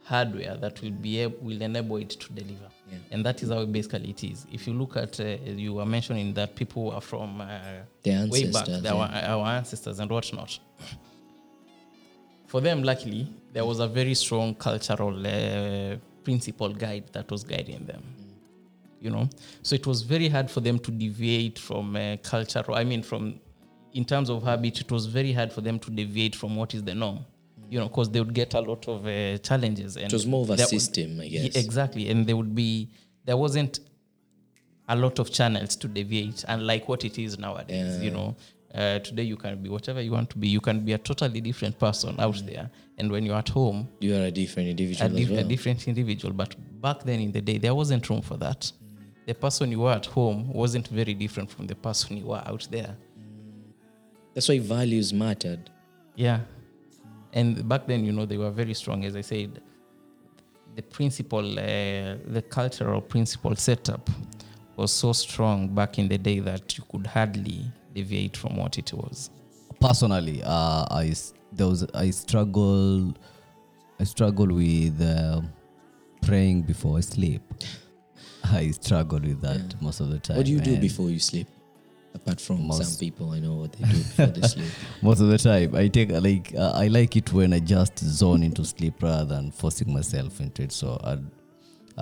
hardware 0.04 0.56
that 0.58 0.82
will 0.82 0.92
be 1.02 1.20
able, 1.20 1.38
will 1.42 1.62
enable 1.62 1.98
it 1.98 2.10
to 2.12 2.34
deliver. 2.34 2.70
Yeah. 2.92 2.98
And 3.12 3.26
that 3.26 3.42
is 3.44 3.50
how 3.50 3.66
basically 3.66 4.10
it 4.10 4.24
is. 4.24 4.46
If 4.52 4.68
you 4.68 4.74
look 4.74 4.96
at, 4.98 5.20
uh, 5.20 5.24
you 5.56 5.74
were 5.74 5.86
mentioning 5.86 6.34
that 6.36 6.56
people 6.56 6.92
are 6.92 7.02
from 7.02 7.42
uh, 7.42 7.48
The 8.04 8.12
way 8.30 8.46
back, 8.52 8.68
ancestors, 8.68 8.82
they 8.84 8.92
were 8.92 9.10
our 9.34 9.46
ancestors 9.48 10.00
and 10.00 10.10
whatnot. 10.12 10.60
For 12.50 12.62
them, 12.62 12.82
luckily, 12.82 13.28
there 13.54 13.64
was 13.64 13.80
a 13.80 13.88
very 13.88 14.16
strong 14.16 14.56
cultural 14.56 15.16
uh, 15.26 15.98
principle 16.24 16.70
guide 16.74 17.06
that 17.14 17.30
was 17.30 17.44
guiding 17.44 17.86
them. 17.86 18.04
You 19.00 19.12
know, 19.12 19.30
so 19.62 19.76
it 19.76 19.86
was 19.88 20.02
very 20.02 20.28
hard 20.28 20.50
for 20.52 20.60
them 20.60 20.78
to 20.80 20.92
deviate 20.92 21.58
from 21.60 21.96
uh, 21.96 22.18
cultural. 22.24 22.76
I 22.76 22.84
mean, 22.84 23.02
from 23.04 23.40
in 23.94 24.04
terms 24.04 24.30
of 24.30 24.44
habit, 24.44 24.82
it 24.82 24.92
was 24.92 25.06
very 25.06 25.32
hard 25.32 25.54
for 25.54 25.62
them 25.62 25.78
to 25.80 25.92
deviate 25.92 26.36
from 26.36 26.56
what 26.56 26.74
is 26.74 26.84
the 26.84 26.96
norm. 26.96 27.20
You 27.70 27.80
know, 27.80 27.88
because 27.88 28.10
they 28.10 28.20
would 28.20 28.34
get 28.34 28.56
a 28.56 28.62
lot 28.62 28.88
of 28.88 29.06
uh, 29.06 29.38
challenges. 29.38 29.96
And 29.96 30.08
it 30.08 30.14
was 30.14 30.26
more 30.26 30.42
of 30.42 30.50
a 30.50 30.56
there 30.58 30.66
would- 30.66 30.82
system 30.82 31.20
i 31.22 31.26
Yeah, 31.26 31.44
guess 31.44 31.56
exactly, 31.56 32.10
and 32.10 32.26
there 32.28 32.36
would 32.36 32.56
be 32.56 32.90
there 33.26 33.38
wasn't 33.38 33.80
a 34.88 34.96
lot 34.96 35.20
of 35.20 35.32
channels 35.32 35.76
to 35.78 35.88
deviate, 35.88 36.44
unlike 36.48 36.90
what 36.90 37.06
it 37.06 37.20
is 37.20 37.38
nowadays. 37.38 38.02
You 38.04 38.10
know, 38.12 38.36
uh, 38.74 39.00
today 39.00 39.24
you 39.24 39.36
can 39.38 39.62
be 39.62 39.70
whatever 39.70 40.02
you 40.02 40.12
want 40.12 40.30
to 40.30 40.38
be. 40.38 40.48
You 40.48 40.62
can 40.62 40.80
be 40.86 40.94
a 40.94 40.98
totally 40.98 41.42
different 41.42 41.78
person 41.80 42.16
out 42.20 42.42
there, 42.46 42.70
and 42.98 43.12
when 43.12 43.26
you're 43.26 43.38
at 43.38 43.50
home, 43.50 43.90
you 44.00 44.16
are 44.16 44.26
a 44.26 44.32
different 44.32 44.68
a, 44.68 44.72
individual 44.72 45.10
dif- 45.10 45.26
as 45.26 45.32
well 45.32 45.40
a 45.40 45.44
different 45.44 45.88
individual. 45.88 46.34
But 46.34 46.56
back 46.82 47.04
then 47.04 47.20
in 47.20 47.32
the 47.32 47.42
day, 47.42 47.58
there 47.58 47.74
wasn't 47.76 48.08
room 48.10 48.22
for 48.22 48.38
that. 48.38 48.72
The 49.26 49.34
person 49.34 49.72
you 49.72 49.80
were 49.82 49.92
at 49.92 50.06
home 50.06 50.52
wasn't 50.54 50.88
very 50.88 51.14
different 51.14 51.52
from 51.52 51.68
the 51.68 51.76
person 51.76 52.18
you 52.18 52.26
were 52.28 52.44
out 52.46 52.68
there. 52.72 52.96
that's 54.34 54.48
why 54.50 54.60
values 54.60 55.12
mattered 55.14 55.70
Yeah. 56.16 56.40
And 57.34 57.68
back 57.68 57.86
then, 57.86 58.04
you 58.06 58.12
know, 58.12 58.26
they 58.26 58.38
were 58.38 58.50
very 58.50 58.74
strong. 58.74 59.06
As 59.06 59.16
I 59.16 59.22
said, 59.22 59.62
the 60.76 60.82
principle, 60.82 61.60
uh, 61.60 62.18
the 62.36 62.44
cultural 62.50 63.02
principle 63.02 63.56
setup 63.56 64.10
was 64.76 64.92
so 64.92 65.14
strong 65.14 65.68
back 65.68 66.00
in 66.00 66.08
the 66.08 66.18
day 66.18 66.40
that 66.40 66.78
you 66.78 66.84
could 66.90 67.06
hardly 67.06 67.66
deviate 68.00 68.36
from 68.38 68.56
what 68.62 68.78
it 68.78 68.92
was. 68.94 69.30
personally 69.88 70.38
uh, 70.44 70.86
I 71.04 71.06
s- 71.12 71.34
there 71.58 71.68
was 71.68 71.82
I 72.06 72.12
struggle 72.12 73.14
I 74.02 74.06
struggle 74.16 74.48
with 74.64 75.02
uh, 75.02 75.42
praying 76.28 76.58
before 76.72 76.98
I 76.98 77.02
sleep. 77.02 77.42
I 78.62 78.72
struggle 78.72 79.20
with 79.30 79.42
that 79.48 79.66
most 79.82 80.00
of 80.04 80.08
the 80.14 80.20
time. 80.20 80.38
what 80.38 80.46
do 80.46 80.52
you 80.52 80.62
do 80.72 80.76
before 80.90 81.10
you 81.16 81.20
sleep 81.20 81.48
apart 82.16 82.40
from 82.42 82.58
some 82.72 82.96
people 83.06 83.26
i 83.36 83.40
know 83.46 83.56
what 83.62 83.72
they 83.74 83.84
do 83.96 83.98
before 84.10 84.32
they 84.38 84.46
sleep 84.56 84.72
Most 85.08 85.20
of 85.24 85.28
the 85.34 85.38
time, 85.38 85.70
I 85.76 85.88
take 85.98 86.12
uh, 86.12 86.22
like 86.30 86.48
uh, 86.64 86.72
I 86.84 86.88
like 86.88 87.14
it 87.22 87.28
when 87.38 87.54
I 87.54 87.60
just 87.76 87.96
zone 88.00 88.42
into 88.48 88.64
sleep 88.66 88.96
rather 89.04 89.26
than 89.36 89.52
forcing 89.52 89.90
myself 89.98 90.40
into 90.46 90.64
it. 90.64 90.72
So 90.82 90.88
I'd, 91.10 91.24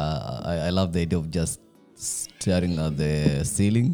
uh, 0.03 0.41
I 0.51 0.53
I 0.67 0.69
love 0.79 0.89
the 0.93 1.01
idea 1.07 1.19
of 1.19 1.27
just 1.39 1.59
staring 1.95 2.75
at 2.85 2.93
the 3.03 3.43
ceiling, 3.55 3.89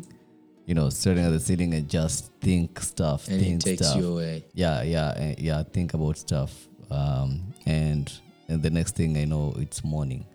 you 0.66 0.74
know, 0.74 0.90
staring 0.90 1.26
at 1.26 1.32
the 1.32 1.40
ceiling 1.40 1.74
and 1.74 1.90
just 1.90 2.32
think 2.40 2.80
stuff, 2.80 3.28
and 3.28 3.42
it 3.42 3.44
think 3.44 3.64
takes 3.64 3.86
stuff. 3.88 3.98
you 3.98 4.08
away. 4.14 4.44
Yeah 4.54 4.82
yeah 4.84 5.14
eh, 5.18 5.36
yeah 5.38 5.64
think 5.64 5.94
about 5.94 6.18
stuff. 6.18 6.68
Um 6.92 7.54
and 7.66 8.12
and 8.48 8.62
the 8.62 8.70
next 8.70 8.96
thing 8.96 9.18
i 9.18 9.26
know 9.26 9.54
it's 9.58 9.84
morning. 9.84 10.26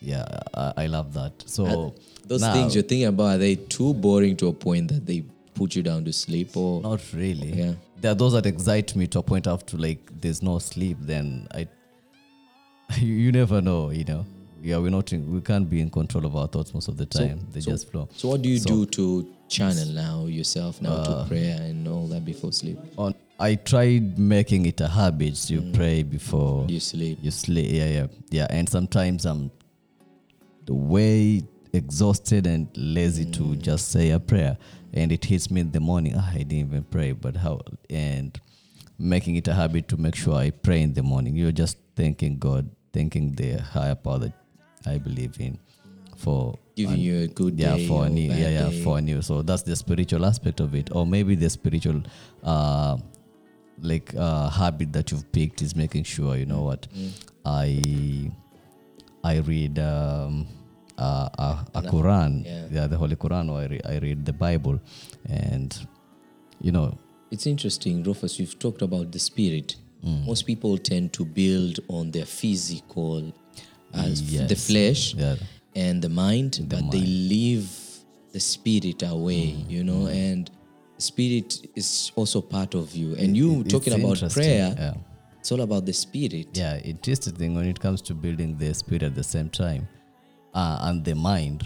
Yeah 0.00 0.26
i, 0.54 0.72
I 0.76 0.86
love 0.86 1.12
that. 1.14 1.32
So 1.46 1.94
those 2.26 2.40
now- 2.40 2.52
things 2.54 2.74
you're 2.74 2.82
thinking 2.84 3.06
about 3.08 3.34
are 3.34 3.38
they 3.38 3.54
too 3.56 3.94
boring 3.94 4.36
to 4.38 4.48
a 4.48 4.52
point 4.52 4.88
that 4.92 5.06
they 5.06 5.24
put 5.54 5.76
you 5.76 5.82
down 5.82 6.04
to 6.06 6.12
sleep 6.12 6.56
or? 6.56 6.80
Not 6.80 7.00
really. 7.12 7.52
Yeah. 7.52 7.72
there 8.00 8.12
are 8.12 8.14
those 8.16 8.32
that 8.32 8.46
excite 8.46 8.96
me 8.96 9.06
to 9.06 9.18
a 9.20 9.22
point 9.22 9.46
after 9.46 9.76
like 9.76 10.00
there's 10.20 10.42
no 10.42 10.58
sleep 10.58 10.96
then 11.00 11.46
i 11.54 11.68
you, 12.98 13.14
you 13.24 13.32
never 13.32 13.60
know 13.60 13.90
you 13.90 14.04
know 14.04 14.24
yeah 14.62 14.78
we're 14.78 14.90
not 14.90 15.12
in, 15.12 15.30
we 15.32 15.40
can't 15.40 15.68
be 15.68 15.80
in 15.80 15.90
control 15.90 16.24
of 16.26 16.36
our 16.36 16.46
thoughts 16.48 16.72
most 16.74 16.88
of 16.88 16.96
the 16.96 17.06
So- 17.10 17.26
time 17.26 17.46
they 17.52 17.60
so- 17.60 17.70
just 17.72 17.90
flow 17.90 18.08
So 18.14 18.28
what 18.28 18.42
do 18.42 18.48
you 18.48 18.58
So- 18.58 18.68
do 18.70 18.86
to 18.86 19.26
channel 19.48 19.86
now 19.88 20.26
yourself 20.26 20.80
now 20.80 21.02
to 21.04 21.10
uh, 21.10 21.28
prayer 21.28 21.60
and 21.60 21.86
all 21.86 22.06
that 22.08 22.24
before 22.24 22.52
sleep. 22.52 22.78
on 22.96 23.14
I 23.40 23.56
tried 23.56 24.18
making 24.18 24.66
it 24.66 24.80
a 24.80 24.86
habit 24.88 25.34
to 25.48 25.60
mm. 25.60 25.74
pray 25.74 26.04
before 26.04 26.64
You 26.68 26.78
sleep. 26.78 27.18
you 27.20 27.32
sleep. 27.32 27.72
Yeah, 27.72 27.88
yeah, 27.88 28.06
yeah. 28.30 28.46
And 28.50 28.68
sometimes 28.68 29.24
I'm 29.26 29.50
the 30.66 30.74
way 30.74 31.42
exhausted 31.72 32.46
and 32.46 32.68
lazy 32.76 33.24
to 33.32 33.40
mm. 33.42 33.60
just 33.60 33.88
say 33.90 34.10
a 34.10 34.20
prayer, 34.20 34.58
and 34.92 35.10
it 35.10 35.24
hits 35.24 35.50
me 35.50 35.62
in 35.62 35.72
the 35.72 35.80
morning. 35.80 36.14
Ah, 36.16 36.30
I 36.30 36.38
didn't 36.44 36.52
even 36.68 36.84
pray, 36.84 37.10
but 37.12 37.34
how? 37.36 37.62
And 37.90 38.38
making 38.96 39.34
it 39.36 39.48
a 39.48 39.54
habit 39.54 39.88
to 39.88 39.96
make 39.96 40.14
sure 40.14 40.34
I 40.34 40.50
pray 40.50 40.80
in 40.82 40.94
the 40.94 41.02
morning. 41.02 41.34
You're 41.34 41.50
just 41.50 41.78
thanking 41.96 42.38
God, 42.38 42.70
thanking 42.92 43.32
the 43.34 43.58
higher 43.60 43.96
power 43.96 44.18
that 44.18 44.32
I 44.86 44.98
believe 44.98 45.40
in 45.40 45.58
for 46.16 46.58
Giving 46.76 46.98
you 46.98 47.18
a 47.24 47.26
good 47.26 47.58
yeah 47.58 47.76
day 47.76 47.86
for 47.88 48.02
or 48.04 48.06
a 48.06 48.08
new 48.10 48.30
yeah 48.30 48.48
yeah 48.48 48.68
day. 48.70 48.82
for 48.82 48.98
a 48.98 49.00
new 49.00 49.20
so 49.22 49.42
that's 49.42 49.62
the 49.62 49.74
spiritual 49.76 50.24
aspect 50.24 50.60
of 50.60 50.74
it 50.74 50.88
or 50.92 51.06
maybe 51.06 51.34
the 51.34 51.50
spiritual 51.50 52.02
uh 52.44 52.96
like 53.82 54.14
uh 54.16 54.48
habit 54.48 54.92
that 54.92 55.10
you've 55.10 55.30
picked 55.32 55.62
is 55.62 55.74
making 55.74 56.04
sure 56.04 56.36
you 56.36 56.46
know 56.46 56.62
what 56.62 56.86
Mm. 56.96 57.10
i 57.44 58.30
i 59.24 59.38
read 59.38 59.78
um 59.78 60.46
uh, 60.98 61.28
a, 61.38 61.66
a 61.74 61.82
quran 61.82 62.44
yeah. 62.70 62.86
the 62.86 62.96
holy 62.96 63.16
quran 63.16 63.50
or 63.50 63.60
I, 63.60 63.66
re- 63.66 63.80
I 63.84 63.98
read 63.98 64.24
the 64.24 64.32
bible 64.32 64.80
and 65.28 65.74
you 66.60 66.72
know 66.72 66.96
It's 67.32 67.46
interesting, 67.46 68.02
Rufus. 68.04 68.38
You've 68.38 68.58
talked 68.58 68.82
about 68.82 69.10
the 69.10 69.18
spirit. 69.18 69.76
Mm. 70.04 70.26
Most 70.26 70.42
people 70.46 70.76
tend 70.76 71.14
to 71.14 71.24
build 71.24 71.80
on 71.88 72.10
their 72.10 72.26
physical, 72.26 73.32
as 73.94 74.22
f- 74.22 74.48
the 74.48 74.56
flesh 74.56 75.14
yeah 75.14 75.36
and 75.74 76.02
the 76.02 76.08
mind, 76.08 76.66
but 76.68 76.90
they 76.90 77.00
leave 77.00 77.66
the 78.32 78.40
spirit 78.40 79.02
away. 79.02 79.54
Mm. 79.56 79.70
You 79.70 79.84
know, 79.84 80.06
and 80.06 80.50
spirit 80.98 81.66
is 81.74 82.12
also 82.14 82.42
part 82.42 82.74
of 82.74 82.94
you. 82.94 83.14
And 83.16 83.34
you 83.36 83.60
It's 83.62 83.72
talking 83.72 83.94
about 83.94 84.20
prayer, 84.32 84.74
yeah 84.78 84.94
it's 85.42 85.50
all 85.50 85.62
about 85.62 85.84
the 85.86 85.92
spirit. 85.92 86.46
yeah 86.56 86.78
interesting 86.84 87.34
thing 87.34 87.52
when 87.56 87.66
it 87.66 87.80
comes 87.80 88.00
to 88.00 88.14
building 88.14 88.56
the 88.58 88.72
spirit 88.72 89.02
at 89.02 89.14
the 89.16 89.24
same 89.24 89.48
time 89.50 89.88
uh, 90.54 90.78
and 90.82 91.04
the 91.04 91.14
mind 91.16 91.64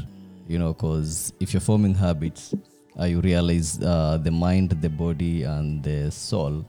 you 0.48 0.58
know 0.58 0.72
because 0.72 1.34
if 1.40 1.52
you're 1.52 1.60
forming 1.60 1.94
habits 1.94 2.54
uh, 2.98 3.04
you 3.04 3.20
realize 3.20 3.78
uh, 3.82 4.16
the 4.22 4.30
mind 4.30 4.70
the 4.80 4.88
body 4.88 5.42
and 5.42 5.82
the 5.84 6.10
soul 6.10 6.64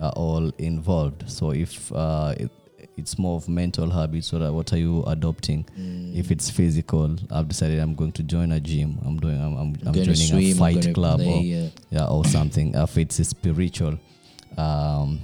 are 0.00 0.12
all 0.12 0.48
involved 0.58 1.28
so 1.28 1.50
if 1.50 1.90
uh, 1.92 2.32
it, 2.38 2.52
it's 2.96 3.18
more 3.18 3.36
of 3.36 3.48
mental 3.48 3.90
habits 3.90 4.32
what 4.32 4.42
are, 4.42 4.52
what 4.52 4.72
are 4.72 4.78
you 4.78 5.02
adopting 5.06 5.64
if 6.14 6.30
it's 6.30 6.48
physical 6.50 7.16
i've 7.30 7.48
decided 7.48 7.78
i'm 7.80 7.94
going 7.94 8.12
to 8.12 8.22
join 8.22 8.52
a 8.52 8.60
gym 8.60 8.98
i'm 9.04 9.18
doing 9.18 9.40
i'm, 9.40 9.56
I'm, 9.56 9.76
I'm 9.86 9.94
joining 9.94 10.14
swim, 10.14 10.40
a 10.40 10.54
fight 10.54 10.94
club 10.94 11.18
play, 11.20 11.28
or, 11.28 11.40
yeah. 11.42 11.68
yeah, 11.90 12.06
or 12.06 12.24
something. 12.24 12.74
If 12.74 12.96
it's 12.98 13.16
spiritual, 13.28 13.98
um, 14.56 15.20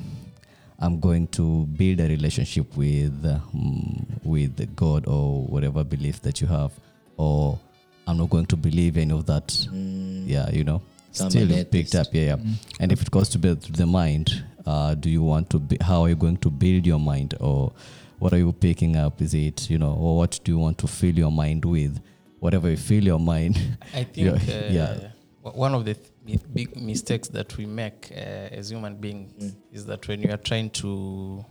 I'm 0.79 0.99
going 0.99 1.27
to 1.29 1.67
build 1.67 2.01
a 2.01 2.09
relationship 2.09 2.77
with 2.77 3.25
um, 3.25 4.07
with 4.25 4.75
God 4.75 5.07
or 5.07 5.45
whatever 5.45 5.85
belief 5.85 6.23
that 6.23 6.41
you 6.41 6.47
have, 6.47 6.73
or 7.17 7.59
I'm 8.07 8.17
not 8.17 8.31
going 8.31 8.47
to 8.47 8.57
believe 8.57 8.97
any 8.97 9.13
of 9.13 9.27
that. 9.27 9.55
Yeah, 9.73 10.51
you 10.51 10.65
know, 10.65 10.81
So 11.13 11.29
still 11.29 11.65
picked 11.65 11.95
up. 11.95 12.07
yeah, 12.13 12.23
Yeah, 12.23 12.37
yeah. 12.37 12.55
And 12.81 12.93
if 12.93 13.03
it 13.03 13.11
goes 13.11 13.29
to 13.31 13.39
through 13.39 13.77
the 13.77 13.87
mind, 13.87 14.43
uh, 14.71 14.95
do 14.95 15.11
you 15.11 15.23
want 15.23 15.51
to? 15.51 15.59
Be, 15.59 15.77
how 15.81 16.03
are 16.03 16.09
you 16.09 16.17
going 16.17 16.37
to 16.39 16.51
build 16.51 16.87
your 16.87 17.01
mind, 17.01 17.35
or 17.41 17.73
what 18.21 18.33
are 18.33 18.39
you 18.39 18.53
picking 18.53 18.97
up? 18.97 19.21
Is 19.21 19.35
it 19.35 19.69
you 19.69 19.79
know, 19.79 19.95
or 19.95 20.19
what 20.19 20.39
do 20.45 20.53
you 20.53 20.59
want 20.59 20.79
to 20.79 20.87
fill 20.87 21.15
your 21.15 21.33
mind 21.33 21.65
with? 21.65 22.01
Whatever 22.39 22.71
you 22.71 22.77
fill 22.77 23.05
your 23.05 23.19
mind. 23.19 23.57
I 23.95 24.05
think 24.15 24.29
uh, 24.49 24.69
yeah. 24.71 25.11
one 25.43 25.75
of 25.75 25.85
the 25.85 25.95
th- 25.95 26.41
big 26.55 26.77
mistakes 26.77 27.29
that 27.29 27.57
we 27.57 27.67
make 27.67 28.13
uh, 28.13 28.59
as 28.59 28.71
human 28.71 28.95
beings 28.97 29.57
is 29.73 29.87
that 29.87 30.07
when 30.07 30.23
you 30.23 30.31
are 30.31 30.43
trying 30.51 30.71
to, 30.71 31.45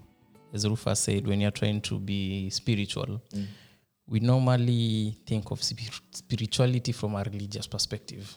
as 0.53 0.67
Rufa 0.67 0.95
said, 0.95 1.27
when 1.27 1.41
you 1.41 1.47
are 1.49 1.57
trying 1.61 1.81
to 1.81 1.99
be 1.99 2.49
spiritual, 2.49 3.21
we 4.07 4.19
normally 4.21 5.17
think 5.25 5.51
of 5.51 5.61
spir- 5.61 6.01
spirituality 6.11 6.93
from 6.93 7.15
a 7.15 7.23
religious 7.23 7.67
perspective. 7.67 8.33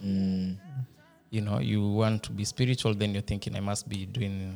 You 1.33 1.41
know, 1.41 1.61
you 1.61 1.81
want 1.89 2.23
to 2.25 2.31
be 2.33 2.45
spiritual, 2.45 2.93
then 2.95 3.15
you're 3.15 3.23
thinking, 3.23 3.57
I 3.57 3.61
must 3.61 3.89
be 3.89 4.05
doing 4.05 4.55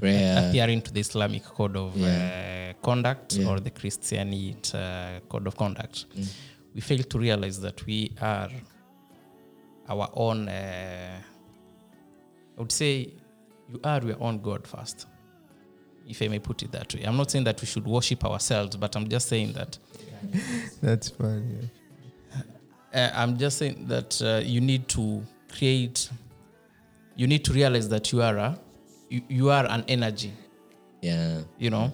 Prayer. 0.00 0.48
adhering 0.48 0.80
to 0.80 0.90
the 0.90 1.00
Islamic 1.00 1.44
code 1.44 1.76
of 1.76 1.94
Yeah. 1.94 2.72
uh, 2.80 2.82
conduct 2.82 3.34
Yeah. 3.36 3.48
or 3.50 3.60
the 3.60 3.70
Christianite 3.70 4.74
uh, 4.74 5.20
code 5.28 5.46
of 5.46 5.54
conduct. 5.56 6.06
We 6.74 6.80
fail 6.80 7.02
to 7.02 7.18
realize 7.18 7.60
that 7.60 7.84
we 7.84 8.12
are 8.18 8.48
our 9.90 10.08
own. 10.14 10.48
Uh, 10.48 11.20
I 12.56 12.60
would 12.60 12.72
say 12.72 13.10
you 13.70 13.78
are 13.84 14.02
your 14.02 14.16
own 14.22 14.38
God 14.40 14.66
first, 14.66 15.06
if 16.08 16.22
I 16.22 16.28
may 16.28 16.38
put 16.38 16.62
it 16.62 16.72
that 16.72 16.94
way. 16.94 17.02
I'm 17.02 17.18
not 17.18 17.30
saying 17.30 17.44
that 17.44 17.60
we 17.60 17.66
should 17.66 17.86
worship 17.86 18.24
ourselves, 18.24 18.74
but 18.76 18.96
I'm 18.96 19.06
just 19.06 19.28
saying 19.28 19.52
that 19.52 19.76
That's 20.82 21.10
funny. 21.10 21.68
uh, 22.94 23.10
I'm 23.14 23.36
just 23.36 23.58
saying 23.58 23.84
that 23.88 24.22
uh, 24.22 24.40
you 24.42 24.62
need 24.62 24.88
to 24.88 25.22
create. 25.56 26.10
You 27.16 27.26
need 27.26 27.44
to 27.44 27.52
realize 27.52 27.88
that 27.90 28.10
you 28.12 28.22
are 28.22 28.36
a, 28.38 28.58
you, 29.10 29.20
you 29.28 29.50
are 29.50 29.66
an 29.66 29.84
energy. 29.88 30.32
Yeah. 31.02 31.40
you 31.58 31.68
know 31.70 31.90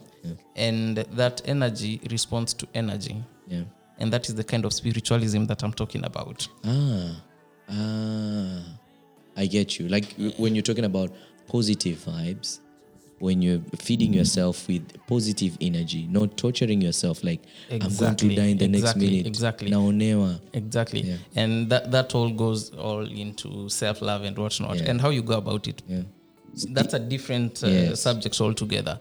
and 0.55 0.99
that 1.21 1.41
energy 1.47 1.99
responds 2.11 2.53
to 2.61 2.67
energy 2.75 3.17
Yeah. 3.47 3.63
and 3.99 4.13
that 4.13 4.29
is 4.29 4.35
the 4.35 4.45
kind 4.45 4.67
of 4.67 4.73
spiritualism 4.75 5.47
that 5.47 5.63
i'm 5.65 5.73
talking 5.73 6.05
about 6.05 6.47
Ah, 6.67 7.23
ah, 7.71 8.61
I 9.37 9.47
get 9.47 9.79
you. 9.79 9.89
Like 9.89 10.15
when 10.37 10.55
you're 10.55 10.69
talking 10.71 10.85
about 10.85 11.11
positive 11.47 11.97
vibes, 12.05 12.61
when 13.21 13.43
you're 13.43 13.61
feeding 13.79 14.13
yourself 14.15 14.69
with 14.69 14.85
positive 15.07 15.57
energy, 15.61 16.07
not 16.11 16.37
torturing 16.37 16.81
yourself. 16.81 17.25
Like 17.25 17.43
I'm 17.71 17.79
going 17.97 18.17
to 18.17 18.35
die 18.35 18.43
in 18.47 18.59
the 18.59 18.69
next 18.69 18.83
exactly, 18.83 19.11
minute. 19.11 19.27
exactly. 19.27 19.71
Naonewa. 19.71 20.41
exactly 20.53 21.01
Yeah. 21.01 21.17
and 21.37 21.69
that, 21.71 21.91
that 21.91 22.15
all 22.15 22.31
goes 22.31 22.71
all 22.71 23.07
into 23.07 23.69
self-love 23.69 24.23
and 24.23 24.37
whatnot 24.39 24.77
Yeah. 24.79 24.91
and 24.91 25.01
how 25.01 25.11
you 25.11 25.23
go 25.23 25.37
about 25.37 25.67
it 25.69 25.83
Yeah. 25.89 26.03
that's 26.71 26.95
a 26.95 26.99
different 26.99 27.63
uh, 27.63 27.67
Yes. 27.69 28.01
subject 28.01 28.41
altogether 28.41 28.99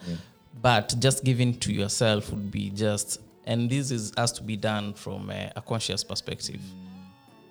but 0.61 0.95
just 0.99 1.23
giving 1.23 1.53
to 1.59 1.71
yourself 1.71 2.31
would 2.31 2.49
be 2.51 2.69
just 2.71 3.19
and 3.45 3.69
this 3.69 3.91
is 3.91 4.11
has 4.17 4.31
to 4.33 4.43
be 4.43 4.55
done 4.57 4.93
from 4.93 5.29
a, 5.29 5.51
a 5.55 5.61
conscious 5.61 6.03
perspective 6.03 6.59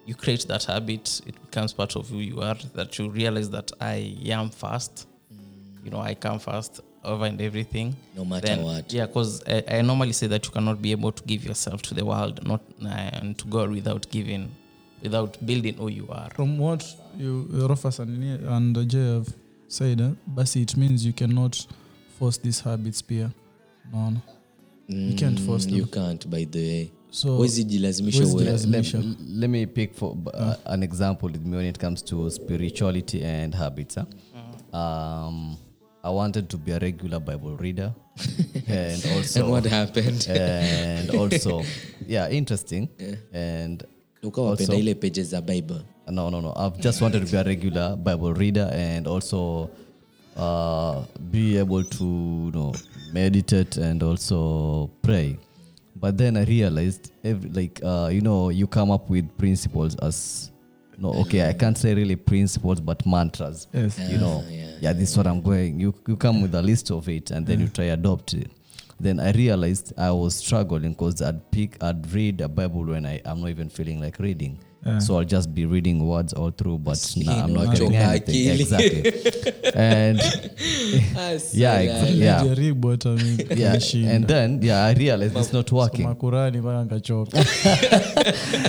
you 0.04 0.14
create 0.14 0.46
that 0.48 0.64
habit 0.64 1.20
it 1.26 1.34
becomes 1.50 1.72
part 1.72 1.96
of 1.96 2.08
who 2.08 2.18
you 2.18 2.40
are 2.40 2.56
that 2.74 2.98
you 2.98 3.08
realize 3.08 3.50
that 3.50 3.70
i 3.80 4.16
am 4.26 4.50
fast 4.50 5.06
you 5.86 5.90
know 5.92 6.00
i 6.10 6.14
come 6.14 6.38
fast 6.38 6.80
over 7.04 7.26
and 7.28 7.40
everything 7.40 7.94
No 8.16 8.24
matter 8.24 8.46
Then- 8.48 8.64
what. 8.64 8.92
yeah 8.92 9.06
because 9.06 9.42
I, 9.46 9.78
I 9.78 9.82
normally 9.82 10.12
say 10.12 10.26
that 10.28 10.44
you 10.46 10.52
cannot 10.52 10.78
be 10.82 10.90
able 10.92 11.12
to 11.12 11.22
give 11.24 11.44
yourself 11.48 11.82
to 11.82 11.94
the 11.94 12.04
world 12.04 12.40
not 12.46 12.60
uh, 12.84 12.88
and 13.20 13.38
to 13.38 13.44
god 13.46 13.70
without 13.70 14.10
giving 14.10 14.48
without 15.02 15.38
building 15.46 15.74
who 15.74 15.88
you 15.88 16.08
are 16.10 16.28
From 16.34 16.58
what 16.58 16.84
you 17.18 17.46
Rofas 17.68 17.98
and, 18.00 18.24
and 18.48 18.88
Jay 18.90 19.14
have 19.14 19.28
said, 19.68 20.00
eh, 20.00 20.10
basi 20.34 20.62
it 20.62 20.76
means 20.76 21.04
you 21.06 21.12
cannot 21.12 21.66
force 22.18 22.38
these 22.38 22.60
habits 22.64 23.02
pia. 23.02 23.30
No, 23.92 24.10
no. 24.10 24.20
You 24.88 25.14
can't 25.16 25.38
force 25.40 25.66
them. 25.66 25.74
You 25.76 25.86
can't, 25.86 26.28
by 26.30 26.44
the 26.44 26.58
way. 26.58 26.90
So 27.10 27.36
Huwezi 27.36 27.64
jilazimisha 27.64 28.24
Huwezi 28.24 28.36
uwe- 28.36 28.44
let, 28.74 29.16
let 29.28 29.50
me 29.50 29.66
pick 29.66 29.94
for 29.94 30.16
uh, 30.34 30.54
an 30.64 30.82
example 30.82 31.28
with 31.32 31.44
me 31.44 31.56
when 31.56 31.66
it 31.66 31.78
comes 31.78 32.02
to 32.04 32.30
spirituality 32.30 33.24
and 33.24 33.54
habits. 33.54 33.94
Huh? 33.96 34.04
Um, 34.78 35.56
I 36.06 36.10
wanted 36.10 36.48
to 36.50 36.56
be 36.56 36.70
a 36.72 36.78
regular 36.78 37.18
Bible 37.20 37.56
reader, 37.56 37.92
and 38.68 39.04
also 39.16 39.40
And 39.40 39.50
what 39.50 39.64
happened? 39.64 40.26
and 40.30 41.10
also 41.10 41.62
yeah, 42.06 42.28
interesting. 42.30 42.88
And 43.32 43.82
Ukawa 44.22 44.50
also- 44.50 44.64
wapenda 44.72 44.76
ile 44.78 44.94
pages 44.94 45.28
za 45.30 45.40
Bible. 45.40 45.80
no, 46.10 46.30
no, 46.30 46.40
no. 46.40 46.52
I've 46.56 46.78
just 46.80 47.02
wanted 47.02 47.26
to 47.26 47.32
be 47.32 47.36
a 47.36 47.42
regular 47.44 47.96
Bible 47.96 48.32
reader 48.34 48.70
and 48.72 49.08
also 49.08 49.68
uh, 50.36 51.02
be 51.32 51.58
able 51.58 51.82
to 51.82 52.04
you 52.04 52.52
know 52.52 52.72
meditate 53.12 53.76
and 53.76 54.02
also 54.02 54.90
pray. 55.02 55.36
But 55.96 56.18
then 56.18 56.36
I 56.36 56.44
realized, 56.44 57.10
every, 57.24 57.50
like 57.50 57.80
uh, 57.82 58.10
you 58.12 58.20
know, 58.20 58.50
you 58.50 58.66
come 58.68 58.90
up 58.92 59.10
with 59.10 59.26
principles 59.38 59.96
as 59.96 60.50
no, 60.98 61.12
okay, 61.22 61.48
I 61.48 61.52
can't 61.52 61.76
say 61.76 61.94
really 61.94 62.16
principles, 62.16 62.80
but 62.80 63.04
mantras. 63.06 63.66
Yes. 63.72 63.98
You 63.98 64.18
know, 64.18 64.42
Ah, 64.44 64.50
yeah, 64.50 64.76
yeah, 64.80 64.92
this 64.92 65.10
is 65.10 65.16
what 65.16 65.26
I'm 65.26 65.40
going. 65.42 65.80
You 65.80 65.94
you 66.06 66.16
come 66.16 66.42
with 66.42 66.54
a 66.54 66.62
list 66.62 66.90
of 66.90 67.08
it, 67.08 67.30
and 67.30 67.46
then 67.46 67.60
you 67.60 67.68
try 67.68 67.84
adopt 67.86 68.34
it. 68.34 68.50
Then 68.98 69.20
I 69.20 69.30
realized 69.32 69.92
I 69.98 70.10
was 70.10 70.34
struggling 70.36 70.92
because 70.92 71.20
I'd 71.20 71.50
pick, 71.50 71.76
I'd 71.82 72.10
read 72.12 72.40
a 72.40 72.48
Bible 72.48 72.84
when 72.84 73.04
I 73.04 73.20
i'm 73.26 73.40
not 73.40 73.50
even 73.50 73.68
feeling 73.68 74.00
like 74.00 74.18
reading. 74.18 74.58
Yeah. 74.86 74.98
so 75.00 75.18
I'll 75.18 75.24
just 75.24 75.52
be 75.54 75.66
reading 75.66 76.06
words 76.06 76.32
all 76.32 76.50
through, 76.50 76.78
but 76.78 76.98
nah, 77.16 77.44
I'm 77.44 77.52
not 77.52 77.70
getting 77.72 77.94
anything. 77.96 78.60
Exactly. 78.60 79.72
and 79.74 80.18
yeah, 81.52 81.78
exactly. 81.78 82.10
yeah, 82.14 82.42
yeah. 83.56 84.10
And 84.14 84.26
then 84.28 84.62
yeah, 84.62 84.84
I 84.84 84.92
realized 84.92 85.36
it's 85.36 85.52
not 85.52 85.70
working. 85.72 86.06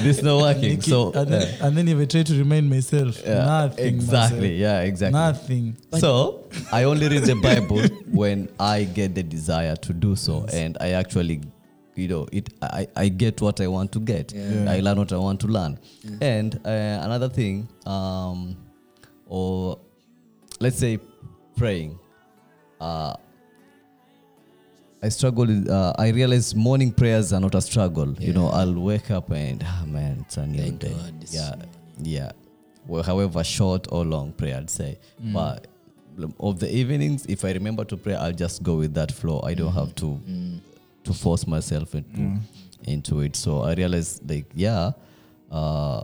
This 0.03 0.21
not 0.23 0.41
working. 0.41 0.77
Niki- 0.77 0.83
So 0.89 1.11
and, 1.13 1.29
then, 1.31 1.55
and 1.61 1.77
then 1.77 1.87
if 1.87 1.97
I 1.99 2.05
try 2.05 2.23
to 2.23 2.33
remind 2.37 2.69
myself, 2.69 3.21
yeah, 3.25 3.45
nothing. 3.45 3.85
exactly. 3.85 4.39
myself. 4.39 4.59
Yeah, 4.59 4.81
exactly. 4.81 5.19
Nothing. 5.19 5.77
so 5.99 6.47
I 6.71 6.83
only 6.83 7.07
read 7.09 7.23
the 7.23 7.35
Bible 7.35 7.81
when 8.11 8.49
I 8.59 8.83
get 8.85 9.15
the 9.15 9.23
desire 9.23 9.75
to 9.75 9.93
do 9.93 10.15
so, 10.15 10.45
and 10.53 10.77
I 10.79 10.91
actually, 10.91 11.41
you 11.97 12.07
know, 12.07 12.27
it. 12.31 12.53
I, 12.61 12.87
I 12.95 13.09
get 13.09 13.41
what 13.41 13.59
I 13.59 13.67
want 13.67 13.91
to 13.93 13.99
get. 13.99 14.31
Yeah. 14.33 14.71
I 14.71 14.79
learn 14.79 14.97
what 14.99 15.11
I 15.11 15.17
want 15.17 15.39
to 15.41 15.47
learn. 15.47 15.79
And 16.21 16.55
uh, 16.65 16.69
another 16.69 17.29
thing, 17.29 17.67
um, 17.85 18.55
or 19.25 19.79
let's 20.59 20.77
say 20.77 20.99
praying. 21.57 21.99
Uh, 22.79 23.15
I 25.01 25.09
struggle. 25.09 25.71
Uh, 25.71 25.93
I 25.97 26.09
realize 26.09 26.55
morning 26.55 26.91
prayers 26.91 27.33
are 27.33 27.39
not 27.39 27.55
a 27.55 27.61
struggle. 27.61 28.13
You 28.19 28.33
know, 28.33 28.47
I'll 28.47 28.73
wake 28.73 29.11
up 29.11 29.31
and 29.31 29.63
ah 29.65 29.83
man, 29.85 30.23
it's 30.25 30.37
a 30.37 30.45
new 30.45 30.59
Thank 30.59 30.79
day. 30.79 30.89
God 30.93 31.25
yeah, 31.29 31.55
yeah. 32.01 32.31
Well, 32.87 33.03
however 33.03 33.43
short 33.43 33.87
or 33.91 34.05
long 34.05 34.31
prayer, 34.33 34.57
I'd 34.57 34.69
say. 34.69 34.97
Mm. 35.23 35.33
But 35.33 35.67
of 36.39 36.59
the 36.59 36.73
evenings, 36.73 37.25
if 37.27 37.45
I 37.45 37.51
remember 37.51 37.83
to 37.85 37.97
pray, 37.97 38.15
I'll 38.15 38.31
just 38.31 38.63
go 38.63 38.75
with 38.77 38.93
that 38.95 39.11
flow. 39.11 39.41
I 39.43 39.53
don't 39.53 39.73
have 39.73 39.93
to 39.95 40.05
Mm. 40.05 40.59
To 41.07 41.13
force 41.13 41.47
myself 41.47 41.95
into 41.95 42.39
into 42.83 43.21
it. 43.21 43.35
So 43.35 43.61
I 43.61 43.73
realized, 43.73 44.29
like, 44.29 44.51
yeah. 44.53 44.91
Uh, 45.51 46.03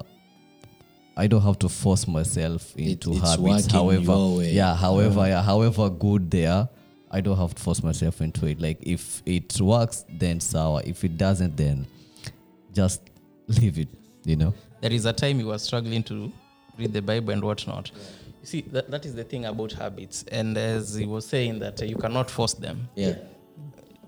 I 1.15 1.27
don't 1.27 1.41
have 1.41 1.59
to 1.59 1.69
force 1.69 2.07
myself 2.07 2.75
into 2.75 3.11
it's 3.11 3.29
habits. 3.29 3.71
However, 3.71 4.03
your 4.03 4.37
way. 4.37 4.51
yeah, 4.51 4.75
however, 4.75 5.27
yeah, 5.27 5.43
however 5.43 5.89
good 5.89 6.31
they 6.31 6.47
are, 6.47 6.67
I 7.11 7.21
don't 7.21 7.37
have 7.37 7.53
to 7.53 7.61
force 7.61 7.83
myself 7.83 8.19
into 8.21 8.47
it. 8.47 8.59
Like 8.59 8.79
if 8.81 9.21
it 9.25 9.61
works, 9.61 10.05
then 10.09 10.39
sour. 10.39 10.81
If 10.83 11.03
it 11.03 11.17
doesn't, 11.17 11.55
then 11.55 11.85
just 12.73 13.01
leave 13.47 13.77
it. 13.77 13.89
You 14.25 14.37
know. 14.37 14.53
there 14.81 14.91
is 14.91 15.05
a 15.05 15.13
time 15.13 15.39
you 15.39 15.47
were 15.47 15.59
struggling 15.59 16.01
to 16.03 16.31
read 16.79 16.93
the 16.93 17.01
Bible 17.01 17.31
and 17.31 17.43
whatnot. 17.43 17.91
You 18.41 18.47
see, 18.47 18.61
that, 18.71 18.89
that 18.89 19.05
is 19.05 19.13
the 19.13 19.23
thing 19.23 19.45
about 19.45 19.73
habits. 19.73 20.23
And 20.31 20.57
as 20.57 20.95
he 20.95 21.05
was 21.05 21.25
saying, 21.25 21.59
that 21.59 21.81
uh, 21.81 21.85
you 21.85 21.95
cannot 21.97 22.31
force 22.31 22.53
them. 22.53 22.89
Yeah. 22.95 23.15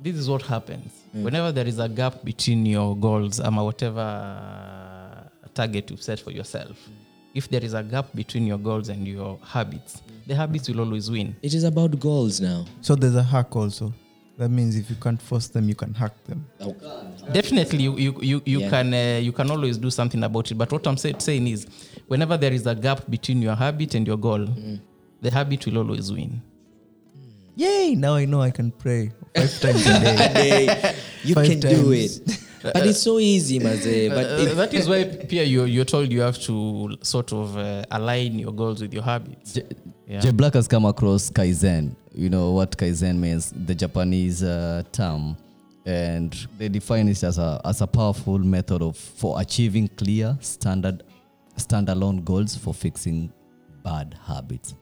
This 0.01 0.15
is 0.15 0.29
what 0.29 0.41
happens. 0.43 0.91
Whenever 1.13 1.51
there 1.51 1.65
is 1.67 1.79
a 1.79 1.87
gap 1.87 2.23
between 2.23 2.65
your 2.65 2.95
goals 2.95 3.39
um, 3.39 3.55
whatever 3.55 3.99
uh, 4.01 5.47
target 5.53 5.89
you've 5.89 6.03
set 6.03 6.19
for 6.19 6.31
yourself, 6.31 6.77
if 7.33 7.47
there 7.49 7.63
is 7.63 7.73
a 7.73 7.81
gap 7.83 8.07
between 8.13 8.45
your 8.45 8.57
goals 8.57 8.89
and 8.89 9.07
your 9.07 9.39
habits, 9.43 10.01
the 10.27 10.35
habits 10.35 10.67
will 10.69 10.81
always 10.81 11.09
win. 11.09 11.35
It 11.41 11.53
is 11.53 11.63
about 11.63 11.97
goals 11.99 12.41
now. 12.41 12.65
So 12.81 12.95
there's 12.95 13.15
a 13.15 13.23
hack 13.23 13.55
also. 13.55 13.93
That 14.37 14.49
means 14.49 14.75
if 14.75 14.89
you 14.89 14.97
can't 14.97 15.21
force 15.21 15.47
them, 15.47 15.69
you 15.69 15.75
can 15.75 15.93
hack 15.93 16.11
them. 16.25 16.45
Definitely, 17.31 17.83
you 17.83 17.97
you 17.97 18.19
you, 18.21 18.41
you 18.45 18.59
Yeah. 18.59 18.69
can 18.69 18.93
uh, 18.93 19.19
you 19.23 19.31
can 19.31 19.49
always 19.49 19.77
do 19.77 19.89
something 19.89 20.21
about 20.23 20.51
it. 20.51 20.55
But 20.55 20.71
what 20.71 20.85
I'm 20.87 20.97
say, 20.97 21.15
saying 21.17 21.47
is, 21.47 21.65
whenever 22.07 22.35
there 22.37 22.51
is 22.53 22.67
a 22.67 22.75
gap 22.75 23.09
between 23.09 23.41
your 23.41 23.55
habit 23.55 23.95
and 23.95 24.05
your 24.05 24.17
goal, 24.17 24.45
the 25.21 25.31
habit 25.31 25.65
will 25.65 25.77
always 25.77 26.11
win. 26.11 26.41
Yay! 27.55 27.95
Now 27.95 28.15
I 28.15 28.25
know 28.25 28.41
I 28.41 28.51
can 28.51 28.71
pray 28.71 29.11
five 29.35 29.59
times 29.61 29.85
a 29.85 29.99
day. 29.99 30.65
Hey, 30.65 30.95
you 31.23 31.35
Five 31.35 31.47
can 31.47 31.59
do 31.59 31.91
it. 31.91 32.19
But 32.61 32.87
it's 32.87 33.01
so 33.01 33.19
easy, 33.19 33.59
Maze. 33.65 34.09
But 34.09 34.25
Uh, 34.25 34.37
if, 34.43 34.55
that 34.55 34.73
is 34.73 34.89
why 34.89 35.03
Pia, 35.03 35.43
you're, 35.43 35.67
you're 35.67 35.85
told 35.85 36.11
you 36.11 36.21
have 36.21 36.37
to 36.41 36.97
sort 37.01 37.31
of 37.31 37.55
uh, 37.57 37.83
align 37.91 38.39
your 38.39 38.51
goals 38.51 38.81
with 38.81 38.93
your 38.93 39.03
habits. 39.03 39.59
Yeah. 40.07 40.19
Jay 40.19 40.31
Black 40.31 40.53
has 40.55 40.67
come 40.67 40.85
across 40.85 41.29
Kaizen. 41.29 41.95
You 42.13 42.29
know 42.29 42.51
what 42.51 42.75
Kaizen 42.75 43.17
means, 43.17 43.51
the 43.55 43.75
Japanese 43.75 44.41
uh, 44.43 44.81
term. 44.91 45.37
And 45.85 46.33
they 46.57 46.67
define 46.67 47.07
it 47.07 47.21
as 47.23 47.37
a, 47.37 47.61
as 47.63 47.81
a 47.81 47.87
powerful 47.87 48.39
method 48.39 48.81
of 48.81 48.97
for 48.97 49.39
achieving 49.39 49.87
clear, 49.89 50.35
standard, 50.41 51.03
standalone 51.57 52.23
goals 52.25 52.55
for 52.55 52.73
fixing 52.73 53.31
bad 53.83 54.17
habits. 54.25 54.73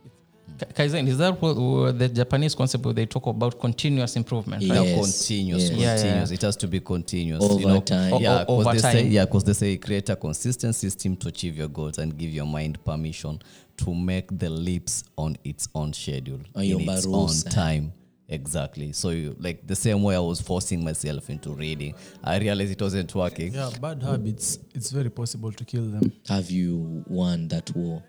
Ka- 0.65 0.83
Kaizen, 0.83 1.07
is 1.07 1.17
that 1.17 1.41
what, 1.41 1.55
what 1.55 1.99
the 1.99 2.09
Japanese 2.09 2.55
concept 2.55 2.83
where 2.85 2.93
they 2.93 3.05
talk 3.05 3.25
about 3.27 3.59
continuous 3.59 4.15
improvement? 4.15 4.63
Right? 4.63 4.83
Yes, 4.83 5.27
continuous, 5.27 5.69
yes. 5.69 5.71
Yeah, 5.71 5.95
continuous. 5.95 6.29
yeah. 6.31 6.35
It 6.35 6.41
has 6.41 6.55
to 6.57 6.67
be 6.67 6.79
continuous. 6.79 7.43
Over 7.43 7.59
you 7.59 7.67
know? 7.67 7.81
time. 7.81 8.21
Yeah, 8.21 8.39
because 8.39 8.65
they 8.65 8.77
say, 8.79 9.03
yeah, 9.07 9.25
they 9.25 9.53
say 9.53 9.77
create 9.77 10.09
a 10.09 10.15
consistent 10.15 10.75
system 10.75 11.15
to 11.17 11.27
achieve 11.29 11.57
your 11.57 11.67
goals 11.67 11.97
and 11.97 12.17
give 12.17 12.29
your 12.29 12.45
mind 12.45 12.83
permission 12.83 13.41
to 13.77 13.93
make 13.93 14.37
the 14.37 14.49
leaps 14.49 15.03
on 15.17 15.35
its 15.43 15.67
own 15.73 15.93
schedule 15.93 16.39
on 16.55 16.63
in 16.63 16.81
its 16.81 17.05
own 17.07 17.29
time. 17.51 17.93
Exactly. 18.29 18.93
So 18.93 19.09
you 19.09 19.35
like 19.39 19.67
the 19.67 19.75
same 19.75 20.01
way 20.01 20.15
I 20.15 20.19
was 20.19 20.41
forcing 20.41 20.83
myself 20.83 21.29
into 21.29 21.51
reading, 21.51 21.93
I 22.23 22.39
realized 22.39 22.71
it 22.71 22.81
wasn't 22.81 23.13
working. 23.13 23.53
Yeah, 23.53 23.69
bad 23.81 24.01
habits, 24.01 24.59
it's 24.73 24.91
very 24.91 25.09
possible 25.09 25.51
to 25.51 25.65
kill 25.65 25.85
them. 25.85 26.11
have 26.27 26.49
you 26.49 27.03
won 27.07 27.47
that 27.49 27.75
war 27.75 28.01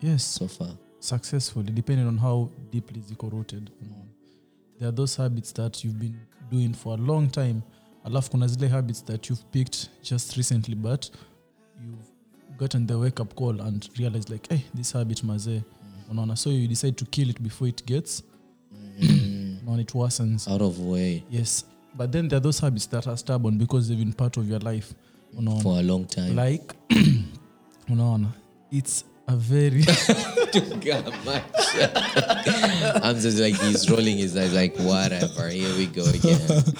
Yes, 0.00 0.24
so 0.24 0.46
far? 0.46 0.78
Successfully, 1.00 1.72
depending 1.72 2.06
on 2.06 2.16
how 2.18 2.50
deeply 2.70 3.00
ziko 3.00 3.32
rooted. 3.32 3.70
You. 3.82 3.88
There 4.78 4.88
are 4.88 4.92
those 4.92 5.16
habits 5.16 5.52
that 5.52 5.82
you've 5.84 5.98
been 5.98 6.16
doing 6.50 6.72
for 6.74 6.94
a 6.94 6.96
long 6.96 7.28
time. 7.30 7.62
Alafu 8.04 8.30
kuna 8.30 8.48
zile 8.48 8.68
habits 8.68 9.00
that 9.02 9.28
you've 9.28 9.44
picked 9.52 9.88
just 10.02 10.36
recently, 10.36 10.74
but 10.74 11.10
you've 11.82 12.56
gotten 12.58 12.86
the 12.86 12.98
wake 12.98 13.20
up 13.20 13.34
call 13.34 13.60
and 13.60 13.88
realized 13.98 14.30
like, 14.30 14.46
hey, 14.50 14.64
this 14.74 14.92
habit 14.92 15.22
maze. 15.24 15.62
Unaona, 16.10 16.36
so 16.38 16.50
you 16.50 16.66
decide 16.68 16.96
to 16.96 17.04
kill 17.04 17.28
it 17.28 17.42
before 17.42 17.68
it 17.68 17.84
gets, 17.84 18.22
unaona, 19.00 19.80
it 19.80 19.88
worsens. 19.94 20.48
Out 20.50 20.62
of 20.62 20.78
way 20.80 21.22
Yes, 21.28 21.64
but 21.96 22.10
then 22.12 22.28
there 22.28 22.38
are 22.38 22.40
those 22.40 22.60
habits 22.60 22.86
that 22.86 23.06
are 23.06 23.16
stubborn 23.16 23.58
because 23.58 23.88
they've 23.88 23.98
been 23.98 24.12
part 24.14 24.36
of 24.36 24.48
your 24.48 24.60
life. 24.60 24.94
Unaona. 25.36 25.62
for 25.62 25.78
a 25.78 25.82
long 25.82 26.06
time. 26.06 26.34
like 26.34 26.74
unaona 27.90 28.28
it's 28.70 29.04
a 29.28 29.36
very 29.36 29.82
I'm 33.02 33.18
just 33.20 33.38
like 33.38 33.54
he's 33.60 33.88
rolling 33.90 34.18
his 34.18 34.36
eyes 34.36 34.52
like 34.54 34.76
whatever. 34.78 35.48
Here 35.48 35.74
we 35.76 35.86
go 35.86 36.04
again. 36.04 36.40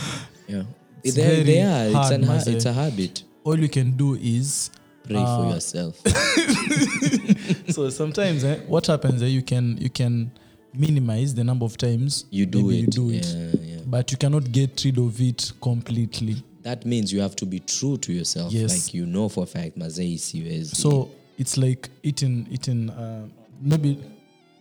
Yeah, 0.48 0.62
It's 1.04 1.14
they, 1.14 1.60
are. 1.62 1.84
It's 1.88 1.94
hard, 1.94 2.12
an 2.22 2.24
it's 2.54 2.64
a 2.64 2.72
habit. 2.72 3.22
all 3.44 3.58
you 3.58 3.68
can 3.68 3.90
do 3.98 4.14
is 4.14 4.70
Pray 5.04 5.16
for 5.16 5.20
Uh, 5.20 5.50
yourself. 5.54 6.00
so 7.68 7.90
sometimes 7.90 8.44
eh, 8.44 8.60
what 8.66 8.86
happens 8.86 9.20
eh, 9.22 9.26
you 9.26 9.42
can 9.42 9.76
you 9.76 9.90
can 9.90 10.30
minimize 10.72 11.34
the 11.34 11.44
number 11.44 11.66
of 11.66 11.76
times 11.76 12.24
You 12.30 12.46
do 12.46 12.70
it. 12.70 12.74
you 12.76 12.86
do 12.86 13.10
it 13.10 13.26
Yeah, 13.26 13.50
yeah. 13.60 13.80
but 13.86 14.10
you 14.10 14.16
cannot 14.16 14.50
get 14.50 14.82
rid 14.86 14.96
of 14.98 15.20
it 15.20 15.52
completely 15.60 16.42
That 16.62 16.86
means 16.86 17.12
you 17.12 17.20
have 17.20 17.36
to 17.36 17.46
be 17.46 17.60
true 17.60 17.98
to 17.98 18.12
yourself. 18.12 18.52
Yes. 18.52 18.72
Like 18.86 18.94
you 18.94 19.04
know 19.06 19.28
for 19.28 19.44
a 19.44 19.46
fact, 19.46 19.76
Mazei 19.76 20.18
siwezi. 20.18 20.74
so 20.76 21.10
it's 21.38 21.56
like 21.56 21.88
eating 22.02 22.46
eating 22.50 22.90
uh, 22.90 23.26
maybe 23.60 23.98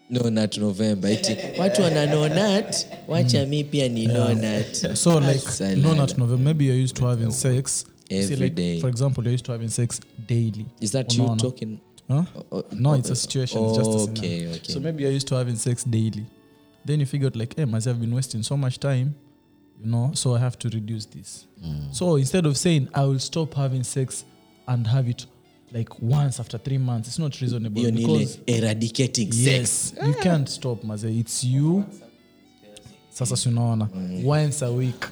no 0.09 0.29
nut 0.29 0.57
November. 0.57 1.09
Watu 1.57 1.81
wana 1.81 2.05
no 2.09 2.27
nut, 2.27 2.87
wacha 3.07 3.45
mi 3.47 3.63
pia 3.63 3.89
ni 3.89 4.07
no 4.07 4.33
nut. 4.33 4.75
so 4.97 5.17
like 5.17 5.43
no 5.77 5.93
November 5.93 6.37
maybe 6.37 6.65
you're 6.65 6.83
used 6.83 6.95
to 6.95 7.05
having 7.05 7.31
sex 7.31 7.85
You 8.09 8.23
see, 8.23 8.33
Every 8.33 8.45
like, 8.45 8.55
day. 8.55 8.79
for 8.79 8.87
example 8.89 9.23
you're 9.23 9.33
used 9.33 9.45
to 9.45 9.51
having 9.51 9.67
sex 9.69 9.99
daily 10.27 10.65
Is 10.79 10.91
that 10.91 11.13
you 11.17 11.23
Unaona? 11.23 11.37
talking? 11.39 11.79
huh? 12.07 12.23
Oh, 12.51 12.63
No, 12.71 12.93
it's 12.93 13.09
a 13.09 13.15
situation. 13.15 13.65
It's 13.65 13.77
just 13.77 13.89
a 13.89 13.99
scenario. 13.99 14.49
okay, 14.49 14.55
okay. 14.59 14.73
So 14.73 14.79
maybe 14.79 15.03
you're 15.03 15.11
used 15.11 15.27
to 15.27 15.35
having 15.35 15.57
sex 15.57 15.83
daily. 15.83 16.25
Then 16.85 17.01
you 17.01 17.05
figure 17.05 17.27
out 17.27 17.35
like, 17.35 17.53
hey, 17.57 17.65
have 17.69 17.99
been 17.99 18.15
wasting 18.15 18.43
so 18.43 18.55
much 18.55 18.79
time, 18.79 19.13
you 19.83 19.91
know, 19.91 20.11
so 20.13 20.35
I 20.35 20.39
have 20.39 20.57
to 20.59 20.69
reduce 20.69 21.05
this. 21.05 21.47
So 21.91 22.15
instead 22.15 22.45
of 22.45 22.55
saying 22.55 22.87
I 22.93 23.03
will 23.03 23.19
stop 23.19 23.53
having 23.55 23.83
sex 23.83 24.23
and 24.69 24.87
have 24.87 25.09
it 25.09 25.25
like 25.73 25.89
once 26.01 26.39
after 26.39 26.57
three 26.59 26.77
months, 26.77 27.07
it's 27.09 27.19
not 27.19 27.35
reasonable 27.41 27.81
Hiyo 27.81 27.91
because 27.91 28.39
eradicating 28.47 29.31
sex. 29.31 29.45
yes, 29.45 29.93
you 30.07 30.13
can't 30.13 30.49
stop, 30.49 30.83
maze. 30.83 31.03
It's 31.19 31.43
you. 31.43 31.83
Sasa 33.09 33.35
sinaona 33.37 33.89
once 34.23 34.61
a 34.65 34.71
week. 34.71 35.07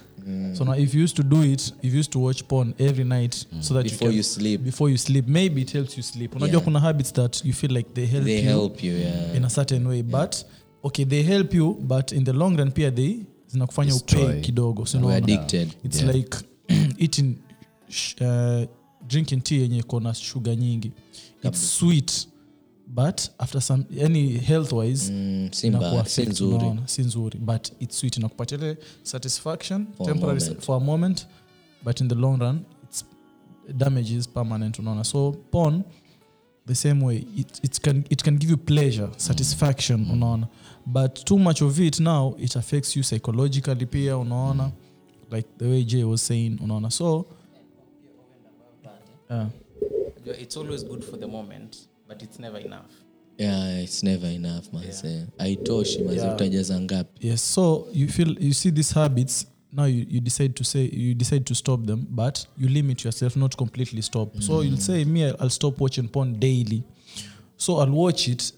So 0.53 0.63
now, 0.63 0.73
if 0.73 0.93
you 0.95 1.01
used 1.01 1.15
to 1.17 1.23
do 1.23 1.43
it, 1.43 1.71
if 1.83 1.91
you 1.91 1.97
used 1.99 2.11
to 2.13 2.19
watch 2.19 2.47
porn 2.47 2.73
every 2.79 3.03
night, 3.03 3.45
so 3.61 3.73
that 3.75 3.83
Before 3.83 4.07
you, 4.07 4.11
can, 4.11 4.17
you 4.17 4.23
sleep. 4.23 4.63
before 4.63 4.89
you 4.89 4.97
sleep, 4.97 5.27
maybe 5.27 5.61
it 5.61 5.71
helps 5.71 5.97
you 5.97 6.03
sleep. 6.03 6.35
Unajua 6.35 6.53
Yeah. 6.53 6.63
kuna 6.63 6.79
habits 6.79 7.11
that 7.13 7.45
you 7.45 7.53
feel 7.53 7.71
like 7.71 7.93
they 7.93 8.05
help 8.07 8.23
They 8.25 8.37
you 8.41 8.49
help 8.49 8.83
you, 8.83 8.93
yeah. 8.97 9.35
in 9.37 9.45
a 9.45 9.49
certain 9.49 9.85
way 9.87 10.01
but 10.01 10.43
okay 10.83 11.05
they 11.05 11.21
help 11.23 11.53
you 11.53 11.73
but 11.73 12.11
in 12.11 12.23
the 12.23 12.33
long 12.33 12.57
run 12.57 12.71
pia 12.71 12.91
they 12.91 13.19
zinakufanya 13.47 13.95
upay 13.95 14.41
kidogo 14.41 14.85
addicted. 15.11 15.67
it's 15.83 16.01
Yeah. 16.01 16.13
like 16.15 16.35
eating 16.97 17.35
uh, 18.21 18.65
drinking 19.07 19.41
tea 19.43 19.61
yenye 19.61 19.83
kona 19.83 20.13
shuga 20.13 20.55
nyingi. 20.55 20.91
It's 21.43 21.77
sweet 21.77 22.27
but 22.87 23.29
after 23.39 23.61
some 23.61 23.85
any 24.01 24.37
health 24.37 24.71
wise 24.71 25.11
Mm, 25.11 25.49
si 25.51 25.71
si 26.05 26.21
nzuri. 26.25 26.55
unaona, 26.55 26.87
si 26.87 27.01
nzuri 27.01 27.39
but 27.39 27.71
it's 27.79 27.97
sweet. 27.99 28.17
Inakupatia 28.17 28.57
ile 28.57 28.77
satisfaction 29.03 29.87
For 29.97 30.09
a 30.09 30.13
temporary 30.13 30.39
moment. 30.39 30.63
for 30.63 30.75
a 30.77 30.79
moment 30.79 31.27
but 31.83 32.01
in 32.01 32.07
the 32.07 32.15
long 32.15 32.39
run 32.39 32.65
it's 32.83 33.03
damage 33.77 34.11
is 34.17 34.27
permanent 34.27 34.79
unaona. 34.79 35.03
So 35.03 35.31
pon 35.51 35.83
the 36.67 36.75
same 36.75 37.05
way 37.05 37.25
it, 37.37 37.59
it 37.63 37.79
can 37.81 38.03
it 38.09 38.23
can 38.23 38.37
give 38.37 38.49
you 38.51 38.57
pleasure 38.57 39.09
satisfaction 39.17 40.07
unaona. 40.11 40.47
But 40.85 41.25
too 41.25 41.37
much 41.39 41.61
of 41.61 41.79
it 41.79 41.99
now 41.99 42.35
it 42.39 42.55
affects 42.55 42.95
you 42.95 43.03
psychologically 43.03 43.85
pia 43.85 44.17
unaona. 44.17 44.71
Like 45.31 45.47
the 45.57 45.65
way 45.65 45.83
jay 45.83 46.03
was 46.03 46.21
saying 46.27 46.59
unaona. 46.61 46.91
So 46.91 47.25
uh, 49.29 49.45
It's 50.41 50.57
always 50.57 50.83
good 50.85 51.03
for 51.03 51.19
the 51.19 51.27
moment, 51.27 51.77
but 52.07 52.21
it's 52.23 52.39
never 52.39 52.59
enough. 52.61 52.91
yeah 53.37 53.83
it's 53.83 54.03
never 54.03 54.27
enough 54.31 54.73
manse 54.73 55.25
aitoshi 55.37 55.99
manze 56.03 56.21
Yeah. 56.21 56.35
utajaza 56.35 56.81
ngapi? 56.81 57.27
Yes 57.27 57.53
so 57.53 57.87
you 57.93 58.07
feel 58.07 58.37
you 58.43 58.53
see 58.53 58.71
these 58.71 58.93
habits 58.93 59.47
now 59.71 59.85
you, 59.87 60.05
you 60.09 60.21
decide 60.21 60.49
to 60.53 60.63
say 60.63 60.89
you 60.93 61.13
decide 61.13 61.39
to 61.43 61.55
stop 61.55 61.85
them 61.85 62.05
but 62.09 62.39
you 62.57 62.67
limit 62.69 63.05
yourself 63.05 63.35
not 63.35 63.55
completely 63.55 64.01
stop. 64.01 64.41
So 64.41 64.63
you'll 64.63 64.77
say 64.81 65.05
me 65.05 65.23
i'll 65.25 65.49
stop 65.49 65.81
watching 65.81 66.07
porn 66.07 66.39
daily. 66.39 66.83
So 67.57 67.79
i'll 67.79 67.91
watch 67.95 68.27
it 68.27 68.53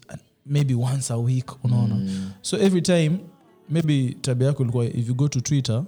maybe 0.46 0.74
once 0.74 1.10
a 1.14 1.18
week 1.18 1.46
unaona? 1.64 1.96
So 2.42 2.56
every 2.56 2.82
time 2.82 3.18
maybe 3.70 4.16
tabia 4.20 4.46
yako 4.46 4.62
ilikuwa 4.62 4.84
if 4.86 5.08
you 5.08 5.14
go 5.14 5.28
to 5.28 5.40
twitter 5.40 5.84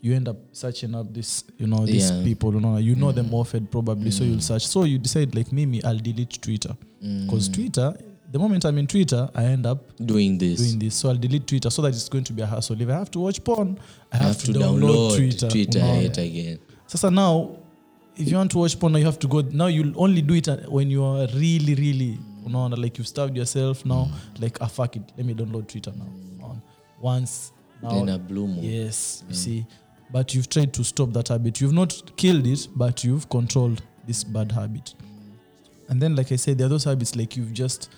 you 0.00 0.14
end 0.14 0.28
up 0.28 0.36
searching 0.52 0.94
up 0.94 1.12
this 1.12 1.44
you 1.58 1.66
know 1.66 1.84
these 1.86 2.10
Yeah. 2.10 2.22
people 2.24 2.54
you 2.54 2.60
know 2.60 2.76
you 2.76 2.94
know 2.94 3.12
them 3.12 3.32
offered 3.34 3.70
probably 3.70 4.10
so 4.10 4.24
you'll 4.24 4.40
search. 4.40 4.66
So 4.66 4.84
you 4.84 4.98
decide 4.98 5.34
like 5.34 5.52
mimi 5.52 5.82
i'll 5.84 5.98
delete 5.98 6.40
twitter. 6.40 6.74
Because 7.00 7.48
twitter 7.48 7.94
the 8.30 8.38
moment 8.38 8.64
i'm 8.64 8.78
in 8.78 8.86
twitter 8.86 9.28
i 9.34 9.44
end 9.44 9.66
up 9.66 9.80
doing 10.04 10.38
this. 10.38 10.60
doing 10.60 10.78
this. 10.78 10.94
So 10.94 11.08
i'll 11.10 11.16
delete 11.16 11.46
twitter 11.46 11.70
so 11.70 11.82
that 11.82 11.88
it's 11.88 12.08
going 12.08 12.24
to 12.24 12.32
be 12.32 12.42
a 12.42 12.46
hassle. 12.46 12.80
If 12.80 12.88
i 12.88 12.92
have 12.92 13.10
to 13.12 13.20
watch 13.20 13.42
porn 13.42 13.78
i 14.12 14.16
I 14.18 14.22
have, 14.22 14.38
to, 14.44 14.52
download, 14.52 15.16
twitter, 15.16 15.48
twitter 15.48 15.78
unaona. 15.80 16.02
yet 16.02 16.18
again. 16.18 16.58
Sasa 16.86 17.10
now 17.10 17.56
if 18.16 18.28
you 18.30 18.36
want 18.36 18.50
to 18.52 18.58
watch 18.58 18.78
porn 18.78 18.92
now 18.92 18.98
you 18.98 19.04
have 19.06 19.18
to 19.18 19.28
go 19.28 19.40
now 19.40 19.66
you'll 19.66 19.94
only 20.00 20.22
do 20.22 20.34
it 20.34 20.48
when 20.68 20.90
you 20.90 21.04
are 21.04 21.26
really 21.34 21.74
really 21.74 22.18
unaona 22.46 22.76
like 22.76 22.96
you've 22.98 23.08
starved 23.08 23.36
yourself 23.36 23.84
now 23.84 24.08
like 24.40 24.56
ah 24.60 24.66
fuck 24.68 24.96
it 24.96 25.02
let 25.16 25.26
me 25.26 25.34
download 25.34 25.66
twitter 25.66 25.92
now. 25.98 26.06
Unaona. 26.38 26.62
once 27.00 27.52
now 27.82 27.98
in 28.02 28.08
a 28.08 28.18
blue 28.18 28.46
moon 28.46 28.62
yes 28.64 29.22
you 29.28 29.34
see 29.34 29.66
but 30.10 30.34
you've 30.34 30.48
tried 30.48 30.72
to 30.74 30.84
stop 30.84 31.12
that 31.12 31.28
habit. 31.28 31.60
You've 31.60 31.72
not 31.72 32.16
killed 32.16 32.46
it 32.46 32.68
but 32.74 33.04
you've 33.04 33.28
controlled 33.28 33.82
this 34.06 34.24
bad 34.24 34.52
habit. 34.52 34.94
And 35.88 36.00
then 36.00 36.16
like 36.16 36.32
i 36.32 36.36
said 36.36 36.58
there 36.58 36.66
are 36.66 36.70
those 36.70 36.84
habits 36.84 37.16
like 37.16 37.36
you've 37.36 37.52
just 37.52 37.90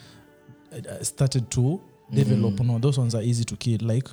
uh, 0.72 1.02
started 1.02 1.50
to 1.52 1.80
develop. 2.12 2.60
No 2.60 2.78
those 2.78 2.98
ones 2.98 3.14
are 3.14 3.22
easy 3.22 3.44
to 3.44 3.56
kill. 3.56 3.78
Like 3.82 4.08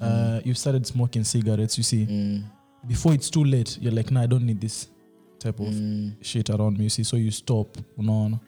uh, 0.00 0.40
you've 0.44 0.58
started 0.58 0.86
smoking 0.86 1.24
cigarettes 1.24 1.76
you 1.78 1.84
see. 1.84 2.06
Mm, 2.06 2.44
before 2.86 3.14
it's 3.14 3.30
too 3.30 3.44
late 3.44 3.78
you're 3.80 3.92
like 3.92 4.10
nah 4.10 4.22
i 4.22 4.26
don't 4.26 4.44
need 4.44 4.60
this 4.60 4.88
type 5.38 5.60
of 5.60 5.68
mm, 5.68 6.12
shit 6.20 6.50
around 6.50 6.78
me 6.78 6.84
you 6.84 6.90
see. 6.90 7.04
So 7.04 7.16
you 7.16 7.30
stop. 7.30 7.76
Unaona 7.98 8.40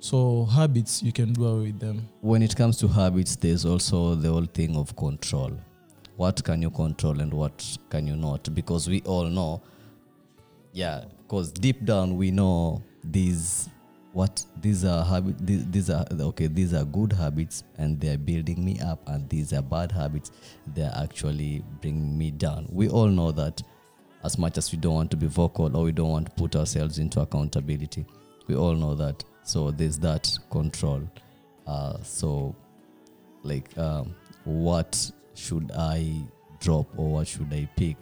so 0.00 0.46
habits 0.46 1.02
you 1.02 1.12
can 1.12 1.32
do 1.32 1.46
away 1.46 1.66
with 1.66 1.78
them. 1.78 2.08
When 2.22 2.42
it 2.42 2.56
comes 2.56 2.78
to 2.78 2.88
habits 2.88 3.36
there's 3.36 3.64
also 3.66 4.14
the 4.14 4.30
whole 4.30 4.46
thing 4.46 4.76
of 4.76 4.96
control 4.96 5.52
what 6.20 6.44
can 6.44 6.60
you 6.60 6.70
control 6.70 7.18
and 7.20 7.32
what 7.32 7.78
can 7.88 8.06
you 8.06 8.14
not? 8.14 8.54
Because 8.54 8.90
we 8.90 9.00
all 9.06 9.24
know 9.24 9.62
yeah 10.72 11.04
because 11.22 11.50
deep 11.50 11.84
down 11.84 12.16
we 12.16 12.30
know 12.30 12.82
these 13.02 13.70
what 14.12 14.44
these 14.60 14.84
are 14.84 15.02
habit 15.04 15.34
these, 15.44 15.64
these 15.70 15.88
are 15.88 16.04
okay 16.20 16.46
these 16.46 16.74
are 16.74 16.84
good 16.84 17.12
habits 17.12 17.64
and 17.78 17.98
they're 18.00 18.18
building 18.18 18.62
me 18.64 18.78
up 18.80 19.00
and 19.08 19.28
these 19.30 19.52
are 19.52 19.62
bad 19.62 19.90
habits 19.90 20.30
they're 20.74 20.92
actually 20.94 21.64
bringing 21.80 22.16
me 22.18 22.30
down. 22.30 22.68
We 22.70 22.90
all 22.90 23.08
know 23.08 23.32
that 23.32 23.62
as 24.22 24.36
much 24.36 24.58
as 24.58 24.70
we 24.72 24.76
don't 24.76 24.94
want 24.94 25.10
to 25.12 25.16
be 25.16 25.26
vocal 25.26 25.74
or 25.74 25.84
we 25.84 25.92
don't 25.92 26.10
want 26.10 26.26
to 26.26 26.32
put 26.32 26.54
ourselves 26.54 26.98
into 26.98 27.20
accountability 27.20 28.04
we 28.46 28.56
all 28.56 28.74
know 28.74 28.94
that. 28.94 29.24
So 29.44 29.70
there's 29.70 29.98
that 30.00 30.36
control. 30.50 31.02
Uh, 31.66 31.96
so 32.02 32.54
like 33.42 33.76
um, 33.78 34.14
what 34.44 35.10
should 35.40 35.70
i 35.72 36.22
drop 36.60 36.86
or 36.96 37.12
what 37.14 37.26
should 37.26 37.52
i 37.52 37.68
pick 37.76 37.96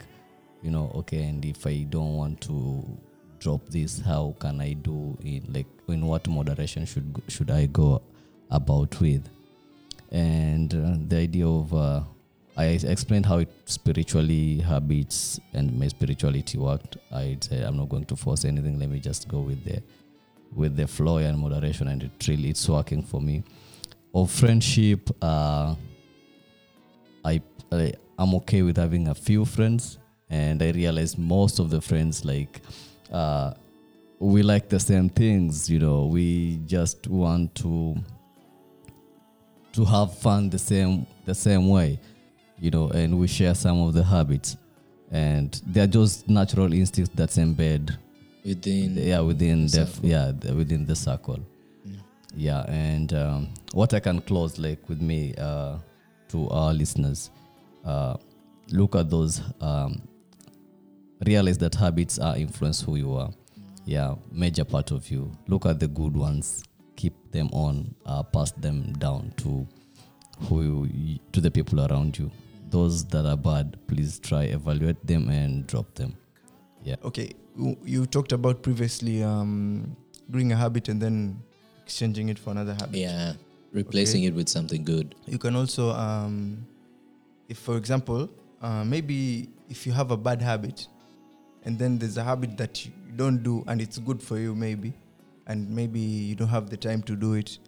you 0.62 0.70
know 0.70 0.91
okay 0.95 1.22
and 1.24 1.45
if 1.45 1.66
i 1.66 1.76
don't 1.89 2.14
want 2.14 2.41
to 2.41 2.84
drop 3.39 3.61
this 3.68 4.01
how 4.01 4.34
can 4.41 4.61
i 4.61 4.72
do 4.72 5.16
in 5.22 5.45
like 5.53 5.66
in 5.89 6.05
what 6.05 6.26
moderation 6.28 6.84
should 6.84 7.22
should 7.28 7.51
i 7.51 7.66
go 7.66 8.03
about 8.51 9.01
with 9.01 9.28
and 10.11 10.74
uh, 10.74 10.97
the 11.07 11.16
idea 11.16 11.47
of 11.47 11.72
uh, 11.74 12.01
I 12.59 12.64
explained 12.64 13.26
how 13.26 13.39
it 13.39 13.51
spiritually 13.66 14.59
habits 14.59 15.39
and 15.53 15.78
my 15.78 15.86
spirituality 15.86 16.59
worked. 16.59 16.97
I 17.12 17.39
said 17.41 17.62
I'm 17.62 17.76
not 17.76 17.89
going 17.89 18.05
to 18.07 18.16
force 18.16 18.45
anything. 18.45 18.80
Let 18.80 18.91
me 18.91 18.99
just 18.99 19.28
go 19.28 19.39
with 19.39 19.64
the 19.64 19.80
with 20.53 20.76
the 20.76 20.89
flow 20.89 21.18
and 21.18 21.39
moderation, 21.39 21.86
and 21.86 22.03
it 22.03 22.26
really 22.26 22.49
it's 22.51 22.68
working 22.68 23.03
for 23.03 23.20
me. 23.20 23.45
Of 24.12 24.32
friendship, 24.32 25.09
uh, 25.22 25.76
I, 27.29 27.41
I 27.72 27.93
I'm 28.18 28.35
okay 28.37 28.62
with 28.62 28.76
having 28.76 29.09
a 29.09 29.14
few 29.14 29.45
friends, 29.45 29.99
and 30.31 30.62
I 30.62 30.70
realize 30.70 31.16
most 31.16 31.59
of 31.59 31.70
the 31.70 31.81
friends 31.81 32.24
like 32.24 32.61
uh, 33.12 33.55
we 34.18 34.43
like 34.43 34.68
the 34.68 34.81
same 34.81 35.09
things. 35.09 35.70
You 35.70 35.79
know, 35.79 36.07
we 36.07 36.61
just 36.66 37.07
want 37.07 37.55
to 37.57 37.97
to 39.72 39.85
have 39.85 40.16
fun 40.18 40.51
the 40.51 40.59
same 40.59 41.07
the 41.24 41.35
same 41.35 41.68
way 41.68 42.01
you 42.59 42.70
know 42.70 42.89
and 42.91 43.18
we 43.18 43.26
share 43.26 43.55
some 43.55 43.81
of 43.81 43.95
the 43.95 44.03
habits 44.03 44.57
and 45.11 45.61
they're 45.66 45.87
just 45.87 46.29
natural 46.29 46.72
instincts 46.72 47.12
that's 47.14 47.37
embed 47.37 47.97
within 48.45 48.97
yeah 48.97 49.20
within 49.20 49.62
the 49.62 49.87
circle. 49.87 50.09
yeah 50.09 50.33
the, 50.37 50.55
within 50.55 50.85
the 50.85 50.97
circle 50.97 51.39
yeah 52.35 52.62
and 52.68 53.12
um, 53.14 53.49
what 53.72 53.95
i 53.95 54.01
can 54.01 54.20
close 54.20 54.59
like 54.59 54.87
with 54.89 55.01
me 55.01 55.35
uh, 55.39 55.76
to 56.29 56.49
our 56.51 56.72
listeners 56.74 57.31
uh, 57.85 58.16
look 58.70 58.95
at 58.95 59.09
those 59.11 59.41
um, 59.61 60.03
realize 61.26 61.59
that 61.59 61.74
habits 61.74 62.18
are 62.18 62.37
influence 62.37 62.81
who 62.81 62.97
you 62.97 63.14
are. 63.14 63.31
Yeah 63.85 64.14
major 64.31 64.64
part 64.64 64.91
of 64.91 65.11
you. 65.11 65.33
Look 65.47 65.66
at 65.66 65.81
the 65.81 65.89
good 65.89 66.14
ones. 66.16 66.62
Keep 66.97 67.33
them 67.33 67.49
on 67.53 67.95
uh, 68.07 68.22
pass 68.22 68.51
them 68.53 68.93
down 68.95 69.33
to 69.39 69.66
who 70.49 70.87
you, 70.93 71.18
to 71.33 71.41
the 71.41 71.51
people 71.51 71.81
around 71.81 72.18
you. 72.18 72.31
Those 72.70 73.05
that 73.07 73.24
are 73.24 73.37
bad 73.37 73.79
please 73.87 74.18
try 74.18 74.45
evaluate 74.45 75.05
them 75.07 75.29
and 75.31 75.66
drop 75.66 75.95
them. 75.95 76.16
Yeah. 76.83 76.97
Okay, 77.05 77.33
you, 77.57 77.76
you 77.85 78.07
talked 78.07 78.33
about 78.33 78.62
previously 78.62 79.22
um, 79.22 79.97
doing 80.31 80.53
a 80.53 80.57
habit 80.57 80.89
and 80.89 81.01
then 81.01 81.43
exchanging 81.85 82.29
it 82.29 82.39
for 82.39 82.51
another 82.51 82.74
habit. 82.74 82.95
yeah 82.95 83.33
replacing 83.73 84.25
it 84.25 84.35
with 84.35 84.49
something 84.49 84.85
good 84.85 85.14
You 85.27 85.39
can 85.39 85.55
also, 85.57 85.91
um, 85.91 86.66
if 87.49 87.59
for 87.59 87.77
example, 87.77 88.29
uh, 88.62 88.85
maybe 88.85 89.49
if 89.69 89.87
you 89.87 89.93
have 89.93 90.11
a 90.11 90.16
bad 90.16 90.41
habit 90.43 90.89
and 91.64 91.79
then 91.79 91.99
there's 91.99 92.16
a 92.16 92.25
habit 92.25 92.57
that 92.57 92.85
you 92.87 92.93
don't 93.16 93.43
do 93.43 93.64
and 93.66 93.81
it's 93.81 93.99
good 93.99 94.23
for 94.23 94.39
you, 94.39 94.55
maybe, 94.55 94.93
and 95.47 95.69
maybe 95.69 96.01
you 96.01 96.35
don't 96.35 96.49
have 96.49 96.71
the 96.71 96.77
time 96.77 97.03
to 97.03 97.14
do 97.16 97.35
it. 97.35 97.59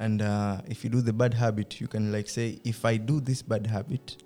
And 0.00 0.22
uh, 0.22 0.60
if 0.68 0.84
you 0.84 0.90
do 0.90 1.00
the 1.00 1.12
bad 1.12 1.34
habit, 1.34 1.80
you 1.80 1.88
can 1.88 2.12
like 2.12 2.28
say, 2.28 2.60
if 2.64 2.84
I 2.84 2.96
do 2.96 3.20
this 3.20 3.42
bad 3.42 3.66
habit, 3.66 4.22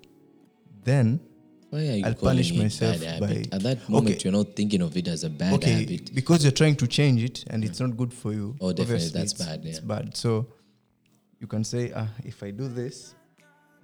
then 0.83 1.19
why 1.71 1.79
are 1.79 1.95
you 1.95 2.05
I'll 2.05 2.13
punish 2.13 2.53
myself 2.53 2.99
by- 3.19 3.45
at 3.51 3.61
that 3.63 3.89
moment 3.89 4.15
Okay. 4.15 4.23
you're 4.23 4.31
not 4.33 4.55
thinking 4.55 4.81
of 4.83 4.95
it 4.95 5.07
as 5.07 5.23
a 5.23 5.29
bad 5.29 5.53
okay, 5.55 5.71
habit 5.71 6.13
because 6.13 6.43
you're 6.43 6.51
trying 6.51 6.75
to 6.75 6.87
change 6.87 7.23
it 7.23 7.43
and 7.47 7.63
it's 7.63 7.79
not 7.79 7.97
good 7.97 8.13
for 8.13 8.31
you. 8.31 8.55
Oh, 8.61 8.71
definitely, 8.71 8.95
obviously 8.95 9.19
that's 9.19 9.33
bad, 9.33 9.65
It's 9.65 9.79
bad. 9.79 10.15
So 10.15 10.45
you 11.43 11.47
can 11.47 11.63
say, 11.63 11.91
ah, 11.95 12.07
if 12.23 12.41
I 12.43 12.51
do 12.51 12.67
this, 12.69 13.15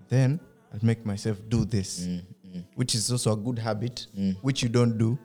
then 0.07 0.39
I'll 0.74 0.80
make 0.86 1.05
myself 1.05 1.38
do 1.49 1.66
this, 1.66 1.99
Mm, 2.07 2.22
mm, 2.55 2.64
which 2.76 2.95
is 2.95 3.12
also 3.12 3.34
a 3.34 3.36
good 3.38 3.60
habit, 3.60 4.07
mm. 4.18 4.36
which 4.41 4.64
you 4.64 4.70
don't 4.70 4.97
do. 4.97 5.18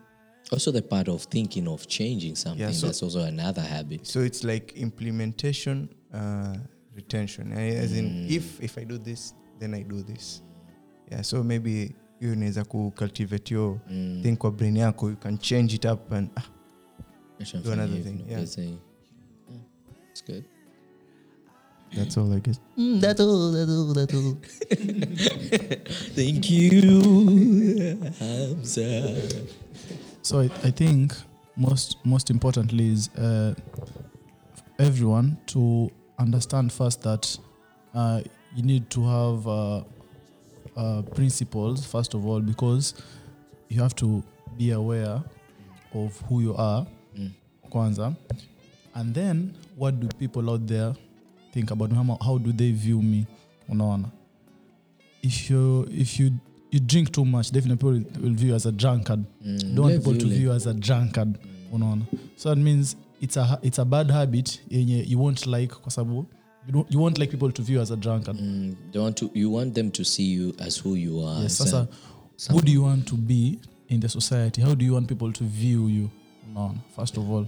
also 0.52 0.70
the 0.72 0.82
part 0.82 1.08
of 1.08 1.22
thinking 1.30 1.66
of 1.68 1.86
changing 1.86 2.36
something 2.36 2.72
so- 2.74 2.86
that's 2.86 3.02
also 3.02 3.20
another 3.20 3.62
habit 3.62 4.06
So 4.06 4.20
it's 4.20 4.44
like 4.44 4.72
implementation, 4.76 5.88
uh, 6.12 6.56
retention. 6.94 7.52
Eh, 7.52 7.78
As 7.84 7.92
in, 7.96 8.04
Mm. 8.04 8.30
if 8.30 8.60
if 8.62 8.78
I 8.78 8.84
do 8.84 8.98
this, 8.98 9.34
then 9.58 9.74
I 9.74 9.82
do 9.84 10.02
this. 10.02 10.42
Yeah. 11.10 11.22
So 11.22 11.42
maybe 11.44 11.94
hiyo 12.20 12.32
inaweza 12.32 12.64
kucultivate 12.64 13.54
your 13.54 13.80
Mm. 13.90 14.20
thing 14.22 14.36
kwa 14.36 14.50
brain 14.50 14.76
yako. 14.76 15.10
You 15.10 15.16
can 15.16 15.38
change 15.38 15.74
it 15.76 15.84
up 15.84 16.12
and 16.12 16.30
ah, 16.36 16.42
do 17.64 17.72
another 17.72 18.02
thing, 18.02 18.20
yeah. 18.28 18.30
Yeah, 18.30 18.42
it's 20.10 20.24
good 20.26 20.44
that's 21.94 22.16
all 22.16 22.32
I 22.32 22.38
guess. 22.40 22.58
that's 22.76 23.20
all 23.20 23.52
that's 23.52 23.70
all 23.70 23.94
that's 23.94 24.14
all 24.14 24.36
thank 26.14 26.50
you 26.50 27.98
Hamza. 28.18 29.14
So 30.22 30.40
I, 30.40 30.44
I 30.64 30.70
think 30.70 31.14
most 31.56 31.98
most 32.04 32.30
importantly 32.30 32.90
is 32.92 33.08
uh, 33.16 33.54
everyone 34.78 35.36
to 35.46 35.90
understand 36.18 36.72
first 36.72 37.02
that 37.02 37.36
uh, 37.94 38.22
you 38.54 38.62
need 38.62 38.90
to 38.90 39.04
have 39.06 39.46
uh, 39.46 39.82
uh, 40.76 41.02
principles 41.14 41.84
first 41.86 42.14
of 42.14 42.26
all 42.26 42.40
because 42.40 42.94
you 43.68 43.80
have 43.80 43.94
to 43.96 44.22
be 44.56 44.70
aware 44.72 45.22
of 45.92 46.20
who 46.28 46.40
you 46.40 46.54
are 46.56 46.86
kwanza 47.70 48.14
and 48.94 49.14
then 49.14 49.54
what 49.76 49.98
do 50.00 50.08
people 50.18 50.50
out 50.50 50.66
there 50.66 50.94
think 51.54 51.70
about 51.70 51.90
me 51.90 51.96
how, 51.96 52.18
how 52.20 52.38
do 52.38 52.52
they 52.52 52.72
view 52.72 53.00
me? 53.00 53.26
Unaona? 53.70 54.10
If 55.22 55.48
you 55.50 55.86
if 55.90 56.18
you 56.20 56.32
you 56.70 56.80
drink 56.80 57.12
too 57.12 57.24
much 57.24 57.50
definitely 57.52 57.76
people 57.76 58.20
will 58.22 58.34
view 58.34 58.48
you 58.48 58.54
as 58.54 58.66
a 58.66 58.72
drunkard. 58.72 59.24
Mm, 59.46 59.74
don't 59.74 59.84
want 59.84 59.96
people 59.96 60.18
to 60.18 60.26
view 60.26 60.48
you 60.48 60.52
as 60.52 60.66
a 60.66 60.74
drunkard. 60.74 61.38
Unaona? 61.72 62.06
So 62.36 62.50
that 62.50 62.56
means 62.60 62.96
it's 63.20 63.36
a 63.36 63.58
it's 63.62 63.78
a 63.78 63.84
bad 63.84 64.10
habit 64.10 64.60
yenye 64.70 65.04
you 65.08 65.18
won't 65.18 65.46
like 65.46 65.74
kwa 65.74 65.90
sababu 65.92 66.26
you, 66.66 66.72
don't, 66.72 66.90
you 66.92 66.98
won't 67.00 67.18
like 67.18 67.30
people 67.30 67.52
to 67.52 67.62
view 67.62 67.76
you 67.76 67.82
as 67.82 67.90
a 67.90 67.96
drunkard. 67.96 68.36
Mm, 68.36 68.74
they 68.92 69.00
want 69.00 69.16
to 69.16 69.30
you 69.34 69.50
want 69.50 69.74
them 69.74 69.90
to 69.90 70.04
see 70.04 70.24
you 70.34 70.54
as 70.58 70.76
who 70.84 70.94
you 70.96 71.24
are. 71.26 71.42
Yes 71.42 71.56
sasa 71.58 71.88
who 72.50 72.60
do 72.60 72.72
you 72.72 72.82
want 72.82 73.06
to 73.06 73.16
be 73.16 73.58
in 73.88 74.00
the 74.00 74.08
society? 74.08 74.60
How 74.62 74.74
do 74.74 74.84
you 74.84 74.94
want 74.94 75.08
people 75.08 75.32
to 75.32 75.44
view 75.44 75.86
you? 75.88 76.10
Unaona? 76.50 76.78
First 76.96 77.16
of 77.16 77.30
all. 77.30 77.46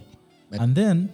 But- 0.51 0.61
and 0.61 0.75
then 0.77 1.09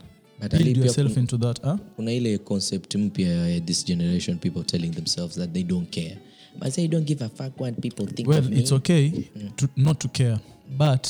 build 0.49 0.77
yourself 0.77 1.17
into 1.17 1.39
that 1.39 1.63
huh? 1.63 1.77
kuna 1.97 2.13
ile 2.13 2.39
concept 2.39 2.95
mpya 2.95 3.49
ya 3.49 3.61
this 3.61 3.85
generation 3.87 4.39
people 4.39 4.63
telling 4.65 4.91
themselves 4.91 5.37
that 5.37 5.53
they 5.53 5.63
don't 5.63 5.91
care. 5.91 6.19
But 6.59 6.73
say 6.73 6.89
don't 6.89 7.07
give 7.07 7.25
a 7.25 7.29
fuck 7.29 7.61
what 7.61 7.81
people 7.81 8.07
think 8.07 8.29
of 8.29 8.51
me. 8.51 8.59
it's 8.59 8.73
okay 8.73 9.11
to 9.57 9.69
not 9.77 9.99
to 9.99 10.09
care 10.09 10.39
but 10.79 11.09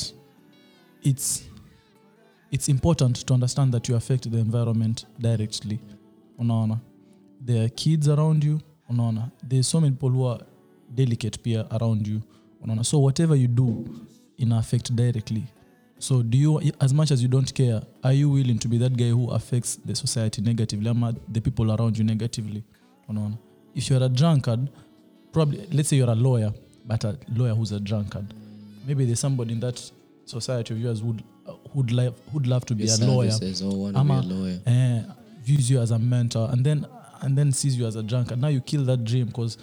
it's 1.03 1.43
it's 2.51 2.69
important 2.69 3.25
to 3.25 3.33
understand 3.33 3.71
that 3.73 3.89
you 3.89 3.95
affect 3.95 4.29
the 4.31 4.37
environment 4.37 5.05
directly. 5.19 5.79
Unaona? 6.39 6.79
There 7.45 7.65
are 7.65 7.69
kids 7.69 8.07
around 8.07 8.43
you 8.43 8.59
unaona? 8.89 9.31
There's 9.49 9.67
so 9.67 9.81
many 9.81 9.91
people 9.91 10.09
who 10.09 10.27
are 10.27 10.45
delicate 10.95 11.39
pia 11.43 11.65
around 11.71 12.07
you 12.07 12.21
unaona? 12.63 12.83
So 12.83 12.99
whatever 12.99 13.35
you 13.35 13.47
do 13.47 13.85
ina 14.37 14.57
affect 14.57 14.91
directly 14.95 15.43
so 16.03 16.21
do 16.21 16.37
you 16.37 16.59
as 16.81 16.93
much 16.93 17.11
as 17.11 17.21
you 17.23 17.29
don't 17.29 17.53
care 17.53 17.81
are 18.03 18.11
you 18.13 18.29
willing 18.29 18.59
to 18.59 18.67
be 18.67 18.77
that 18.77 18.93
guy 18.97 19.07
who 19.17 19.29
affects 19.31 19.75
the 19.85 19.95
society 19.95 20.41
negatively 20.41 20.89
ama 20.89 21.15
the 21.31 21.39
people 21.39 21.71
around 21.71 21.97
you 21.97 22.03
negatively? 22.03 22.61
Unaona? 23.09 23.37
If 23.73 23.89
you're 23.89 24.03
a 24.03 24.09
drunkard 24.09 24.69
probably 25.31 25.65
let's 25.71 25.87
say 25.89 25.95
you're 25.97 26.09
a 26.09 26.15
lawyer 26.15 26.51
but 26.85 27.03
a 27.05 27.17
lawyer 27.37 27.55
who's 27.55 27.71
a 27.71 27.79
drunkard 27.79 28.25
maybe 28.85 29.05
there's 29.05 29.21
somebody 29.21 29.53
in 29.53 29.61
that 29.61 29.79
society 30.25 30.73
of 30.73 30.79
yours 30.81 30.99
who'd 30.99 31.23
who'd 31.71 31.91
love 31.91 32.13
who'd 32.33 32.47
love 32.47 32.65
to 32.65 32.75
be 32.75 32.83
Your 32.83 32.95
a 33.01 33.05
lawyer 33.05 33.31
ama 33.95 34.21
be 34.21 34.27
a 34.27 34.33
lawyer. 34.33 34.59
eh, 34.65 35.01
views 35.45 35.69
you 35.71 35.79
as 35.79 35.91
a 35.91 35.99
mentor 35.99 36.49
and 36.51 36.65
then 36.65 36.85
and 37.21 37.37
then 37.37 37.53
sees 37.53 37.77
you 37.77 37.87
as 37.87 37.95
a 37.95 38.03
drunkard. 38.03 38.37
Now 38.41 38.49
you 38.49 38.59
kill 38.59 38.83
that 38.85 39.05
dream 39.05 39.27
because 39.27 39.57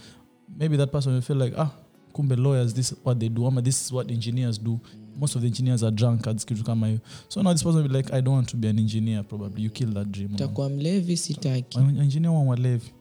maybe 0.57 0.79
that 0.79 0.91
person 0.91 1.13
will 1.13 1.21
feel 1.21 1.37
like 1.37 1.53
ah 1.59 1.71
kumbe 2.15 2.37
lawyers 2.37 2.73
this 2.75 2.93
is 2.93 2.99
what 3.05 3.19
they 3.21 3.29
do 3.29 3.47
ama 3.47 3.61
this 3.63 3.85
is 3.85 3.93
what 3.93 4.11
engineers 4.11 4.59
do 4.59 4.81
most 5.19 5.37
of 5.37 5.43
the 5.43 5.49
engineers 5.49 5.83
are 5.83 5.97
drunkards 5.97 6.47
kitu 6.47 6.65
kama 6.65 6.87
hiyo. 6.87 7.01
So 7.29 7.43
now 7.43 7.53
this 7.53 7.63
person 7.63 7.83
will 7.83 7.89
be 7.89 7.97
like 7.97 8.13
i 8.13 8.23
don't 8.23 8.35
want 8.35 8.49
to 8.49 8.57
be 8.57 8.69
an 8.69 8.79
engineer 8.79 9.25
probably. 9.25 9.65
You 9.65 9.71
kill 9.71 9.95
that 9.95 10.09
dream 10.09 10.37
takuwa 10.37 10.69
mlevi 10.69 11.17
sitaki. 11.17 11.79
An 11.79 12.01
engineer 12.01 12.31
wa 12.31 12.43
walevi 12.43 12.93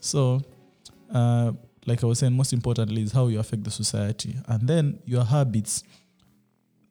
so 0.00 0.42
uh, 1.10 1.50
like 1.86 2.02
i 2.02 2.06
was 2.06 2.18
saying 2.18 2.34
most 2.36 2.52
importantly 2.52 3.02
is 3.02 3.12
how 3.12 3.28
you 3.28 3.40
affect 3.40 3.64
the 3.64 3.70
society. 3.70 4.34
And 4.46 4.68
then 4.68 4.98
your 5.06 5.24
habits. 5.24 5.84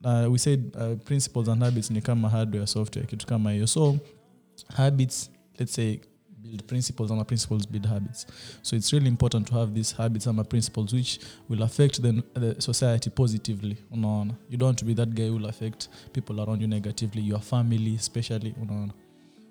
Uh, 0.04 0.28
we 0.30 0.38
said 0.38 0.72
uh, 0.80 0.96
principles 1.06 1.48
and 1.48 1.64
habits 1.64 1.92
ni 1.92 2.02
kama 2.02 2.30
hardware 2.30 2.68
software 2.68 3.08
kitu 3.08 3.28
kama 3.28 3.52
hiyo. 3.52 3.68
So 3.68 3.98
habits 4.68 5.30
let's 5.60 5.74
say 5.74 6.00
build 6.48 6.68
principles 6.68 7.12
and 7.12 7.28
principles 7.28 7.66
build 7.66 7.86
habits. 7.86 8.26
So 8.62 8.76
it's 8.76 8.94
really 8.94 9.08
important 9.08 9.48
to 9.48 9.54
have 9.56 9.74
these 9.74 9.92
habits 9.92 10.26
and 10.28 10.50
principles 10.50 10.94
which 10.94 11.20
will 11.50 11.64
affect 11.64 12.02
the, 12.02 12.24
the 12.34 12.62
society 12.62 13.10
positively 13.10 13.78
unaona. 13.94 14.36
You 14.50 14.58
don't 14.58 14.68
want 14.68 14.80
to 14.80 14.86
be 14.86 14.94
that 14.96 15.14
guy 15.14 15.28
who 15.28 15.38
will 15.38 15.48
affect 15.48 15.90
people 16.14 16.42
around 16.42 16.62
you 16.62 16.68
negatively 16.68 17.22
your 17.22 17.40
family 17.40 17.96
especially 17.96 18.54
unaona. 18.62 18.94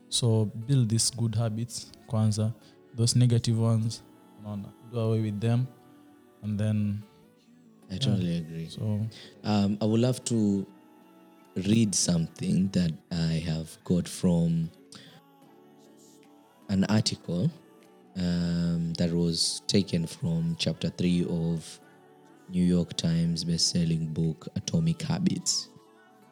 So 0.09 0.47
build 0.67 0.89
these 0.89 1.11
good 1.11 1.35
habits 1.35 1.93
kwanza 2.07 2.53
those 2.97 3.19
negative 3.19 3.59
ones 3.59 4.03
unaona. 4.41 4.69
Do 4.93 4.99
away 5.01 5.21
with 5.21 5.41
them 5.41 5.67
and 6.43 6.59
then 6.59 7.03
i 7.91 7.99
totally 7.99 8.39
agree. 8.39 8.69
So 8.69 9.07
um, 9.45 9.79
i 9.81 9.85
would 9.85 10.01
love 10.01 10.25
to 10.25 10.67
read 11.57 11.95
something 11.95 12.69
that 12.73 12.93
i 13.11 13.43
have 13.47 13.69
got 13.85 14.09
from 14.09 14.69
an 16.69 16.85
article 16.85 17.51
um, 18.17 18.93
that 18.95 19.13
was 19.13 19.63
taken 19.67 20.07
from 20.07 20.57
chapter 20.59 20.89
3 20.89 21.27
of 21.29 21.81
new 22.49 22.65
york 22.65 22.97
times 22.97 23.45
best-selling 23.45 24.07
book 24.07 24.49
atomic 24.57 25.03
habits. 25.03 25.69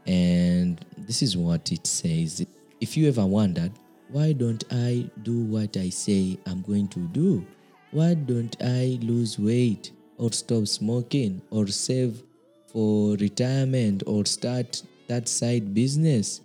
And 0.06 0.84
this 0.98 1.22
is 1.22 1.36
what 1.36 1.72
it 1.72 1.86
says. 1.86 2.46
If 2.80 2.96
you 2.96 3.08
ever 3.08 3.26
wondered 3.26 3.72
why 4.10 4.32
don't 4.32 4.62
i 4.70 5.08
do 5.22 5.40
what 5.44 5.76
i 5.76 5.88
say 5.88 6.38
i'm 6.46 6.62
going 6.62 6.88
to 6.88 7.00
do? 7.08 7.44
Why 7.90 8.14
don't 8.14 8.56
i 8.62 8.98
lose 9.02 9.38
weight 9.38 9.92
or 10.18 10.32
stop 10.32 10.66
smoking 10.66 11.42
or 11.50 11.66
save 11.68 12.22
for 12.66 13.16
retirement 13.16 14.02
or 14.06 14.24
start 14.24 14.82
that 15.08 15.28
side 15.28 15.74
business 15.74 16.40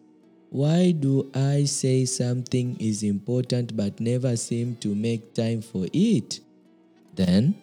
why 0.49 0.91
do 0.91 1.29
I 1.33 1.65
say 1.65 2.05
something 2.05 2.75
is 2.79 3.03
important 3.03 3.77
but 3.77 3.99
never 3.99 4.35
seem 4.35 4.75
to 4.77 4.95
make 4.95 5.33
time 5.33 5.61
for 5.61 5.85
it? 5.93 6.39
Then 7.13 7.55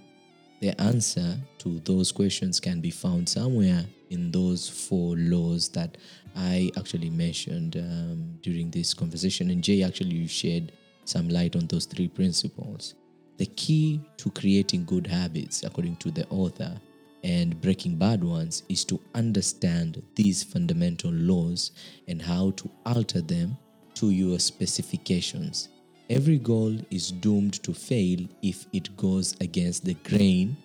the 0.61 0.81
answer 0.81 1.37
to 1.59 1.81
those 1.81 2.13
questions 2.13 2.61
can 2.61 2.81
be 2.81 2.91
found 2.91 3.29
somewhere 3.29 3.85
in 4.11 4.31
those 4.31 4.69
four 4.69 5.17
laws 5.17 5.69
that 5.71 5.97
I 6.37 6.71
actually 6.79 7.11
mentioned 7.11 7.77
um, 7.77 8.39
during 8.43 8.71
this 8.71 8.95
conversation. 8.95 9.51
And 9.51 9.65
Jay 9.65 9.83
actually 9.83 10.27
shared 10.29 10.73
some 11.05 11.29
light 11.29 11.57
on 11.57 11.67
those 11.67 11.87
three 11.87 12.09
principles. 12.09 12.95
The 13.39 13.47
key 13.47 14.01
to 14.19 14.31
creating 14.31 14.85
good 14.85 15.07
habits, 15.07 15.65
according 15.65 15.97
to 15.97 16.11
the 16.11 16.27
author, 16.29 16.81
and 17.27 17.61
breaking 17.61 17.97
bad 17.97 18.23
ones 18.23 18.63
is 18.69 18.85
to 18.85 19.01
understand 19.17 20.01
these 20.15 20.45
fundamental 20.45 21.11
laws 21.11 21.73
and 22.07 22.23
how 22.23 22.53
to 22.53 22.71
alter 22.87 23.21
them 23.21 23.59
to 23.95 24.11
your 24.11 24.39
specifications. 24.39 25.69
Every 26.09 26.39
goal 26.39 26.79
is 26.89 27.11
doomed 27.11 27.61
to 27.65 27.75
fail 27.75 28.21
if 28.43 28.67
it 28.73 28.97
goes 28.97 29.35
against 29.41 29.85
the 29.85 29.95
grain 29.95 30.57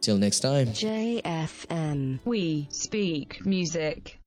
Till 0.00 0.18
next 0.18 0.40
time. 0.40 0.68
JFM. 0.68 2.20
We 2.24 2.68
speak 2.70 3.44
music. 3.44 4.20